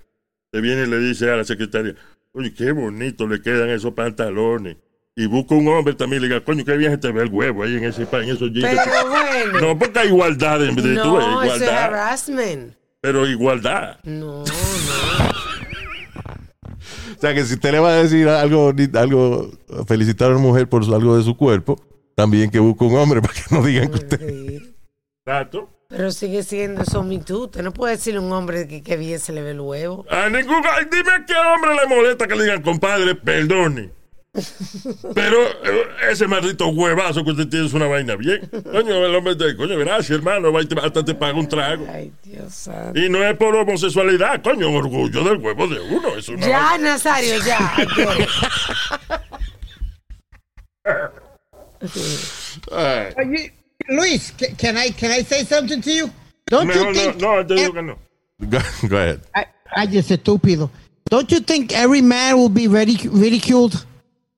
Te 0.52 0.62
viene 0.62 0.84
y 0.84 0.88
le 0.88 1.00
dice 1.00 1.30
a 1.32 1.36
la 1.38 1.44
secretaria, 1.44 1.96
oye, 2.34 2.54
qué 2.54 2.72
bonito 2.72 3.28
le 3.28 3.42
quedan 3.42 3.70
esos 3.70 3.94
pantalones. 3.94 4.78
Y 5.16 5.26
busca 5.26 5.56
un 5.56 5.68
hombre 5.68 5.94
también 5.94 6.22
y 6.22 6.28
le 6.28 6.34
diga, 6.34 6.46
coño, 6.46 6.64
qué 6.64 6.78
bien 6.78 6.92
se 6.92 6.98
te 6.98 7.12
ve 7.12 7.24
el 7.24 7.30
huevo 7.30 7.64
ahí 7.64 7.76
en, 7.76 7.84
ese, 7.84 8.06
pa- 8.06 8.24
en 8.24 8.30
esos 8.30 8.52
jeans. 8.54 8.80
Pero 8.84 9.10
bueno. 9.10 9.62
No, 9.68 9.80
porque 9.80 10.00
hay 10.00 10.08
igualdad 10.08 10.64
en 10.66 10.74
vez 10.76 10.86
de 10.86 10.96
tú, 10.96 11.04
No, 11.04 11.20
eso 11.20 11.54
es 11.56 11.62
igualdad. 11.62 11.84
harassment. 11.84 12.74
Pero 13.02 13.28
igualdad. 13.28 13.98
No, 14.04 14.44
no. 14.44 14.44
O 17.18 17.22
sea, 17.22 17.36
que 17.36 17.44
si 17.46 17.54
usted 17.54 17.72
le 17.72 17.80
va 17.80 17.90
a 17.92 17.96
decir 18.04 18.28
algo, 18.28 18.74
algo 18.96 19.52
felicitar 19.88 20.30
a 20.32 20.36
una 20.36 20.40
mujer 20.42 20.68
por 20.68 20.84
algo 20.84 21.16
de 21.18 21.24
su 21.24 21.38
cuerpo, 21.38 21.80
también 22.16 22.50
que 22.50 22.58
busque 22.60 22.84
un 22.84 22.96
hombre 22.96 23.22
para 23.22 23.34
que 23.34 23.42
no 23.52 23.62
digan 23.64 23.90
que 23.90 23.96
usted... 23.98 24.62
Exacto. 25.26 25.70
Pero 25.88 26.12
sigue 26.12 26.44
siendo 26.44 26.84
eso 26.84 27.04
mi 27.04 27.20
tú. 27.20 27.44
Usted 27.44 27.62
no 27.64 27.74
puede 27.74 27.96
decirle 27.96 28.20
a 28.20 28.24
un 28.24 28.32
hombre 28.32 28.68
que, 28.68 28.82
que 28.82 28.96
bien 28.98 29.20
se 29.20 29.34
le 29.34 29.42
ve 29.42 29.52
el 29.52 29.60
huevo. 29.60 30.06
A 30.10 30.30
ningún. 30.30 30.62
ay, 30.72 30.86
dime 30.90 31.26
qué 31.28 31.34
hombre 31.36 31.76
le 31.76 31.88
molesta 31.88 32.28
que 32.28 32.36
le 32.36 32.44
digan, 32.44 32.62
compadre, 32.62 33.16
perdone. 33.16 33.92
Pero 35.14 35.46
eh, 35.46 35.84
ese 36.10 36.26
maldito 36.26 36.70
huevazo 36.70 37.26
que 37.26 37.32
usted 37.32 37.50
tiene 37.50 37.66
es 37.66 37.74
una 37.74 37.88
vaina 37.88 38.16
bien. 38.16 38.50
Coño, 38.72 39.06
el 39.06 39.14
hombre 39.14 39.36
te 39.36 39.58
coño, 39.58 39.78
gracias, 39.78 40.12
hermano. 40.12 40.54
Hasta 40.82 41.04
te 41.04 41.14
paga 41.14 41.38
un 41.38 41.50
trago. 41.50 41.86
Ay, 41.92 42.14
Dios 42.24 42.54
santo. 42.54 42.98
Y 42.98 43.10
no 43.10 43.22
es 43.26 43.36
por 43.36 43.54
homosexualidad, 43.54 44.42
coño, 44.42 44.72
orgullo 44.72 45.26
del 45.26 45.36
huevo 45.38 45.68
de 45.68 45.82
uno. 45.82 46.16
Es 46.16 46.30
una 46.30 46.48
Ya, 46.48 46.78
Nazario, 46.78 47.36
ya. 47.46 47.74
Ok. 47.84 48.00
Luis, 53.90 54.32
ca- 54.32 54.54
can 54.58 54.78
I 54.78 54.90
can 54.92 55.12
I 55.12 55.24
say 55.24 55.44
something 55.44 55.82
to 55.82 55.92
you? 55.92 56.10
Don't 56.48 56.68
Mejor 56.68 56.80
you 56.80 56.86
no, 56.86 56.94
think? 56.94 57.22
no, 57.22 57.44
te 57.44 57.56
digo 57.56 57.74
que 57.74 57.82
no. 57.82 57.96
Go, 58.50 58.60
go 58.88 58.98
ahead. 58.98 59.22
I, 59.36 59.46
I 59.76 59.86
just 59.88 60.10
estúpido. 60.10 60.70
Don't 61.10 61.32
you 61.32 61.40
think 61.40 61.74
every 61.74 62.02
man 62.02 62.38
will 62.38 62.50
be 62.50 62.68
ridic- 62.68 63.10
ridiculed 63.12 63.86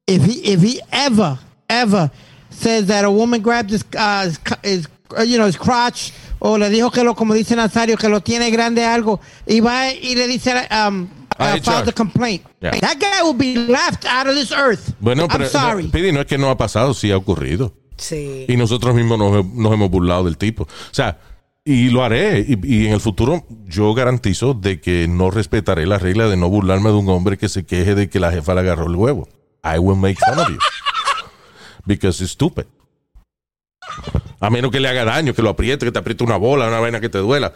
if 0.07 0.23
he 0.23 0.53
if 0.53 0.61
he 0.61 0.81
ever 0.91 1.37
ever 1.69 2.11
says 2.49 2.87
that 2.87 3.05
a 3.05 3.11
woman 3.11 3.41
grabbed 3.41 3.69
his 3.71 3.83
uh, 3.97 4.29
his, 4.63 4.87
uh, 5.17 5.21
you 5.23 5.37
know 5.37 5.45
his 5.45 5.57
crotch 5.57 6.11
o 6.41 6.53
le 6.57 6.69
dijo 6.69 6.91
que 6.93 7.03
lo 7.03 7.13
como 7.15 7.33
dice 7.33 7.55
Nazario 7.55 7.97
que 7.97 8.09
lo 8.09 8.19
tiene 8.19 8.51
grande 8.51 8.83
algo 8.83 9.19
y 9.47 9.59
va 9.59 9.91
y 9.93 10.15
le 10.15 10.27
dice 10.27 10.51
um 10.71 11.09
Ah, 11.39 11.55
uh, 11.55 11.59
file 11.63 11.79
HR. 11.81 11.85
the 11.85 11.91
complaint. 11.93 12.43
Yeah. 12.61 12.79
That 12.79 12.99
guy 12.99 13.23
will 13.23 13.33
be 13.33 13.55
left 13.57 14.05
out 14.05 14.27
of 14.27 14.35
this 14.35 14.51
earth. 14.51 14.93
Bueno, 15.01 15.27
pero 15.27 15.45
I'm 15.45 15.49
sorry. 15.49 15.83
no, 15.85 15.89
Pidi, 15.89 16.11
no 16.13 16.19
es 16.21 16.27
que 16.27 16.37
no 16.37 16.51
ha 16.51 16.55
pasado, 16.55 16.93
sí 16.93 17.09
ha 17.11 17.17
ocurrido. 17.17 17.73
Sí. 17.97 18.45
Y 18.47 18.57
nosotros 18.57 18.93
mismos 18.95 19.17
nos, 19.19 19.73
hemos 19.73 19.89
burlado 19.89 20.23
del 20.25 20.37
tipo. 20.37 20.63
O 20.63 20.67
sea, 20.91 21.19
y 21.65 21.89
lo 21.89 22.03
haré. 22.03 22.39
Y, 22.47 22.57
y 22.83 22.87
en 22.87 22.93
el 22.93 22.99
futuro 22.99 23.45
yo 23.67 23.93
garantizo 23.93 24.53
de 24.53 24.81
que 24.81 25.07
no 25.07 25.31
respetaré 25.31 25.85
la 25.85 25.99
regla 25.99 26.27
de 26.27 26.37
no 26.37 26.49
burlarme 26.49 26.89
de 26.89 26.95
un 26.95 27.09
hombre 27.09 27.37
que 27.37 27.49
se 27.49 27.65
queje 27.65 27.95
de 27.95 28.09
que 28.09 28.19
la 28.19 28.31
jefa 28.31 28.53
le 28.53 28.61
agarró 28.61 28.87
el 28.87 28.95
huevo. 28.95 29.27
I 29.63 29.77
will 29.79 29.97
make 29.97 30.17
fun 30.19 30.39
of 30.39 30.49
you. 30.49 30.57
Because 31.85 32.21
it's 32.23 32.33
stupid. 32.33 32.65
A 34.39 34.49
menos 34.49 34.71
que 34.71 34.79
le 34.79 34.89
haga 34.89 35.05
daño, 35.05 35.33
que 35.33 35.41
lo 35.41 35.49
apriete, 35.49 35.85
que 35.85 35.91
te 35.91 35.99
apriete 35.99 36.23
una 36.23 36.37
bola, 36.37 36.67
una 36.67 36.79
vaina 36.79 36.99
que 36.99 37.09
te 37.09 37.17
duela. 37.19 37.53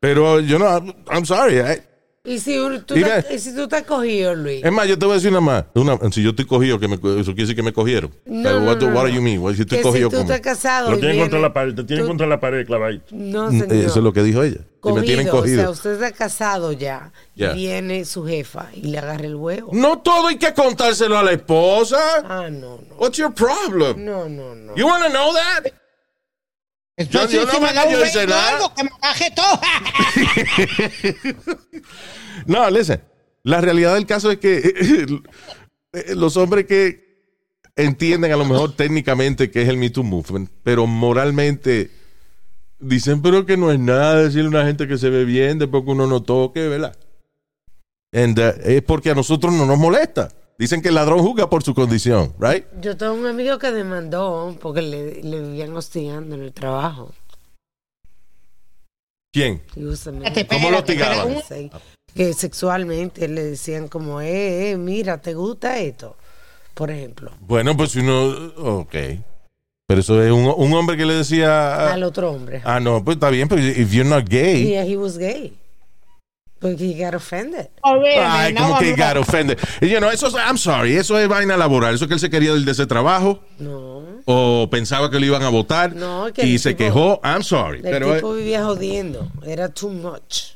Pero 0.00 0.40
yo 0.40 0.58
no, 0.58 0.66
I'm 1.10 1.24
sorry. 1.24 1.58
I- 1.58 1.82
¿Y 2.24 2.40
si, 2.40 2.58
un- 2.58 2.82
tú, 2.82 2.94
Dime. 2.94 3.22
te- 3.22 3.34
y 3.36 3.38
si 3.38 3.54
tú 3.54 3.62
estás 3.62 3.84
cogido, 3.84 4.34
Luis? 4.34 4.62
es 4.62 4.72
más, 4.72 4.86
yo 4.86 4.98
te 4.98 5.06
voy 5.06 5.12
a 5.12 5.14
decir 5.16 5.30
una 5.30 5.40
más. 5.40 5.64
Una, 5.74 5.96
si 6.10 6.22
yo 6.22 6.30
estoy 6.30 6.44
cogido, 6.44 6.78
que 6.78 6.86
me, 6.86 6.96
eso 6.96 7.02
quiere 7.02 7.34
decir 7.42 7.56
que 7.56 7.62
me 7.62 7.72
cogieron. 7.72 8.10
No, 8.26 8.42
Pero 8.42 8.60
no, 8.60 8.66
what, 8.66 8.76
do- 8.76 8.90
no, 8.90 8.96
what 8.96 9.08
you 9.08 9.22
mean? 9.22 9.38
What, 9.40 9.54
si 9.54 9.62
estoy 9.62 9.78
que 9.78 9.82
cogido 9.84 10.10
si 10.10 10.16
tú 10.16 10.22
como- 10.22 10.32
estás 10.34 10.40
casado 10.40 10.90
Lo 10.90 10.96
tienen 10.98 11.12
viene- 11.12 11.22
contra 11.24 11.40
la 11.40 11.52
pared, 11.54 11.74
te 11.74 11.84
tienen 11.84 12.04
tú- 12.04 12.08
contra 12.08 12.26
la 12.26 12.38
pared 12.40 12.66
clavadito. 12.66 13.04
No, 13.12 13.50
Mm, 13.50 13.60
señor. 13.60 13.72
Eso 13.72 13.98
es 14.00 14.04
lo 14.04 14.12
que 14.12 14.22
dijo 14.24 14.42
ella. 14.42 14.58
Que 14.82 14.92
me 14.92 15.02
tienen 15.02 15.26
Cogido, 15.28 15.40
cogido. 15.42 15.60
O 15.70 15.74
sea, 15.74 15.90
usted 15.92 15.92
está 16.04 16.12
casado 16.12 16.72
ya. 16.72 17.12
Ya. 17.34 17.52
Viene 17.52 18.04
su 18.04 18.26
jefa 18.26 18.66
y 18.74 18.82
le 18.88 18.98
agarra 18.98 19.24
el 19.24 19.36
huevo. 19.36 19.70
No 19.72 19.98
todo 19.98 20.26
hay 20.28 20.36
que 20.36 20.52
contárselo 20.52 21.16
a 21.16 21.22
la 21.22 21.32
esposa. 21.32 21.98
Ah, 22.24 22.48
no, 22.50 22.78
no. 22.88 22.96
What's 22.98 23.16
your 23.16 23.32
problem? 23.32 24.04
No, 24.04 24.28
no, 24.28 24.54
no. 24.54 24.76
You 24.76 24.86
want 24.86 25.04
to 25.04 25.10
know 25.10 25.32
that? 25.32 25.72
Entonces, 26.98 27.30
yo 27.30 27.46
no 27.46 27.52
si 27.52 27.60
me 27.60 27.92
yo 27.92 28.04
hice 28.04 28.26
nada. 28.26 28.56
algo, 28.56 28.74
que 28.74 28.84
me 28.84 28.90
baje 29.00 29.30
todo. 29.30 29.60
No, 32.46 32.68
listen. 32.70 33.02
La 33.42 33.60
realidad 33.60 33.94
del 33.94 34.06
caso 34.06 34.30
es 34.30 34.38
que 34.38 35.06
los 36.14 36.36
hombres 36.36 36.66
que 36.66 37.08
entienden 37.76 38.32
a 38.32 38.36
lo 38.36 38.44
mejor 38.44 38.74
técnicamente 38.74 39.50
que 39.50 39.62
es 39.62 39.68
el 39.68 39.76
Me 39.76 39.90
Too 39.90 40.02
Movement, 40.02 40.50
pero 40.62 40.86
moralmente 40.86 41.90
dicen, 42.80 43.22
pero 43.22 43.46
que 43.46 43.56
no 43.56 43.70
es 43.70 43.78
nada 43.78 44.22
decirle 44.22 44.46
a 44.46 44.60
una 44.60 44.66
gente 44.66 44.88
que 44.88 44.98
se 44.98 45.10
ve 45.10 45.24
bien 45.24 45.58
después 45.58 45.84
que 45.84 45.90
uno 45.90 46.06
no 46.06 46.22
toque, 46.22 46.68
¿verdad? 46.68 46.96
And, 48.12 48.38
uh, 48.38 48.52
es 48.64 48.82
porque 48.82 49.10
a 49.10 49.14
nosotros 49.14 49.52
no 49.52 49.66
nos 49.66 49.78
molesta. 49.78 50.28
Dicen 50.58 50.82
que 50.82 50.88
el 50.88 50.96
ladrón 50.96 51.20
juzga 51.20 51.48
por 51.48 51.62
su 51.62 51.72
condición, 51.72 52.34
right? 52.40 52.64
Yo 52.80 52.96
tengo 52.96 53.14
un 53.14 53.26
amigo 53.26 53.58
que 53.58 53.70
demandó 53.70 54.56
porque 54.60 54.82
le, 54.82 55.22
le 55.22 55.40
vivían 55.40 55.76
hostigando 55.76 56.34
en 56.34 56.42
el 56.42 56.52
trabajo. 56.52 57.14
¿Quién? 59.32 59.62
Espérate, 59.76 60.46
¿Cómo 60.48 60.70
lo 60.70 60.78
hostigaban? 60.78 61.36
Que 62.12 62.32
sexualmente 62.32 63.28
le 63.28 63.44
decían 63.44 63.86
como, 63.86 64.20
eh, 64.20 64.72
eh, 64.72 64.76
mira, 64.76 65.18
¿te 65.18 65.34
gusta 65.34 65.78
esto? 65.78 66.16
Por 66.74 66.90
ejemplo, 66.90 67.30
Bueno, 67.40 67.76
pues 67.76 67.92
si 67.92 68.00
uno, 68.00 68.28
ok. 68.56 68.94
Pero 69.86 70.00
eso 70.00 70.22
es 70.22 70.32
un, 70.32 70.52
un 70.56 70.72
hombre 70.74 70.96
que 70.96 71.06
le 71.06 71.14
decía... 71.14 71.92
al 71.92 72.02
otro 72.02 72.32
hombre. 72.32 72.62
Ah, 72.64 72.80
no, 72.80 73.04
pues 73.04 73.16
está 73.16 73.30
bien, 73.30 73.48
pero 73.48 73.62
if 73.62 73.92
you're 73.92 74.08
not 74.08 74.28
gay... 74.28 74.66
Yeah, 74.66 74.84
he 74.84 74.96
was 74.96 75.18
gay. 75.18 75.56
But 76.60 76.80
he 76.80 76.94
got 76.94 77.14
offended. 77.14 77.68
Oh, 77.82 78.02
Ay, 78.04 78.52
como 78.52 78.78
que 78.78 78.94
got 78.96 79.16
offended. 79.16 79.58
Y, 79.80 79.86
You 79.90 79.98
know, 79.98 80.10
eso 80.10 80.26
es, 80.26 80.34
I'm 80.34 80.58
sorry, 80.58 80.96
eso 80.96 81.16
es 81.18 81.28
vaina 81.28 81.56
laboral. 81.56 81.94
Eso 81.94 82.04
es 82.04 82.08
que 82.08 82.14
él 82.14 82.20
se 82.20 82.30
quería 82.30 82.52
ir 82.54 82.64
de 82.64 82.72
ese 82.72 82.86
trabajo 82.86 83.40
No. 83.60 84.02
o 84.26 84.68
pensaba 84.68 85.08
que 85.10 85.20
lo 85.20 85.26
iban 85.26 85.42
a 85.42 85.50
votar 85.50 85.94
No, 85.94 86.32
que 86.34 86.44
y 86.44 86.58
se 86.58 86.70
tipo- 86.74 86.78
quejó. 86.78 87.20
I'm 87.22 87.44
sorry. 87.44 87.76
El 87.78 87.82
Pero, 87.84 88.14
tipo 88.16 88.34
eh, 88.34 88.38
vivía 88.38 88.64
jodiendo. 88.64 89.30
Era 89.46 89.68
too 89.68 89.90
much. 89.90 90.54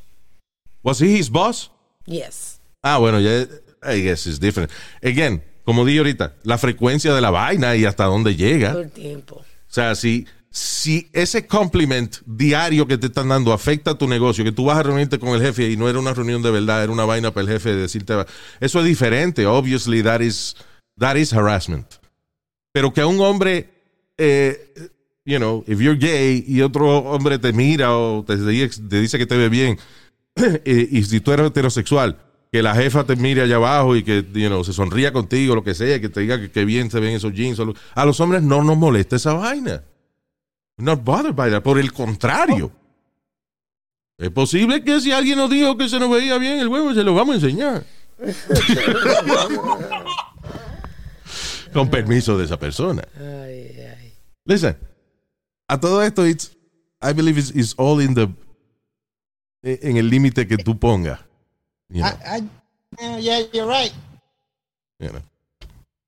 ¿was 0.82 1.00
he 1.00 1.06
his 1.06 1.30
boss? 1.30 1.70
Yes. 2.06 2.60
Ah, 2.82 2.98
bueno, 2.98 3.20
ya, 3.20 3.42
I 3.84 4.02
guess 4.02 4.26
it's 4.26 4.40
different. 4.40 4.72
Again, 5.04 5.40
como 5.64 5.84
dije 5.84 5.98
ahorita, 5.98 6.34
la 6.42 6.58
frecuencia 6.58 7.14
de 7.14 7.20
la 7.20 7.30
vaina 7.30 7.76
y 7.76 7.84
hasta 7.84 8.06
dónde 8.06 8.34
llega. 8.34 8.70
Todo 8.72 8.80
O 8.80 8.82
el 8.82 8.90
tiempo. 8.90 9.44
sea, 9.68 9.94
si, 9.94 10.26
si 10.52 11.08
ese 11.14 11.46
compliment 11.46 12.16
diario 12.26 12.86
que 12.86 12.98
te 12.98 13.06
están 13.06 13.30
dando 13.30 13.54
afecta 13.54 13.92
a 13.92 13.94
tu 13.98 14.06
negocio, 14.06 14.44
que 14.44 14.52
tú 14.52 14.66
vas 14.66 14.76
a 14.76 14.82
reunirte 14.82 15.18
con 15.18 15.30
el 15.30 15.40
jefe 15.40 15.70
y 15.70 15.78
no 15.78 15.88
era 15.88 15.98
una 15.98 16.12
reunión 16.12 16.42
de 16.42 16.50
verdad, 16.50 16.84
era 16.84 16.92
una 16.92 17.06
vaina 17.06 17.32
para 17.32 17.46
el 17.46 17.52
jefe 17.54 17.70
de 17.70 17.80
decirte, 17.80 18.12
eso 18.60 18.80
es 18.80 18.84
diferente. 18.84 19.46
Obviously, 19.46 20.02
that 20.02 20.20
is, 20.20 20.54
that 20.98 21.16
is 21.16 21.32
harassment. 21.32 21.86
Pero 22.70 22.92
que 22.92 23.00
a 23.00 23.06
un 23.06 23.18
hombre, 23.20 23.70
eh, 24.18 24.74
you 25.24 25.38
know, 25.38 25.64
if 25.66 25.80
you're 25.80 25.98
gay 25.98 26.44
y 26.46 26.60
otro 26.60 26.98
hombre 26.98 27.38
te 27.38 27.54
mira 27.54 27.96
o 27.96 28.22
te, 28.22 28.36
dice 28.36 29.16
que 29.16 29.26
te 29.26 29.36
ve 29.38 29.48
bien, 29.48 29.78
y, 30.66 30.98
y 30.98 31.02
si 31.04 31.20
tú 31.20 31.32
eres 31.32 31.46
heterosexual, 31.46 32.18
que 32.52 32.62
la 32.62 32.74
jefa 32.74 33.04
te 33.04 33.16
mire 33.16 33.40
allá 33.40 33.56
abajo 33.56 33.96
y 33.96 34.02
que 34.02 34.22
you 34.34 34.48
know, 34.48 34.62
se 34.62 34.74
sonría 34.74 35.14
contigo, 35.14 35.54
lo 35.54 35.64
que 35.64 35.74
sea, 35.74 35.98
que 35.98 36.10
te 36.10 36.20
diga 36.20 36.38
que, 36.38 36.50
que 36.50 36.66
bien 36.66 36.90
se 36.90 37.00
ven 37.00 37.14
esos 37.14 37.32
jeans. 37.32 37.58
A 37.94 38.04
los 38.04 38.20
hombres 38.20 38.42
no 38.42 38.62
nos 38.62 38.76
molesta 38.76 39.16
esa 39.16 39.32
vaina. 39.32 39.82
Not 40.78 41.04
bothered 41.04 41.36
by 41.36 41.50
that. 41.50 41.62
Por 41.62 41.78
el 41.78 41.92
contrario. 41.92 42.72
Es 44.18 44.30
posible 44.30 44.82
que 44.84 45.00
si 45.00 45.10
alguien 45.12 45.38
nos 45.38 45.50
dijo 45.50 45.76
que 45.76 45.88
se 45.88 45.98
nos 45.98 46.10
veía 46.10 46.38
bien 46.38 46.58
el 46.58 46.68
huevo, 46.68 46.94
se 46.94 47.02
lo 47.02 47.14
vamos 47.14 47.34
a 47.34 47.38
enseñar. 47.38 47.84
Con 51.72 51.90
permiso 51.90 52.38
de 52.38 52.44
esa 52.44 52.58
persona. 52.58 53.02
Ay, 53.16 53.74
ay. 53.80 54.12
Listen, 54.44 54.76
a 55.68 55.80
todo 55.80 56.02
esto, 56.02 56.26
it's, 56.26 56.56
I 57.00 57.12
believe 57.12 57.38
it's, 57.38 57.50
it's 57.50 57.74
all 57.76 58.00
in 58.00 58.14
the, 58.14 58.28
en 59.62 59.96
el 59.96 60.08
límite 60.08 60.46
que 60.46 60.58
tú 60.58 60.78
pongas. 60.78 61.18
You 61.88 62.02
know, 62.02 62.08
I, 62.08 62.38
I, 62.38 62.42
yeah, 63.00 63.18
yeah, 63.18 63.40
you're 63.52 63.66
right. 63.66 63.92
you 65.00 65.08
know. 65.08 65.22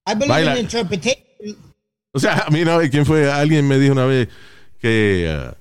I 0.07 0.15
believe 0.15 0.29
Baila. 0.29 0.53
in 0.53 0.59
interpretation. 0.59 1.24
O 2.15 2.19
sea, 2.21 2.45
a 2.47 2.51
mí 2.51 2.62
una 2.62 2.77
vez, 2.77 2.91
¿quién 2.91 3.05
fue? 3.05 3.31
Alguien 3.31 3.67
me 3.69 3.79
dijo 3.79 3.93
una 3.93 4.07
vez 4.07 4.29
que, 4.81 5.29
ah, 5.31 5.57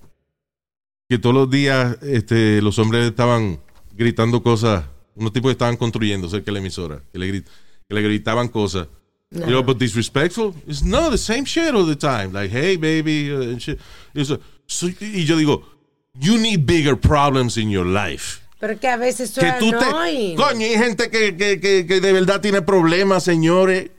que 1.10 1.18
todos 1.18 1.34
los 1.36 1.50
días 1.50 1.98
este, 2.04 2.62
los 2.62 2.78
hombres 2.80 3.06
estaban 3.10 3.60
gritando 3.96 4.42
cosas, 4.42 4.86
unos 5.16 5.34
tipos 5.34 5.50
que 5.50 5.54
estaban 5.54 5.78
construyendo 5.78 6.30
cerca 6.30 6.46
de 6.46 6.52
la 6.54 6.60
emisora, 6.60 7.02
que 7.12 7.20
le, 7.20 7.28
grit- 7.34 7.46
que 7.88 7.96
le 7.96 8.02
gritaban 8.02 8.48
cosas. 8.48 8.88
You 9.32 9.46
know, 9.48 9.64
but 9.64 9.80
disrespectful? 9.80 10.54
It's 10.68 10.84
no, 10.84 11.10
the 11.10 11.18
same 11.18 11.44
shit 11.46 11.74
all 11.74 11.88
the 11.88 11.96
time. 11.96 12.32
Like, 12.34 12.52
hey, 12.56 12.78
baby, 12.78 13.32
uh, 13.32 13.42
and 13.42 13.60
shit. 13.60 13.80
Y 14.14 14.22
eso- 14.22 14.40
so- 14.68 14.88
y 14.88 15.26
yo 15.26 15.36
digo, 15.38 15.64
you 16.20 16.38
need 16.38 16.68
bigger 16.68 16.96
problems 16.96 17.58
in 17.58 17.72
your 17.72 17.88
life. 17.88 18.42
Pero 18.60 18.80
que 18.80 18.88
a 18.88 18.96
veces 18.96 19.32
eso 19.32 19.42
Que 19.42 19.52
tú 19.60 19.72
te... 19.72 20.36
Coño, 20.36 20.66
hay 20.68 20.78
gente 20.78 21.10
que, 21.10 21.36
que, 21.36 21.60
que, 21.60 21.86
que 21.88 22.00
de 22.00 22.14
verdad 22.14 22.42
tiene 22.42 22.62
problemas, 22.62 23.24
señores. 23.24 23.90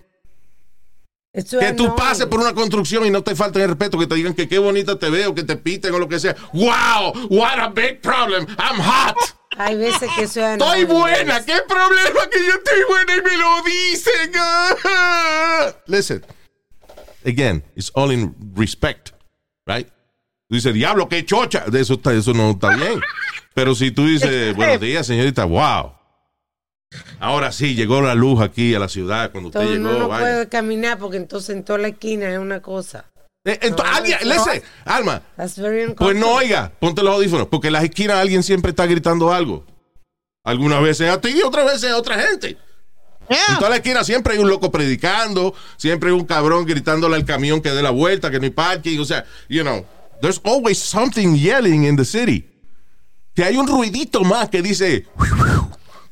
Eso 1.35 1.59
Que 1.59 1.73
tú 1.73 1.83
annoying. 1.85 1.97
pases 1.97 2.27
por 2.27 2.39
una 2.41 2.55
construcción 2.55 3.05
y 3.05 3.11
no 3.11 3.23
te 3.23 3.35
falten 3.35 3.63
el 3.63 3.69
respeto, 3.71 3.99
que 3.99 4.07
te 4.07 4.15
digan 4.15 4.35
que 4.35 4.49
qué 4.49 4.59
bonita 4.59 4.97
te 4.99 5.11
veo, 5.11 5.35
que 5.35 5.43
te 5.43 5.57
piten 5.57 5.93
o 5.93 5.99
lo 5.99 6.09
que 6.09 6.21
sea. 6.21 6.37
¡Wow! 6.53 7.27
What 7.29 7.59
a 7.59 7.69
big 7.71 8.01
problem. 8.01 8.47
I'm 8.57 8.81
hot. 8.81 9.17
Hay 9.57 9.77
veces 9.77 10.09
que 10.17 10.23
es 10.23 10.37
Estoy 10.37 10.85
buena. 10.85 11.45
¿Qué 11.45 11.57
problema 11.69 12.21
que 12.31 12.39
yo 12.39 12.53
estoy 12.55 12.85
buena 12.89 13.17
y 13.17 13.23
me 13.23 13.37
lo 13.37 13.63
dicen? 13.65 14.33
Listen. 15.87 16.25
Again, 17.27 17.65
it's 17.75 17.91
all 17.95 18.13
in 18.13 18.35
respect, 18.55 19.11
right? 19.67 19.89
Tú 20.49 20.55
dices, 20.57 20.73
diablo, 20.75 21.09
qué 21.09 21.25
chocha. 21.25 21.65
De 21.67 21.81
eso, 21.81 21.95
está, 21.95 22.13
eso 22.13 22.33
no 22.33 22.51
está 22.51 22.77
bien. 22.77 23.01
Pero 23.55 23.75
si 23.75 23.91
tú 23.91 24.07
dices, 24.07 24.55
buenos 24.55 24.79
días, 24.81 25.07
señorita, 25.07 25.45
wow. 25.47 25.93
Ahora 27.21 27.53
sí, 27.53 27.75
llegó 27.75 28.01
la 28.03 28.15
luz 28.15 28.41
aquí 28.41 28.75
a 28.75 28.79
la 28.79 28.89
ciudad 28.89 29.31
cuando 29.33 29.49
usted 29.49 29.61
Entonces 29.61 29.79
llegó. 29.83 29.91
uno 29.91 29.99
no 30.05 30.09
vaya. 30.09 30.21
puede 30.25 30.49
caminar 30.49 30.99
porque 30.99 31.17
entonces 31.17 31.51
en 31.57 31.65
toda 31.65 31.79
la 31.79 31.89
esquina 31.89 32.31
es 32.33 32.39
una 32.39 32.61
cosa. 32.61 33.07
Eh, 33.47 33.59
ento- 33.61 33.83
No, 33.85 33.91
alguien, 33.95 34.19
no. 34.27 34.45
Alma, 34.85 35.23
That's 35.37 35.59
very 35.59 35.93
pues 35.95 36.17
no 36.17 36.33
oiga, 36.35 36.73
ponte 36.81 37.03
los 37.03 37.15
audífonos, 37.15 37.49
porque 37.49 37.67
en 37.69 37.75
las 37.75 37.85
esquinas 37.85 38.17
alguien 38.17 38.43
siempre 38.43 38.71
está 38.71 38.87
gritando 38.87 39.33
algo. 39.33 39.65
Algunas 40.45 40.83
veces 40.83 41.11
a 41.11 41.21
ti 41.21 41.31
y 41.37 41.43
otras 41.43 41.65
veces 41.67 41.91
a 41.91 41.97
otra 41.99 42.19
gente. 42.21 42.57
En 43.29 43.57
toda 43.59 43.71
la 43.71 43.77
esquina 43.77 44.05
siempre 44.05 44.35
hay 44.35 44.39
un 44.39 44.49
loco 44.51 44.71
predicando, 44.71 45.55
siempre 45.79 46.11
hay 46.11 46.15
un 46.15 46.27
cabrón 46.27 46.67
gritándole 46.67 47.17
al 47.17 47.25
camión 47.25 47.63
que 47.63 47.71
dé 47.71 47.83
la 47.83 47.89
vuelta, 47.91 48.31
que 48.31 48.39
no 48.39 48.45
hay 48.45 48.51
parking, 48.51 48.99
o 48.99 49.05
sea, 49.07 49.25
you 49.49 49.63
know, 49.63 49.85
there's 50.21 50.41
always 50.45 50.79
something 50.79 51.35
yelling 51.35 51.85
in 51.85 51.97
the 51.97 52.05
city. 52.05 52.51
Que 53.35 53.43
hay 53.45 53.57
un 53.57 53.67
ruidito 53.67 54.23
más 54.25 54.49
que 54.51 54.61
dice, 54.63 55.07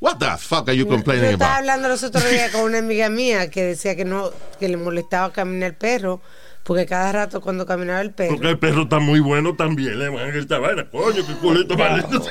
what 0.03 0.19
the 0.19 0.37
fuck 0.37 0.69
are 0.69 0.75
you 0.77 0.85
Yo 0.85 0.91
complaining 0.91 1.31
estaba 1.31 1.53
about? 1.53 1.59
hablando 1.61 1.89
los 1.89 2.03
otros 2.03 2.29
días 2.29 2.51
con 2.51 2.63
una 2.63 2.79
amiga 2.79 3.09
mía 3.21 3.49
que 3.51 3.63
decía 3.63 3.95
que 3.97 4.05
no, 4.05 4.31
que 4.59 4.69
le 4.69 4.77
molestaba 4.77 5.33
caminar 5.33 5.71
el 5.71 5.77
perro, 5.77 6.21
porque 6.65 6.87
cada 6.87 7.11
rato 7.13 7.41
cuando 7.41 7.65
caminaba 7.67 8.01
el 8.01 8.11
perro, 8.13 8.35
Porque 8.35 8.49
el 8.51 8.59
perro 8.59 8.83
está 8.83 8.99
muy 8.99 9.21
bueno 9.21 9.55
también. 9.57 9.99
Le 9.99 10.09
van 10.09 10.29
a 10.29 10.33
gritar, 10.33 10.61
vaina, 10.61 10.89
coño, 10.91 11.27
qué 11.27 11.33
culito 11.35 11.75
lindo. 11.75 12.25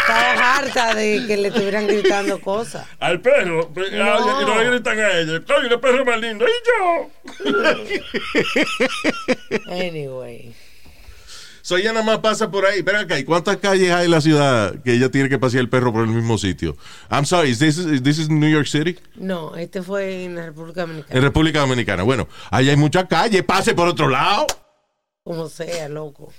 estaba 0.00 0.56
harta 0.56 0.94
de 0.94 1.24
que 1.26 1.36
le 1.36 1.48
estuvieran 1.48 1.86
gritando 1.86 2.40
cosas. 2.40 2.86
Al 2.98 3.20
perro, 3.20 3.68
No. 3.68 3.82
que 3.82 3.90
no 4.46 4.58
le 4.62 4.70
gritan 4.70 4.98
a 4.98 5.12
ella. 5.18 5.40
Coño, 5.46 5.68
el 5.74 5.80
perro 5.80 6.04
más 6.04 6.20
lindo. 6.20 6.44
Y 6.44 6.50
yo. 6.66 7.10
Anyway. 9.70 10.54
So 11.66 11.76
ella 11.76 11.92
nada 11.92 12.04
más 12.06 12.18
pasa 12.20 12.48
por 12.48 12.64
ahí. 12.64 12.80
Ven 12.82 12.94
acá, 12.94 13.18
¿y 13.18 13.24
cuántas 13.24 13.56
calles 13.56 13.90
hay 13.90 14.04
en 14.04 14.12
la 14.12 14.20
ciudad 14.20 14.80
que 14.84 14.92
ella 14.92 15.10
tiene 15.10 15.28
que 15.28 15.36
pasear 15.36 15.62
el 15.62 15.68
perro 15.68 15.92
por 15.92 16.02
el 16.04 16.10
mismo 16.14 16.38
sitio? 16.38 16.76
I'm 17.10 17.24
sorry, 17.24 17.50
is 17.50 17.58
this, 17.58 17.76
is 17.78 18.04
this 18.04 18.18
is 18.20 18.30
New 18.30 18.48
York 18.48 18.68
City? 18.68 18.96
No, 19.16 19.56
este 19.56 19.82
fue 19.82 20.22
en 20.26 20.36
la 20.36 20.46
República 20.46 20.82
En 20.82 20.86
Dominicana. 20.90 21.20
República 21.20 21.58
Dominicana. 21.62 22.02
Bueno, 22.04 22.28
ahí 22.52 22.70
hay 22.70 22.76
muchas 22.76 23.06
calles, 23.06 23.42
pase 23.42 23.74
por 23.74 23.88
otro 23.88 24.06
lado. 24.08 24.46
Como 25.24 25.48
sea, 25.48 25.88
loco. 25.88 26.32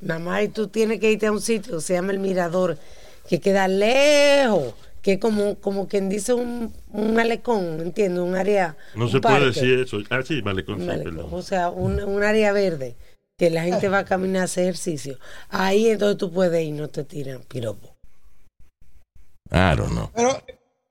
Nada 0.00 0.18
más 0.18 0.42
y 0.42 0.48
tú 0.48 0.66
tienes 0.66 0.98
que 0.98 1.12
irte 1.12 1.26
a 1.26 1.30
un 1.30 1.40
sitio 1.40 1.80
se 1.80 1.94
llama 1.94 2.10
El 2.10 2.18
Mirador, 2.18 2.78
que 3.28 3.38
queda 3.38 3.68
lejos, 3.68 4.74
que 5.02 5.12
es 5.12 5.18
como, 5.20 5.54
como 5.60 5.86
quien 5.86 6.08
dice 6.08 6.32
un, 6.34 6.74
un 6.90 7.14
malecón, 7.14 7.78
¿entiendes? 7.80 8.24
Un 8.24 8.34
área. 8.34 8.76
No 8.96 9.04
un 9.04 9.10
se 9.12 9.20
puede 9.20 9.46
decir 9.46 9.78
eso. 9.78 9.98
Ah, 10.10 10.20
sí, 10.24 10.34
Un 10.34 10.38
sí, 10.38 10.42
malecón, 10.42 10.84
perdón. 10.84 11.28
o 11.30 11.42
sea, 11.42 11.70
un, 11.70 12.00
un 12.02 12.24
área 12.24 12.50
verde 12.52 12.96
que 13.42 13.50
la 13.50 13.64
gente 13.64 13.88
va 13.88 13.98
a 13.98 14.04
caminar 14.04 14.42
a 14.42 14.44
hacer 14.44 14.62
ejercicio. 14.62 15.18
Ahí 15.48 15.88
entonces 15.88 16.16
tú 16.16 16.30
puedes 16.32 16.64
ir 16.64 16.74
no 16.74 16.86
te 16.86 17.02
tiran 17.02 17.42
piropo. 17.42 17.96
I 19.50 19.74
don't 19.76 19.90
know. 19.90 20.08
Pero, 20.14 20.40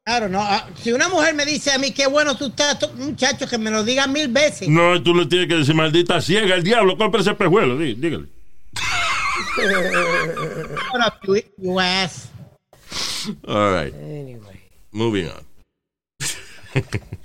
claro, 0.03 0.27
no. 0.27 0.41
ah, 0.41 0.67
Si 0.75 0.91
una 0.91 1.07
mujer 1.07 1.33
me 1.33 1.45
dice 1.45 1.71
a 1.71 1.77
mí 1.77 1.91
qué 1.93 2.07
bueno 2.07 2.35
tú 2.35 2.47
estás, 2.47 2.77
tú- 2.77 2.89
muchacho, 2.97 3.47
que 3.47 3.57
me 3.57 3.71
lo 3.71 3.85
diga 3.85 4.05
mil 4.05 4.27
veces. 4.27 4.67
No, 4.67 5.01
tú 5.01 5.15
le 5.15 5.27
tienes 5.27 5.47
que 5.47 5.55
decir, 5.55 5.73
maldita 5.73 6.19
ciega, 6.19 6.55
el 6.55 6.63
diablo, 6.63 6.97
compre 6.97 7.21
ese 7.21 7.35
pejuelo, 7.35 7.77
dí- 7.79 7.95
dígale. 7.95 8.27
Shut 9.55 11.07
up, 11.07 11.13
you, 11.25 11.35
you 11.57 11.79
ass. 11.79 12.27
All 13.47 13.71
right. 13.73 13.93
Anyway. 13.95 14.59
Moving 14.91 15.29
on. 15.29 15.45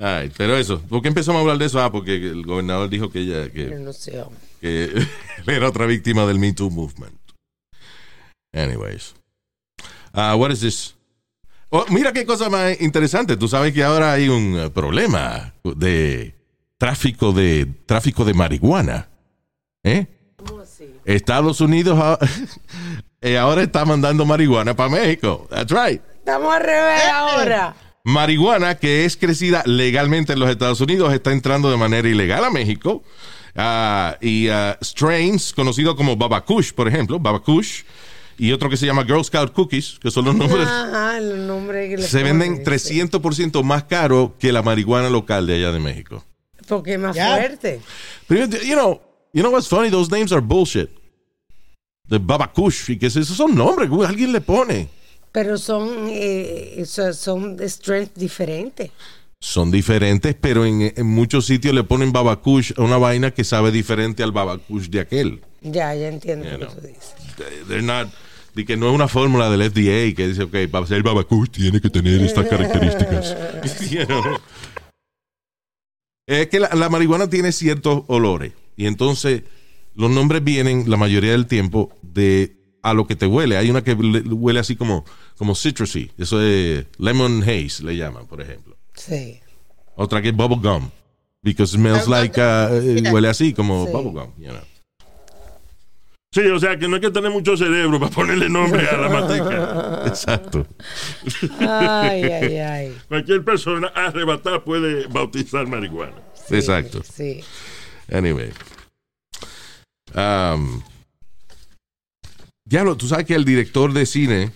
Ay, 0.00 0.30
pero 0.36 0.56
eso, 0.56 0.80
¿por 0.82 1.02
qué 1.02 1.08
empezamos 1.08 1.38
a 1.38 1.42
hablar 1.42 1.58
de 1.58 1.66
eso? 1.66 1.80
Ah, 1.80 1.90
porque 1.90 2.14
el 2.16 2.44
gobernador 2.44 2.88
dijo 2.88 3.10
que 3.10 3.20
ella 3.20 3.50
que, 3.50 3.68
que 4.60 5.06
era 5.46 5.68
otra 5.68 5.86
víctima 5.86 6.24
del 6.26 6.38
Me 6.38 6.52
Too 6.52 6.70
movement. 6.70 7.18
Anyways. 8.52 9.14
Ah, 10.12 10.36
what 10.36 10.50
is 10.50 10.60
this? 10.60 10.94
Oh, 11.70 11.84
mira 11.90 12.12
qué 12.12 12.24
cosa 12.24 12.48
más 12.48 12.80
interesante. 12.80 13.36
Tú 13.36 13.48
sabes 13.48 13.74
que 13.74 13.84
ahora 13.84 14.12
hay 14.12 14.28
un 14.28 14.58
eh, 14.58 14.70
problema 14.70 15.52
de 15.62 16.34
tráfico 16.78 17.32
de 17.32 17.66
tráfico 17.86 18.24
de 18.24 18.34
marihuana. 18.34 19.08
¿Eh? 19.82 20.06
Estados 21.04 21.60
Unidos 21.60 22.18
eh, 23.20 23.36
ahora 23.36 23.62
está 23.62 23.84
mandando 23.84 24.24
marihuana 24.24 24.74
para 24.74 24.90
México. 24.90 25.46
That's 25.50 25.72
right. 25.72 26.00
Estamos 26.18 26.54
al 26.54 26.62
revés 26.62 27.02
ahora. 27.12 27.74
Marihuana 28.08 28.76
que 28.76 29.04
es 29.04 29.18
crecida 29.18 29.62
legalmente 29.66 30.32
en 30.32 30.38
los 30.38 30.48
Estados 30.48 30.80
Unidos 30.80 31.12
está 31.12 31.30
entrando 31.30 31.70
de 31.70 31.76
manera 31.76 32.08
ilegal 32.08 32.42
a 32.42 32.48
México. 32.48 33.02
Ah, 33.54 34.16
y 34.22 34.48
ah, 34.48 34.78
strains 34.80 35.52
conocidos 35.52 35.94
como 35.94 36.16
Babakush, 36.16 36.72
por 36.72 36.88
ejemplo, 36.88 37.18
Babakush, 37.18 37.82
y 38.38 38.52
otro 38.52 38.70
que 38.70 38.78
se 38.78 38.86
llama 38.86 39.04
Girl 39.04 39.22
Scout 39.22 39.52
Cookies, 39.52 39.98
que 40.00 40.10
son 40.10 40.24
los 40.24 40.34
nombres, 40.34 40.66
Ajá, 40.66 41.18
el 41.18 41.46
nombre 41.46 41.90
que 41.90 41.98
se 41.98 42.22
venden 42.22 42.62
ponen, 42.64 42.80
300% 42.80 43.62
más 43.62 43.84
caro 43.84 44.36
que 44.38 44.52
la 44.52 44.62
marihuana 44.62 45.10
local 45.10 45.46
de 45.46 45.56
allá 45.56 45.72
de 45.72 45.80
México. 45.80 46.24
Porque 46.66 46.94
es 46.94 46.98
más 46.98 47.14
fuerte. 47.14 47.82
Pero, 48.26 48.46
you 48.46 48.74
know, 48.74 49.02
you 49.34 49.42
know 49.42 49.52
what's 49.52 49.68
funny? 49.68 49.90
Those 49.90 50.10
names 50.10 50.32
are 50.32 50.40
bullshit. 50.40 50.88
The 52.08 52.18
Babakush, 52.18 52.88
y 52.88 52.96
que 52.96 53.08
esos 53.08 53.26
son 53.26 53.54
nombres 53.54 53.90
que 53.90 54.06
alguien 54.06 54.32
le 54.32 54.40
pone. 54.40 54.88
Pero 55.32 55.58
son, 55.58 56.08
eh, 56.10 56.82
so- 56.86 57.12
son 57.12 57.56
strength 57.68 58.14
diferentes. 58.16 58.90
son 59.40 59.70
diferentes, 59.70 60.34
pero 60.40 60.64
en, 60.66 60.92
en 60.96 61.06
muchos 61.06 61.46
sitios 61.46 61.72
le 61.74 61.84
ponen 61.84 62.12
babakush 62.12 62.72
a 62.76 62.82
una 62.82 62.96
vaina 62.98 63.30
que 63.30 63.44
sabe 63.44 63.70
diferente 63.70 64.22
al 64.24 64.32
babakush 64.32 64.88
de 64.88 65.00
aquel. 65.00 65.40
Ya, 65.62 65.94
ya 65.94 66.08
entiendo 66.08 66.46
lo 66.58 66.68
que 66.68 66.74
tú 66.74 66.80
dices. 66.86 67.14
They're 67.68 67.82
not, 67.82 68.08
de 68.54 68.64
que 68.64 68.76
no 68.76 68.88
es 68.88 68.94
una 68.94 69.06
fórmula 69.06 69.48
del 69.48 69.62
FDA 69.70 70.14
que 70.16 70.26
dice, 70.28 70.42
ok, 70.44 70.56
para 70.70 70.86
ser 70.86 71.02
babakush 71.04 71.50
tiene 71.50 71.80
que 71.80 71.88
tener 71.90 72.20
estas 72.20 72.46
características. 72.50 73.36
You 73.90 74.06
know? 74.06 74.22
Es 76.26 76.48
que 76.48 76.60
la, 76.60 76.70
la 76.74 76.88
marihuana 76.88 77.30
tiene 77.30 77.52
ciertos 77.52 78.02
olores 78.08 78.52
y 78.76 78.86
entonces 78.86 79.42
los 79.94 80.10
nombres 80.10 80.44
vienen 80.44 80.90
la 80.90 80.96
mayoría 80.96 81.32
del 81.32 81.46
tiempo 81.46 81.90
de 82.02 82.57
a 82.90 82.94
lo 82.94 83.06
que 83.06 83.16
te 83.16 83.26
huele. 83.26 83.56
Hay 83.56 83.70
una 83.70 83.82
que 83.82 83.94
le- 83.94 84.20
huele 84.20 84.60
así 84.60 84.76
como, 84.76 85.04
como 85.36 85.54
citrusy. 85.54 86.10
Eso 86.18 86.40
es 86.42 86.86
lemon 86.98 87.42
haze, 87.42 87.82
le 87.84 87.96
llaman, 87.96 88.26
por 88.26 88.40
ejemplo. 88.40 88.76
Sí. 88.94 89.40
Otra 89.96 90.20
que 90.22 90.28
es 90.28 90.36
bubble 90.36 90.58
gum. 90.62 90.90
Because 91.42 91.72
it 91.74 91.80
smells 91.80 92.08
like, 92.08 92.38
uh, 92.40 92.68
eh, 92.74 93.10
huele 93.12 93.28
así 93.28 93.52
como 93.52 93.86
Sí. 93.86 93.92
bubble 93.92 94.10
gum, 94.12 94.32
you 94.38 94.50
know. 94.50 94.62
Sí, 96.30 96.42
o 96.42 96.58
sea 96.60 96.78
que 96.78 96.86
no 96.88 96.96
hay 96.96 97.00
que 97.00 97.10
tener 97.10 97.30
mucho 97.30 97.56
cerebro 97.56 97.98
para 97.98 98.10
ponerle 98.12 98.50
nombre 98.50 98.86
a 98.86 98.96
la 98.98 99.08
matica. 99.20 100.02
Exacto. 100.06 100.66
Ay, 101.58 102.22
ay, 102.24 102.56
ay. 102.58 102.98
Cualquier 103.08 103.42
persona 103.44 103.88
arrebatada 103.94 104.62
puede 104.62 105.06
bautizar 105.06 105.66
marihuana. 105.66 106.12
Sí, 106.48 106.56
Exacto. 106.56 107.02
Sí. 107.02 107.40
Anyway. 108.12 108.50
Um, 110.14 110.82
diablo, 112.68 112.96
tú 112.96 113.08
sabes 113.08 113.26
que 113.26 113.34
el 113.34 113.44
director 113.44 113.92
de 113.92 114.06
cine, 114.06 114.50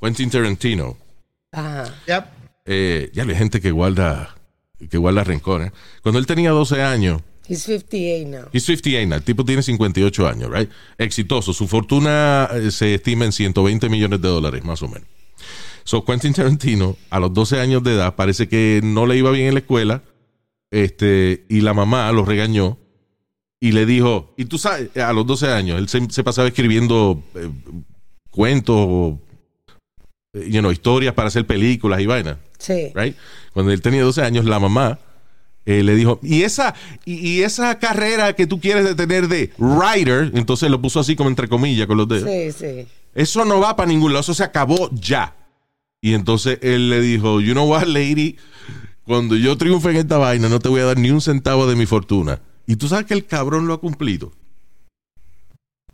Quentin 0.00 0.30
Tarantino, 0.30 0.96
Ajá. 1.52 1.84
Yep. 2.06 2.24
eh, 2.66 3.10
ya 3.12 3.22
hay 3.24 3.34
gente 3.34 3.60
que 3.60 3.70
guarda, 3.70 4.34
que 4.90 4.98
guarda 4.98 5.24
rencor. 5.24 5.62
¿eh? 5.62 5.72
Cuando 6.02 6.18
él 6.18 6.26
tenía 6.26 6.50
12 6.50 6.82
años, 6.82 7.22
He's 7.48 7.64
58 7.64 8.28
now. 8.28 8.48
He's 8.52 8.64
58 8.64 9.08
now. 9.08 9.16
El 9.16 9.24
tipo 9.24 9.44
tiene 9.44 9.62
58 9.62 10.28
años, 10.28 10.50
right? 10.50 10.70
Exitoso. 10.96 11.52
Su 11.52 11.66
fortuna 11.66 12.48
eh, 12.52 12.70
se 12.70 12.94
estima 12.94 13.24
en 13.24 13.32
120 13.32 13.88
millones 13.88 14.20
de 14.22 14.28
dólares, 14.28 14.64
más 14.64 14.80
o 14.82 14.88
menos. 14.88 15.08
So, 15.84 16.04
Quentin 16.04 16.32
Tarantino, 16.32 16.96
a 17.10 17.18
los 17.18 17.34
12 17.34 17.60
años 17.60 17.82
de 17.82 17.94
edad, 17.94 18.14
parece 18.14 18.48
que 18.48 18.80
no 18.84 19.06
le 19.06 19.16
iba 19.16 19.32
bien 19.32 19.48
en 19.48 19.54
la 19.54 19.60
escuela. 19.60 20.02
Este, 20.70 21.44
y 21.48 21.60
la 21.60 21.74
mamá 21.74 22.10
lo 22.12 22.24
regañó 22.24 22.78
y 23.62 23.70
le 23.70 23.86
dijo, 23.86 24.34
y 24.36 24.46
tú 24.46 24.58
sabes, 24.58 24.94
a 24.96 25.12
los 25.12 25.24
12 25.24 25.46
años, 25.52 25.78
él 25.78 25.88
se, 25.88 26.04
se 26.10 26.24
pasaba 26.24 26.48
escribiendo 26.48 27.22
eh, 27.36 27.48
cuentos, 28.30 29.14
eh, 30.34 30.48
you 30.50 30.58
know, 30.60 30.72
historias 30.72 31.14
para 31.14 31.28
hacer 31.28 31.46
películas 31.46 32.00
y 32.00 32.06
vainas 32.06 32.38
Sí. 32.58 32.90
right? 32.94 33.16
Cuando 33.52 33.70
él 33.72 33.80
tenía 33.80 34.02
12 34.02 34.22
años, 34.22 34.44
la 34.46 34.58
mamá 34.58 34.98
eh, 35.64 35.82
le 35.84 35.94
dijo, 35.94 36.18
y 36.22 36.42
esa, 36.42 36.74
y, 37.04 37.14
y 37.14 37.42
esa 37.42 37.78
carrera 37.78 38.32
que 38.34 38.48
tú 38.48 38.58
quieres 38.60 38.84
de 38.84 38.94
tener 38.96 39.28
de 39.28 39.52
writer, 39.58 40.32
entonces 40.34 40.68
lo 40.70 40.80
puso 40.82 40.98
así 41.00 41.14
como 41.14 41.28
entre 41.30 41.48
comillas 41.48 41.86
con 41.86 41.98
los 41.98 42.08
dedos, 42.08 42.28
Sí, 42.28 42.50
sí. 42.52 42.86
eso 43.14 43.44
no 43.44 43.60
va 43.60 43.76
para 43.76 43.86
ningún 43.88 44.12
lado, 44.12 44.22
eso 44.22 44.34
se 44.34 44.42
acabó 44.44 44.90
ya. 44.92 45.36
Y 46.00 46.14
entonces 46.14 46.58
él 46.62 46.90
le 46.90 47.00
dijo, 47.00 47.40
you 47.40 47.52
know 47.52 47.68
what, 47.68 47.84
lady, 47.84 48.36
cuando 49.04 49.36
yo 49.36 49.56
triunfe 49.56 49.90
en 49.90 49.96
esta 49.98 50.18
vaina, 50.18 50.48
no 50.48 50.58
te 50.58 50.68
voy 50.68 50.80
a 50.80 50.84
dar 50.86 50.98
ni 50.98 51.10
un 51.12 51.20
centavo 51.20 51.68
de 51.68 51.76
mi 51.76 51.86
fortuna. 51.86 52.40
Y 52.72 52.76
tú 52.76 52.88
sabes 52.88 53.04
que 53.04 53.12
el 53.12 53.26
cabrón 53.26 53.66
lo 53.66 53.74
ha 53.74 53.80
cumplido. 53.80 54.32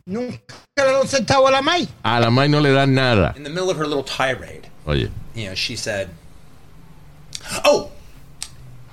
Nunca 0.05 0.39
le 0.77 0.83
da 0.85 1.01
un 1.01 1.07
centavo 1.09 1.49
a 1.49 1.51
la 1.51 1.61
May. 1.61 1.89
A 2.03 2.21
la 2.21 2.29
May 2.29 2.47
no 2.47 2.61
le 2.61 2.71
dan 2.71 2.93
nada. 2.93 3.33
In 3.35 3.43
the 3.43 3.49
middle 3.49 3.69
of 3.69 3.75
her 3.75 3.85
little 3.85 4.01
tirade, 4.01 4.69
Oye, 4.87 5.11
you 5.35 5.49
know, 5.49 5.55
she 5.55 5.75
said, 5.75 6.07
"Oh, 7.65 7.91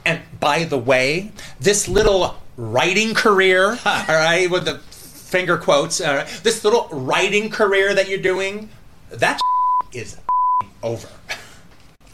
and 0.04 0.20
by 0.40 0.64
the 0.64 0.76
way, 0.76 1.30
this 1.60 1.86
little 1.86 2.34
writing 2.56 3.14
career, 3.14 3.78
all 3.84 4.04
right, 4.08 4.50
with 4.50 4.64
the 4.64 4.80
finger 4.80 5.56
quotes, 5.56 6.00
all 6.00 6.16
right, 6.16 6.26
this 6.42 6.64
little 6.64 6.88
writing 6.90 7.50
career 7.50 7.94
that 7.94 8.08
you're 8.08 8.18
doing, 8.18 8.68
that 9.12 9.38
is 9.92 10.16
over." 10.82 11.08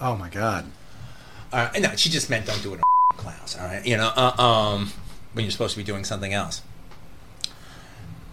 Oh 0.03 0.17
my 0.17 0.29
God. 0.29 0.67
Uh, 1.51 1.71
no, 1.81 1.97
she 1.97 2.11
just 2.11 2.29
meant 2.29 2.45
don't 2.45 2.63
do 2.63 2.75
it 2.75 2.77
in 2.77 2.83
class, 3.17 3.57
all 3.59 3.65
right? 3.67 3.87
You 3.87 3.97
know, 3.97 4.13
uh, 4.15 4.37
um, 4.37 4.93
when 5.33 5.45
you're 5.45 5.53
supposed 5.53 5.75
to 5.75 5.79
be 5.79 5.85
doing 5.85 6.05
something 6.05 6.33
else. 6.33 6.63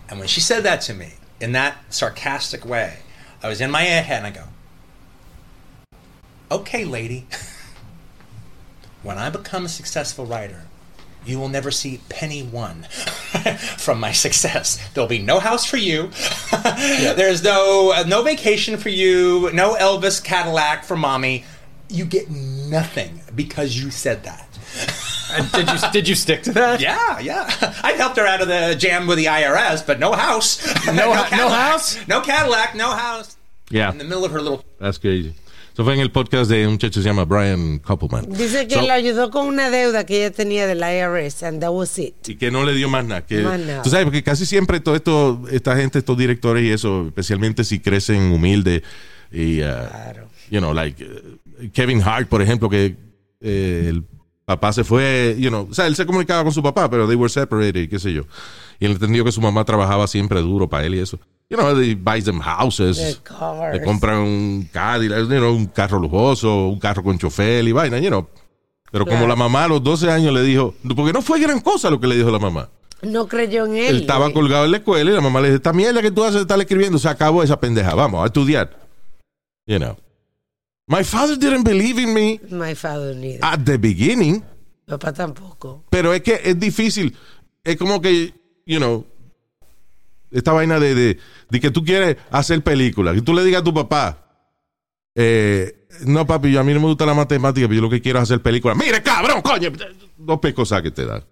And 0.10 0.20
when 0.20 0.28
she 0.28 0.42
said 0.42 0.64
that 0.64 0.82
to 0.82 0.94
me 0.94 1.14
in 1.40 1.52
that 1.54 1.78
sarcastic 1.90 2.66
way, 2.66 3.00
I 3.42 3.48
was 3.48 3.62
in 3.62 3.72
my 3.72 3.84
head 3.84 4.26
and 4.26 4.28
I 4.28 4.32
go, 4.32 4.46
okay, 6.52 6.84
lady, 6.84 7.28
when 9.04 9.18
I 9.18 9.30
become 9.30 9.66
a 9.66 9.70
successful 9.70 10.26
writer, 10.26 10.64
you 11.26 11.38
will 11.40 11.50
never 11.50 11.70
see 11.70 12.02
penny 12.10 12.44
one 12.44 12.84
from 13.78 14.00
my 14.00 14.12
success. 14.12 14.80
There'll 14.94 15.08
be 15.08 15.20
no 15.20 15.40
house 15.40 15.66
for 15.66 15.78
you. 15.78 16.10
There's 16.64 17.44
no 17.44 17.94
uh, 17.96 18.04
no 18.08 18.24
vacation 18.24 18.78
for 18.78 18.90
you. 18.90 19.52
No 19.54 19.76
Elvis 19.76 20.24
Cadillac 20.24 20.86
for 20.86 20.96
mommy. 20.96 21.44
You 21.90 22.06
get 22.06 22.30
nothing 22.30 23.22
because 23.36 23.78
you 23.82 23.92
said 23.92 24.24
that. 24.24 24.49
And 25.36 25.52
did 25.52 25.68
you 25.70 25.78
did 25.92 26.08
you 26.08 26.16
stick 26.16 26.44
to 26.44 26.52
that? 26.54 26.80
Yeah, 26.82 27.20
yeah. 27.20 27.48
I 27.84 27.94
helped 27.94 28.18
her 28.18 28.26
out 28.28 28.42
of 28.42 28.48
the 28.48 28.76
jam 28.76 29.08
with 29.08 29.18
the 29.18 29.26
IRS, 29.26 29.86
but 29.86 30.00
no 30.00 30.12
house. 30.14 30.60
No 30.88 30.94
no 31.14 31.24
Cadillac. 31.24 31.52
house? 31.52 31.98
No 32.08 32.22
Cadillac. 32.22 32.76
No 32.76 32.90
house. 32.96 33.38
yeah, 33.70 33.92
In 33.92 33.98
the 34.00 34.04
middle 34.06 34.26
of 34.26 34.32
her 34.32 34.42
little 34.42 34.64
that's 34.80 34.98
crazy. 34.98 35.34
Eso 35.74 35.86
fue 35.86 35.94
en 35.94 36.02
el 36.02 36.12
podcast 36.12 36.50
de 36.50 36.66
un 36.66 36.74
muchacho 36.74 36.96
que 37.00 37.04
se 37.04 37.08
llama 37.10 37.24
Brian 37.26 37.80
Koppelman. 37.80 38.26
Dice 38.34 38.68
que 38.68 38.76
So- 38.76 38.82
le 38.82 38.92
ayudó 38.92 39.30
con 39.32 39.48
una 39.48 39.70
deuda 39.70 40.04
que 40.06 40.18
ella 40.26 40.32
tenía 40.36 40.68
del 40.68 40.80
IRS, 40.82 41.44
and 41.44 41.62
that 41.62 41.72
was 41.72 41.98
it. 42.00 42.16
y 42.28 42.36
que 42.36 42.52
no 42.52 42.66
le 42.66 42.74
dio 42.74 42.90
más 42.90 43.06
nada. 43.06 43.26
Que, 43.26 43.38
Más 43.44 43.60
nada. 43.60 43.82
Tú 43.84 43.90
sabes, 43.90 44.04
porque 44.06 44.22
casi 44.24 44.46
siempre 44.46 44.82
todo 44.82 44.96
esto, 44.96 45.42
esta 45.52 45.78
gente, 45.78 46.00
estos 46.00 46.18
directores 46.18 46.64
y 46.66 46.72
eso, 46.72 47.06
especialmente 47.08 47.64
si 47.64 47.80
crecen 47.80 48.32
humildes 48.34 48.82
y, 49.32 49.62
uh, 49.62 49.68
Claro. 49.90 50.28
you 50.50 50.60
know, 50.60 50.74
like 50.74 51.02
uh, 51.02 51.70
Kevin 51.72 52.02
Hart, 52.02 52.28
por 52.28 52.42
ejemplo, 52.42 52.70
que 52.70 52.98
eh, 53.42 53.86
el 53.88 54.04
papá 54.50 54.74
se 54.74 54.84
fue, 54.84 55.36
you 55.38 55.50
know, 55.50 55.68
o 55.70 55.74
sea, 55.76 55.86
él 55.86 55.96
se 55.96 56.08
comunicaba 56.08 56.44
con 56.44 56.52
su 56.52 56.64
papá, 56.64 56.90
pero 56.90 57.06
they 57.06 57.16
were 57.16 57.30
separated, 57.30 57.88
qué 57.88 58.00
sé 58.00 58.12
yo. 58.12 58.24
Y 58.80 58.86
él 58.86 58.94
entendió 58.94 59.24
que 59.24 59.32
su 59.32 59.42
mamá 59.42 59.64
trabajaba 59.64 60.08
siempre 60.08 60.42
duro 60.42 60.68
para 60.68 60.86
él 60.86 60.96
y 60.96 61.00
eso. 61.00 61.20
You 61.52 61.58
know, 61.58 61.76
they 61.76 61.94
buys 61.94 62.26
them 62.26 62.40
houses. 62.42 63.22
Le 63.72 63.84
compran 63.84 64.18
un 64.18 64.68
Cadillac, 64.74 65.20
you 65.20 65.38
know, 65.38 65.54
un 65.54 65.68
carro 65.68 66.00
lujoso, 66.00 66.68
un 66.68 66.80
carro 66.80 67.04
con 67.04 67.20
chofer 67.20 67.64
y 67.68 67.72
vaina, 67.72 68.00
you 68.00 68.08
know. 68.08 68.28
Pero 68.92 69.06
como 69.06 69.28
la 69.28 69.36
mamá 69.36 69.66
a 69.66 69.68
los 69.68 69.84
12 69.84 70.10
años 70.10 70.34
le 70.34 70.42
dijo, 70.42 70.74
porque 70.96 71.14
no 71.14 71.22
fue 71.22 71.40
gran 71.40 71.60
cosa 71.60 71.92
lo 71.92 72.00
que 72.00 72.08
le 72.08 72.18
dijo 72.18 72.32
la 72.32 72.40
mamá. 72.40 72.70
No 73.04 73.28
creyó 73.28 73.66
en 73.66 73.76
él. 73.76 73.86
Él 73.86 73.98
estaba 74.02 74.34
colgado 74.34 74.66
en 74.66 74.72
la 74.72 74.78
escuela 74.78 75.12
y 75.12 75.14
la 75.14 75.22
mamá 75.22 75.42
le 75.42 75.50
dice, 75.50 75.58
esta 75.58 75.74
mierda 75.74 76.02
que 76.02 76.10
tú 76.10 76.24
haces 76.24 76.42
estar 76.42 76.60
escribiendo, 76.60 76.98
se 76.98 77.08
acabó 77.08 77.44
esa 77.44 77.60
pendeja, 77.60 77.94
vamos 77.94 78.24
a 78.24 78.26
estudiar. 78.26 78.76
You 79.68 79.78
know. 79.78 79.96
My 80.92 81.04
father 81.04 81.38
didn't 81.38 81.64
believe 81.64 82.00
in 82.02 82.14
me 82.14 82.40
My 82.50 82.74
father 82.74 83.14
neither. 83.16 83.40
at 83.44 83.60
the 83.64 83.78
beginning, 83.78 84.44
Papá 84.88 85.14
tampoco. 85.14 85.84
pero 85.92 86.14
es 86.14 86.22
que 86.24 86.42
es 86.44 86.60
difícil. 86.60 87.16
Es 87.64 87.78
como 87.78 88.02
que, 88.02 88.34
you 88.66 88.80
know, 88.80 89.06
esta 90.32 90.52
vaina 90.52 90.80
de, 90.80 90.96
de, 90.96 91.20
de 91.50 91.60
que 91.60 91.70
tú 91.72 91.84
quieres 91.84 92.18
hacer 92.32 92.64
películas, 92.64 93.14
que 93.16 93.22
tú 93.22 93.34
le 93.34 93.44
digas 93.44 93.62
a 93.62 93.64
tu 93.64 93.74
papá, 93.74 94.18
eh, 95.16 95.86
no 96.06 96.26
papi, 96.26 96.52
yo 96.52 96.60
a 96.60 96.64
mí 96.64 96.74
no 96.74 96.80
me 96.80 96.88
gusta 96.88 97.06
la 97.06 97.14
matemática, 97.14 97.68
pero 97.68 97.76
yo 97.76 97.82
lo 97.82 97.90
que 97.90 98.02
quiero 98.02 98.18
es 98.20 98.24
hacer 98.24 98.42
películas. 98.42 98.76
Mire, 98.78 99.04
cabrón, 99.04 99.42
coño, 99.44 99.72
dos 100.18 100.40
pescosas 100.40 100.82
que 100.82 100.90
te 100.92 101.06
dan. 101.06 101.24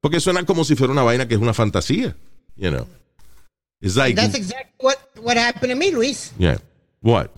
Porque 0.00 0.20
suena 0.20 0.42
como 0.44 0.64
si 0.64 0.74
fuera 0.74 0.92
una 0.92 1.02
vaina 1.02 1.28
que 1.28 1.34
es 1.34 1.40
una 1.40 1.52
fantasía, 1.54 2.16
you 2.56 2.70
know. 2.70 2.86
It's 3.80 3.96
like, 3.96 4.14
That's 4.14 4.34
exactly 4.36 4.72
what, 4.80 4.96
what 5.20 5.36
happened 5.36 5.72
to 5.72 5.76
me, 5.76 5.90
Luis. 5.90 6.32
yeah, 6.38 6.56
what? 7.02 7.30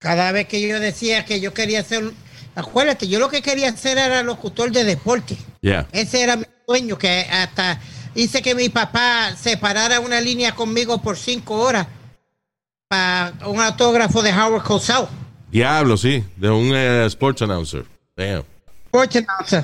Cada 0.00 0.32
vez 0.32 0.48
que 0.48 0.66
yo 0.66 0.80
decía 0.80 1.26
que 1.26 1.40
yo 1.40 1.52
quería 1.52 1.84
ser, 1.84 2.10
acuérdate, 2.54 3.06
yo 3.06 3.18
lo 3.20 3.28
que 3.28 3.42
quería 3.42 3.68
hacer 3.68 3.98
era 3.98 4.22
locutor 4.22 4.72
de 4.72 4.84
deporte. 4.84 5.36
Yeah. 5.60 5.86
Ese 5.92 6.22
era 6.22 6.36
mi 6.36 6.46
sueño, 6.66 6.96
que 6.96 7.26
hasta 7.30 7.78
hice 8.14 8.40
que 8.40 8.54
mi 8.54 8.70
papá 8.70 9.36
separara 9.36 10.00
una 10.00 10.18
línea 10.22 10.54
conmigo 10.54 11.02
por 11.02 11.18
cinco 11.18 11.56
horas 11.60 11.86
para 12.88 13.34
un 13.46 13.60
autógrafo 13.60 14.22
de 14.22 14.32
Howard 14.32 14.62
Cosell. 14.62 15.06
Diablo, 15.50 15.98
sí, 15.98 16.24
de 16.36 16.48
un 16.48 16.72
eh, 16.74 17.04
sports 17.04 17.42
announcer. 17.42 17.84
Damn. 18.16 18.44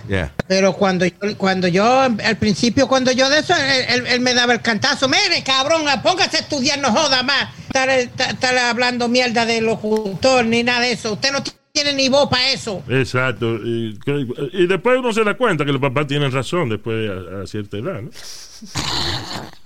Yeah. 0.09 0.33
Pero 0.47 0.73
cuando 0.73 1.05
yo, 1.05 1.15
cuando 1.37 1.67
yo, 1.69 1.85
al 2.03 2.37
principio, 2.39 2.87
cuando 2.87 3.11
yo 3.13 3.29
de 3.29 3.41
eso, 3.41 3.55
él, 3.57 3.85
él- 3.89 4.07
él 4.07 4.21
me 4.21 4.35
daba 4.35 4.53
el 4.53 4.61
cantazo. 4.63 5.09
Mire, 5.09 5.43
cabrón, 5.45 5.83
póngase 6.03 6.37
a 6.37 6.41
estudiar, 6.41 6.79
no 6.79 6.93
joda 6.93 7.23
más. 7.23 7.49
Estar, 7.67 8.59
hablando 8.59 9.09
mierda 9.09 9.45
de 9.45 9.61
locutor 9.61 10.45
ni 10.45 10.63
nada 10.63 10.81
de 10.81 10.93
eso. 10.93 11.13
Usted 11.15 11.33
no 11.33 11.43
tiene 11.73 11.93
ni 11.93 12.09
voz 12.09 12.29
para 12.31 12.51
eso. 12.51 12.83
Exacto. 12.89 13.57
Y, 13.65 13.99
después 14.67 14.99
uno 14.99 15.13
se 15.13 15.25
da 15.25 15.37
cuenta 15.37 15.65
que 15.65 15.73
los 15.73 15.81
papás 15.81 16.07
tienen 16.07 16.31
razón 16.33 16.69
después 16.69 17.11
a, 17.11 17.43
a 17.43 17.47
cierta 17.47 17.77
edad, 17.77 18.01
¿no? 18.01 18.11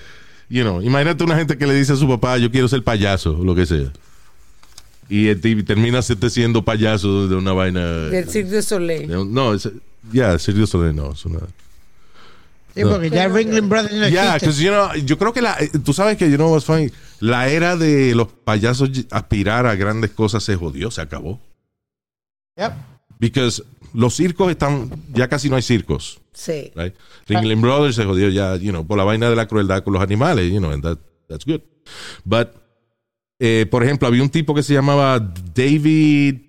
you 0.48 0.62
know, 0.62 0.82
imagínate 0.82 1.22
una 1.24 1.36
gente 1.36 1.56
que 1.56 1.66
le 1.66 1.74
dice 1.74 1.92
a 1.92 1.96
su 1.96 2.08
papá, 2.08 2.38
yo 2.38 2.50
quiero 2.50 2.68
ser 2.68 2.82
payaso, 2.82 3.38
o 3.38 3.44
lo 3.44 3.54
que 3.54 3.66
sea. 3.66 3.92
Y, 5.08 5.28
el 5.28 5.40
tipo 5.40 5.64
termina 5.64 6.02
siendo 6.02 6.64
payaso 6.64 7.28
de 7.28 7.36
una 7.36 7.52
vaina. 7.52 8.08
Del 8.08 8.28
Cirque 8.28 8.50
du 8.50 8.62
Soleil. 8.62 9.08
no, 9.08 9.54
ya, 10.12 10.38
serio 10.38 10.66
Soleil, 10.66 10.96
no, 10.96 11.12
es 11.12 11.24
una. 11.24 11.40
Sí, 12.74 12.82
porque 12.84 13.10
ya 13.10 13.28
Ringling 13.28 13.68
Brothers 13.68 13.92
no 13.92 14.08
Yeah, 14.08 14.38
you 14.38 14.70
know, 14.70 14.94
yo 14.94 15.18
creo 15.18 15.34
que 15.34 15.42
la, 15.42 15.56
eh, 15.60 15.70
tú 15.84 15.92
sabes 15.92 16.16
que, 16.16 16.30
you 16.30 16.36
know 16.36 16.50
what's 16.50 16.64
funny, 16.64 16.90
la 17.22 17.48
era 17.48 17.76
de 17.76 18.16
los 18.16 18.26
payasos 18.26 18.90
aspirar 19.12 19.64
a 19.66 19.76
grandes 19.76 20.10
cosas 20.10 20.42
se 20.42 20.56
jodió, 20.56 20.90
se 20.90 21.02
acabó. 21.02 21.38
Yep. 22.56 22.72
Because 23.20 23.62
los 23.94 24.16
circos 24.16 24.50
están, 24.50 24.90
ya 25.14 25.28
casi 25.28 25.48
no 25.48 25.54
hay 25.54 25.62
circos. 25.62 26.20
Sí. 26.32 26.72
right? 26.74 26.96
Ringling 27.28 27.60
Brothers 27.60 27.94
se 27.94 28.04
jodió 28.04 28.28
ya, 28.28 28.56
you 28.56 28.72
know, 28.72 28.84
por 28.84 28.98
la 28.98 29.04
vaina 29.04 29.30
de 29.30 29.36
la 29.36 29.46
crueldad 29.46 29.84
con 29.84 29.92
los 29.92 30.02
animales, 30.02 30.50
you 30.50 30.58
know, 30.58 30.72
and 30.72 30.82
that, 30.82 30.98
that's 31.28 31.44
good. 31.44 31.60
But, 32.24 32.48
eh, 33.38 33.66
por 33.70 33.84
ejemplo, 33.84 34.08
había 34.08 34.24
un 34.24 34.30
tipo 34.30 34.52
que 34.52 34.64
se 34.64 34.74
llamaba 34.74 35.20
David 35.20 36.40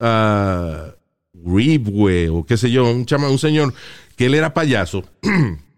uh, 0.00 0.90
Reebwe, 1.34 2.30
o 2.30 2.44
qué 2.44 2.56
sé 2.56 2.68
yo, 2.68 2.90
un, 2.90 3.06
chama, 3.06 3.28
un 3.28 3.38
señor 3.38 3.74
que 4.16 4.26
él 4.26 4.34
era 4.34 4.52
payaso, 4.52 5.04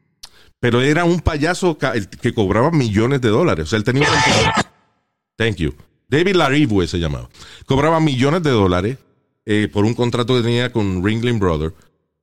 pero 0.62 0.80
era 0.80 1.04
un 1.04 1.18
payaso 1.18 1.76
ca- 1.76 1.92
el 1.94 2.08
que 2.08 2.32
cobraba 2.32 2.70
millones 2.70 3.20
de 3.20 3.30
dólares. 3.30 3.64
O 3.64 3.66
sea, 3.70 3.78
él 3.78 3.82
tenía 3.84 4.08
un... 4.08 4.62
Thank 5.36 5.56
you. 5.56 5.74
David 6.08 6.36
Laribwe 6.36 6.86
se 6.86 6.98
llamaba. 7.00 7.28
Cobraba 7.66 7.98
millones 7.98 8.44
de 8.44 8.50
dólares 8.50 8.98
eh, 9.44 9.68
por 9.72 9.84
un 9.84 9.94
contrato 9.94 10.36
que 10.36 10.42
tenía 10.42 10.70
con 10.70 11.04
Ringling 11.04 11.40
Brothers 11.40 11.74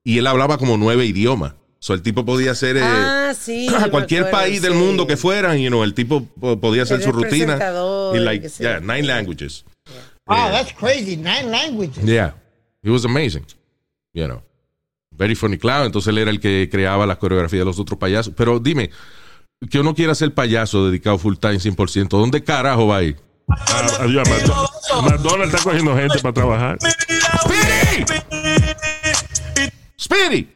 y 0.02 0.16
él 0.16 0.26
hablaba 0.26 0.56
como 0.56 0.78
nueve 0.78 1.04
idiomas. 1.04 1.52
O 1.52 1.82
sea, 1.82 1.96
el 1.96 2.02
tipo 2.02 2.24
podía 2.24 2.54
ser 2.54 2.78
eh, 2.78 2.82
Ah, 2.82 3.34
sí. 3.38 3.68
cualquier 3.90 4.22
acuerdo, 4.24 4.38
país 4.38 4.62
del 4.62 4.72
sí. 4.72 4.78
mundo 4.78 5.06
que 5.06 5.18
fueran, 5.18 5.58
you 5.58 5.68
know, 5.68 5.84
el 5.84 5.92
tipo 5.92 6.24
po- 6.24 6.58
podía 6.58 6.84
hacer 6.84 7.02
su 7.02 7.12
rutina. 7.12 7.58
Y 8.14 8.20
like, 8.20 8.48
yeah, 8.58 8.80
nine 8.80 9.02
languages. 9.02 9.66
Wow, 10.26 10.50
that's 10.50 10.72
crazy. 10.72 11.16
Nine 11.16 11.50
languages. 11.50 12.02
Yeah. 12.04 12.34
It 12.82 12.88
was 12.90 13.04
amazing. 13.04 13.44
You 14.14 14.28
know. 14.28 14.42
Very 15.20 15.34
funny 15.34 15.58
clown. 15.58 15.84
Entonces 15.84 16.08
él 16.08 16.16
era 16.18 16.30
el 16.30 16.40
que 16.40 16.68
creaba 16.72 17.06
las 17.06 17.18
coreografías 17.18 17.60
de 17.60 17.64
los 17.66 17.78
otros 17.78 17.98
payasos. 17.98 18.32
Pero 18.34 18.58
dime, 18.58 18.90
que 19.70 19.78
uno 19.78 19.94
quiera 19.94 20.14
ser 20.14 20.32
payaso 20.32 20.86
dedicado 20.86 21.18
full 21.18 21.36
time 21.36 21.56
100%, 21.58 22.08
¿dónde 22.08 22.42
carajo 22.42 22.86
va 22.86 22.96
a 22.96 23.02
ir? 23.02 23.16
Ah, 23.50 23.86
adiós, 24.00 24.26
McDonald's. 24.28 24.90
McDonald's 25.02 25.54
está 25.54 25.62
cogiendo 25.70 25.94
gente 25.94 26.18
para 26.20 26.32
trabajar. 26.32 26.78
Speedy, 30.00 30.48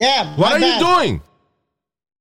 Yeah, 0.00 0.34
what 0.36 0.52
are 0.52 0.60
you 0.60 0.66
bad. 0.66 0.80
doing? 0.80 1.22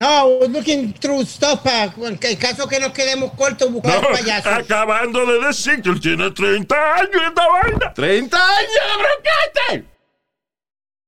No, 0.01 0.39
we're 0.39 0.47
looking 0.47 0.93
through 0.93 1.25
stuff 1.25 1.61
para 1.61 1.93
en 1.95 2.17
caso 2.37 2.67
que 2.67 2.79
nos 2.79 2.91
quedemos 2.91 3.31
cortos 3.33 3.71
buscar 3.71 4.01
No, 4.01 4.09
payasos. 4.09 4.51
acabando 4.51 5.25
de 5.27 5.45
decir 5.45 5.79
que 5.83 5.89
él 5.89 5.99
tiene 5.99 6.31
30 6.31 6.75
años 6.95 7.21
esta 7.27 7.47
vaina. 7.47 7.93
30 7.93 8.37
años 8.37 8.69
de 8.71 9.03
broadcasting. 9.03 9.90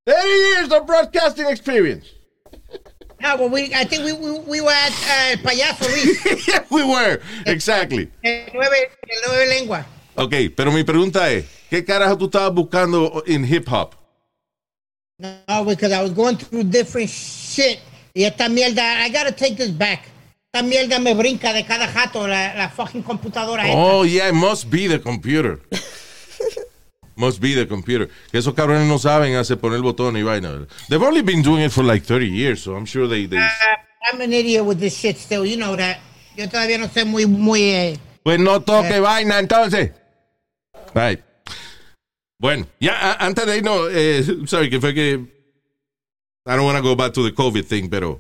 30 0.06 0.28
years 0.28 0.72
of 0.72 0.86
broadcasting 0.86 1.48
experience. 1.48 2.06
No, 3.22 3.38
well, 3.38 3.50
we, 3.50 3.74
I 3.74 3.86
think 3.86 4.04
we, 4.04 4.12
we, 4.12 4.40
we 4.40 4.62
were 4.62 4.70
at 4.70 4.92
uh, 4.92 5.38
payaso 5.48 5.88
Luis. 5.88 6.48
yeah, 6.48 6.66
we 6.70 6.84
were. 6.84 7.22
Exactly. 7.46 8.10
El 8.22 8.50
nueve, 8.54 8.92
el 9.08 9.20
nueve 9.28 9.46
lengua. 9.48 9.86
Ok, 10.16 10.54
pero 10.56 10.72
mi 10.72 10.84
pregunta 10.84 11.32
es, 11.32 11.46
¿qué 11.70 11.86
carajo 11.86 12.18
tú 12.18 12.26
estabas 12.26 12.54
buscando 12.54 13.24
en 13.26 13.46
hip 13.46 13.66
hop? 13.72 13.96
No, 15.20 15.64
because 15.64 15.94
I 15.94 16.02
was 16.02 16.12
going 16.12 16.36
through 16.36 16.64
different 16.66 17.10
shit. 17.10 17.80
Y 18.14 18.24
esta 18.26 18.50
mierda, 18.50 19.06
I 19.06 19.10
gotta 19.10 19.32
take 19.32 19.56
this 19.56 19.72
back. 19.72 20.02
Esta 20.54 20.62
mierda 20.68 21.00
me 21.00 21.14
brinca 21.14 21.54
de 21.54 21.64
cada 21.64 21.88
jato 21.88 22.28
la, 22.28 22.54
la 22.56 22.70
fucking 22.70 23.04
computadora. 23.04 23.64
esta. 23.64 23.78
Oh, 23.78 24.04
yeah, 24.04 24.28
it 24.28 24.36
must 24.36 24.70
be 24.70 24.88
the 24.88 25.00
computer. 25.00 25.62
must 27.16 27.40
be 27.42 27.54
the 27.56 27.68
computer. 27.68 28.08
Que 28.32 28.40
esos 28.40 28.54
cabrones 28.54 28.88
no 28.88 28.98
saben 28.98 29.36
hacer 29.36 29.58
poner 29.60 29.78
el 29.78 29.84
botón 29.84 30.16
y 30.18 30.24
vaina. 30.24 30.68
They've 30.90 31.02
only 31.06 31.22
been 31.22 31.42
doing 31.42 31.64
it 31.64 31.72
for 31.72 31.84
like 31.84 32.06
30 32.06 32.28
years, 32.30 32.62
so 32.62 32.76
I'm 32.76 32.86
sure 32.86 33.08
they... 33.08 33.26
they... 33.28 33.38
Uh, 33.38 33.50
I'm 34.12 34.22
an 34.22 34.34
idiot 34.34 34.66
with 34.66 34.80
this 34.80 34.98
shit 34.98 35.18
still, 35.18 35.46
you 35.46 35.58
know 35.58 35.76
that. 35.76 36.00
Yo 36.36 36.48
todavía 36.48 36.78
no 36.78 36.88
sé 36.88 37.06
muy, 37.06 37.26
muy... 37.26 37.62
eh, 37.62 37.98
Pues 38.24 38.40
no 38.40 38.62
toque 38.62 39.00
vaina 39.00 39.40
entonces. 39.40 39.92
Right. 40.94 41.20
Bueno, 42.40 42.68
ya 42.80 43.14
antes 43.20 43.46
de 43.46 43.58
irnos, 43.58 43.90
eh, 43.92 44.24
sorry, 44.48 44.70
que 44.70 44.80
fue 44.82 44.94
que 44.94 45.14
I 46.46 46.56
don't 46.56 46.66
want 46.66 46.78
to 46.78 46.84
go 46.84 46.96
back 46.96 47.14
to 47.14 47.24
the 47.24 47.34
COVID 47.34 47.66
thing, 47.66 47.90
pero 47.90 48.20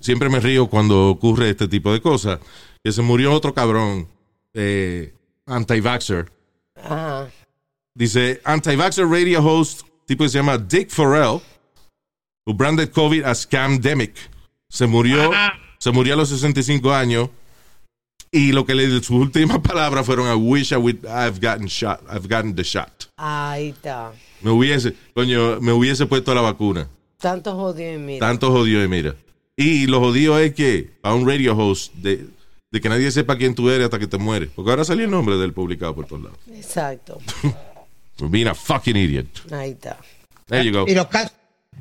siempre 0.00 0.28
me 0.28 0.38
río 0.40 0.66
cuando 0.68 1.08
ocurre 1.08 1.50
este 1.50 1.68
tipo 1.68 1.92
de 1.92 2.00
cosas. 2.00 2.40
Que 2.84 2.92
se 2.92 3.00
murió 3.00 3.32
otro 3.32 3.54
cabrón, 3.54 4.08
eh, 4.54 5.14
anti-vaxxer. 5.46 6.30
Ajá. 6.76 7.28
Dice, 7.94 8.40
anti-vaxxer 8.44 9.06
radio 9.06 9.42
host, 9.42 9.82
tipo 10.06 10.24
que 10.24 10.30
se 10.30 10.38
llama 10.38 10.56
Dick 10.56 10.90
Farrell, 10.90 11.42
who 12.46 12.54
branded 12.54 12.90
COVID 12.90 13.24
as 13.24 13.40
scamdemic. 13.40 14.14
Se 14.70 14.86
murió, 14.86 15.30
se 15.78 15.90
murió 15.90 16.14
a 16.14 16.16
los 16.16 16.30
65 16.30 16.92
años. 16.92 17.28
Y 18.34 18.52
lo 18.52 18.64
que 18.64 18.74
le 18.74 18.88
sus 18.88 19.10
últimas 19.10 19.58
palabras 19.62 20.06
fueron, 20.06 20.26
I 20.26 20.34
wish 20.34 20.72
I 20.72 20.76
would, 20.76 21.04
I've 21.04 21.38
gotten 21.38 21.66
shot, 21.66 22.00
I've 22.08 22.26
gotten 22.28 22.54
the 22.54 22.62
shot. 22.62 23.10
Ahí 23.18 23.68
está. 23.68 24.12
Me 24.40 24.50
hubiese, 24.50 24.94
coño, 25.14 25.60
me 25.60 25.72
hubiese 25.72 26.06
puesto 26.06 26.34
la 26.34 26.40
vacuna. 26.40 26.88
Tanto 27.18 27.54
jodido 27.54 27.92
y 27.92 27.98
mira. 27.98 28.26
Tanto 28.26 28.50
jodido 28.50 28.82
y 28.82 28.88
mira. 28.88 29.14
Y 29.54 29.86
lo 29.86 30.00
jodido 30.00 30.38
es 30.38 30.54
que 30.54 30.98
a 31.02 31.14
un 31.14 31.28
radio 31.28 31.54
host 31.54 31.92
de, 31.96 32.26
de 32.70 32.80
que 32.80 32.88
nadie 32.88 33.10
sepa 33.10 33.36
quién 33.36 33.54
tú 33.54 33.68
eres 33.68 33.84
hasta 33.84 33.98
que 33.98 34.06
te 34.06 34.16
mueres. 34.16 34.48
Porque 34.56 34.70
ahora 34.70 34.84
salió 34.84 35.04
el 35.04 35.10
nombre 35.10 35.36
del 35.36 35.52
publicado 35.52 35.94
por 35.94 36.06
todos 36.06 36.22
lados. 36.22 36.38
Exacto. 36.48 37.18
For 38.16 38.28
being 38.28 38.46
a 38.48 38.54
fucking 38.54 38.96
idiot. 38.96 39.26
Ahí 39.52 39.70
está. 39.72 39.96
There 40.46 40.64
you 40.64 40.72
go. 40.72 40.84
Y 40.88 40.94
los 40.94 41.06
casos, 41.06 41.32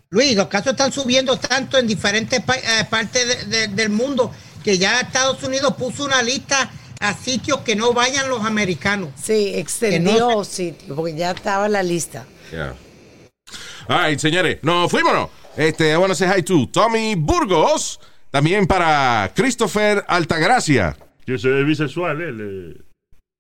Luis, 0.09 0.36
los 0.36 0.47
casos 0.47 0.71
están 0.71 0.91
subiendo 0.91 1.38
tanto 1.38 1.77
en 1.77 1.88
diferentes 1.88 2.41
pa- 2.41 2.55
eh, 2.55 2.86
partes 2.89 3.49
de- 3.49 3.57
de- 3.57 3.67
del 3.67 3.89
mundo 3.89 4.32
que 4.63 4.77
ya 4.77 5.01
Estados 5.01 5.43
Unidos 5.43 5.73
puso 5.77 6.05
una 6.05 6.21
lista 6.21 6.71
a 6.99 7.13
sitios 7.13 7.61
que 7.61 7.75
no 7.75 7.93
vayan 7.93 8.29
los 8.29 8.45
americanos. 8.45 9.09
Sí, 9.21 9.53
extendió 9.55 10.29
no 10.29 10.43
sitio, 10.43 10.95
porque 10.95 11.15
ya 11.15 11.32
estaba 11.32 11.65
en 11.65 11.71
la 11.73 11.84
lista. 11.84 12.25
Yeah. 12.51 12.75
All 13.88 14.07
right, 14.09 14.19
señores, 14.19 14.59
nos 14.61 14.89
fuimos. 14.89 15.29
Este, 15.57 15.91
I 15.91 15.97
want 15.97 16.11
to 16.11 16.15
say 16.15 16.29
hi 16.29 16.43
to 16.43 16.67
Tommy 16.71 17.15
Burgos. 17.15 17.99
También 18.29 18.65
para 18.65 19.29
Christopher 19.36 20.05
Altagracia. 20.07 20.95
Que 21.25 21.38
se 21.38 21.59
es 21.59 21.65
bisexual, 21.65 22.21
él. 22.21 22.75
eh. 22.77 22.82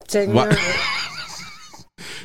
Señor? 0.07 0.49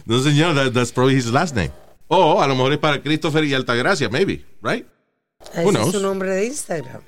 No, 0.07 0.21
señor, 0.23 0.55
that- 0.55 0.73
that's 0.73 0.93
probably 0.93 1.17
his 1.17 1.27
last 1.27 1.55
name. 1.55 1.71
O 2.09 2.41
a 2.41 2.47
lo 2.47 2.55
mejor 2.55 2.73
es 2.73 2.79
para 2.79 3.03
Christopher 3.03 3.45
y 3.45 3.53
Altagracia, 3.55 4.09
maybe, 4.09 4.45
right? 4.63 4.87
ese 5.55 5.81
es 5.83 5.93
su 5.93 6.01
nombre 6.01 6.31
de 6.31 6.47
Instagram. 6.47 7.03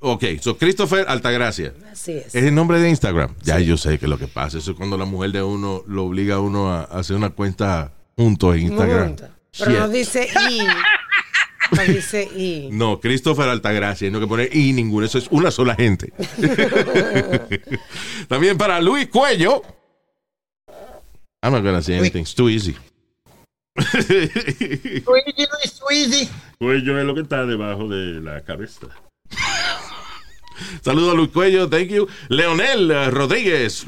Ok, 0.00 0.24
so 0.40 0.56
Christopher 0.56 1.04
Altagracia. 1.08 1.74
Así 1.92 2.12
es. 2.12 2.34
Es 2.34 2.44
el 2.44 2.54
nombre 2.54 2.80
de 2.80 2.88
Instagram. 2.88 3.34
Ya 3.42 3.58
yo 3.60 3.76
sé 3.76 3.98
que 3.98 4.06
lo 4.08 4.18
que 4.18 4.26
pasa. 4.28 4.58
Eso 4.58 4.70
es 4.72 4.76
cuando 4.76 4.96
la 4.96 5.04
mujer 5.04 5.32
de 5.32 5.42
uno 5.42 5.82
lo 5.86 6.04
obliga 6.04 6.36
a 6.36 6.40
uno 6.40 6.70
a 6.70 6.82
hacer 6.84 7.16
una 7.16 7.30
cuenta 7.30 7.92
juntos 8.16 8.54
en 8.56 8.62
Instagram. 8.62 9.16
Pero 9.58 9.70
no 9.72 9.88
dice 9.88 10.28
I. 10.50 10.60
No 11.72 11.82
dice 11.82 12.22
I. 12.22 12.68
No, 12.70 13.00
Christopher 13.00 13.48
Altagracia. 13.48 14.08
No 14.08 14.20
que 14.20 14.28
poner 14.28 14.54
y 14.56 14.72
ninguno. 14.72 15.04
Eso 15.04 15.18
es 15.18 15.26
una 15.32 15.50
sola 15.50 15.74
gente. 15.74 16.12
También 18.28 18.56
para 18.56 18.80
Luis 18.80 19.08
Cuello. 19.08 19.62
I'm 21.46 21.52
not 21.52 21.62
gonna 21.62 21.80
say 21.80 21.94
anything. 21.94 22.22
It's 22.22 22.34
too 22.34 22.48
easy. 22.48 22.76
Squeezy, 23.78 25.02
Luis, 25.04 25.72
Squeezy. 25.72 26.28
Cuello 26.58 26.98
es 26.98 27.04
lo 27.04 27.14
que 27.14 27.20
está 27.20 27.46
debajo 27.46 27.86
de 27.86 28.20
la 28.20 28.42
cabeza. 28.42 28.88
Saludos 30.82 31.12
a 31.12 31.14
Luis 31.14 31.30
Cuello, 31.30 31.68
thank 31.68 31.90
you. 31.90 32.08
Leonel 32.28 33.12
Rodríguez. 33.12 33.86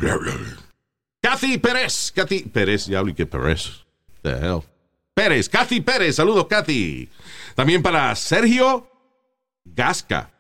Kathy 1.21 1.59
Pérez. 1.59 2.13
Kathy 2.15 2.43
Pérez, 2.43 2.87
ya 2.87 3.01
hablé 3.01 3.15
que 3.15 3.27
Pérez. 3.27 3.85
The 4.23 4.31
hell. 4.31 4.63
Pérez, 5.15 5.49
Kathy 5.49 5.81
Pérez. 5.81 6.15
Saludos, 6.15 6.47
Kathy. 6.47 7.09
También 7.57 7.83
para 7.83 8.15
Sergio 8.15 8.89
Gasca. 9.65 10.31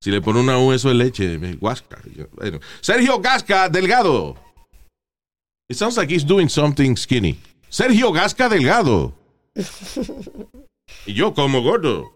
Si 0.00 0.10
le 0.10 0.22
pone 0.22 0.40
una 0.40 0.58
U, 0.58 0.72
eso 0.72 0.88
es 0.88 0.96
leche. 0.96 1.38
Gasca. 1.60 2.00
Bueno. 2.32 2.60
Sergio 2.80 3.20
Gasca 3.20 3.68
Delgado. 3.68 4.47
It 5.68 5.76
sounds 5.76 5.98
like 5.98 6.08
he's 6.08 6.24
doing 6.24 6.48
something 6.48 6.96
skinny. 6.96 7.38
Sergio 7.68 8.10
Gasca 8.10 8.48
Delgado. 8.48 9.12
y 11.06 11.12
yo 11.12 11.34
como 11.34 11.60
gordo. 11.62 12.14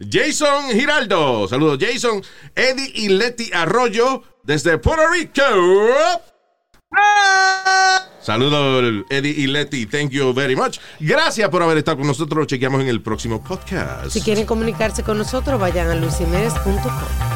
Jason 0.00 0.70
Giraldo. 0.72 1.46
Saludos, 1.46 1.78
Jason. 1.80 2.22
Eddie 2.56 2.90
y 2.94 3.08
Letty 3.10 3.52
Arroyo 3.52 4.24
desde 4.42 4.78
Puerto 4.78 5.04
Rico. 5.08 5.42
Saludos, 8.20 9.04
Eddie 9.08 9.34
y 9.36 9.46
Letty. 9.46 9.86
Thank 9.86 10.10
you 10.10 10.34
very 10.34 10.56
much. 10.56 10.78
Gracias 10.98 11.48
por 11.48 11.62
haber 11.62 11.78
estado 11.78 11.98
con 11.98 12.08
nosotros. 12.08 12.40
Lo 12.40 12.44
chequeamos 12.46 12.80
en 12.80 12.88
el 12.88 13.02
próximo 13.02 13.44
podcast. 13.44 14.10
Si 14.10 14.20
quieren 14.20 14.46
comunicarse 14.46 15.04
con 15.04 15.16
nosotros, 15.16 15.60
vayan 15.60 15.90
a 15.90 15.94
luisiménez.com. 15.94 17.35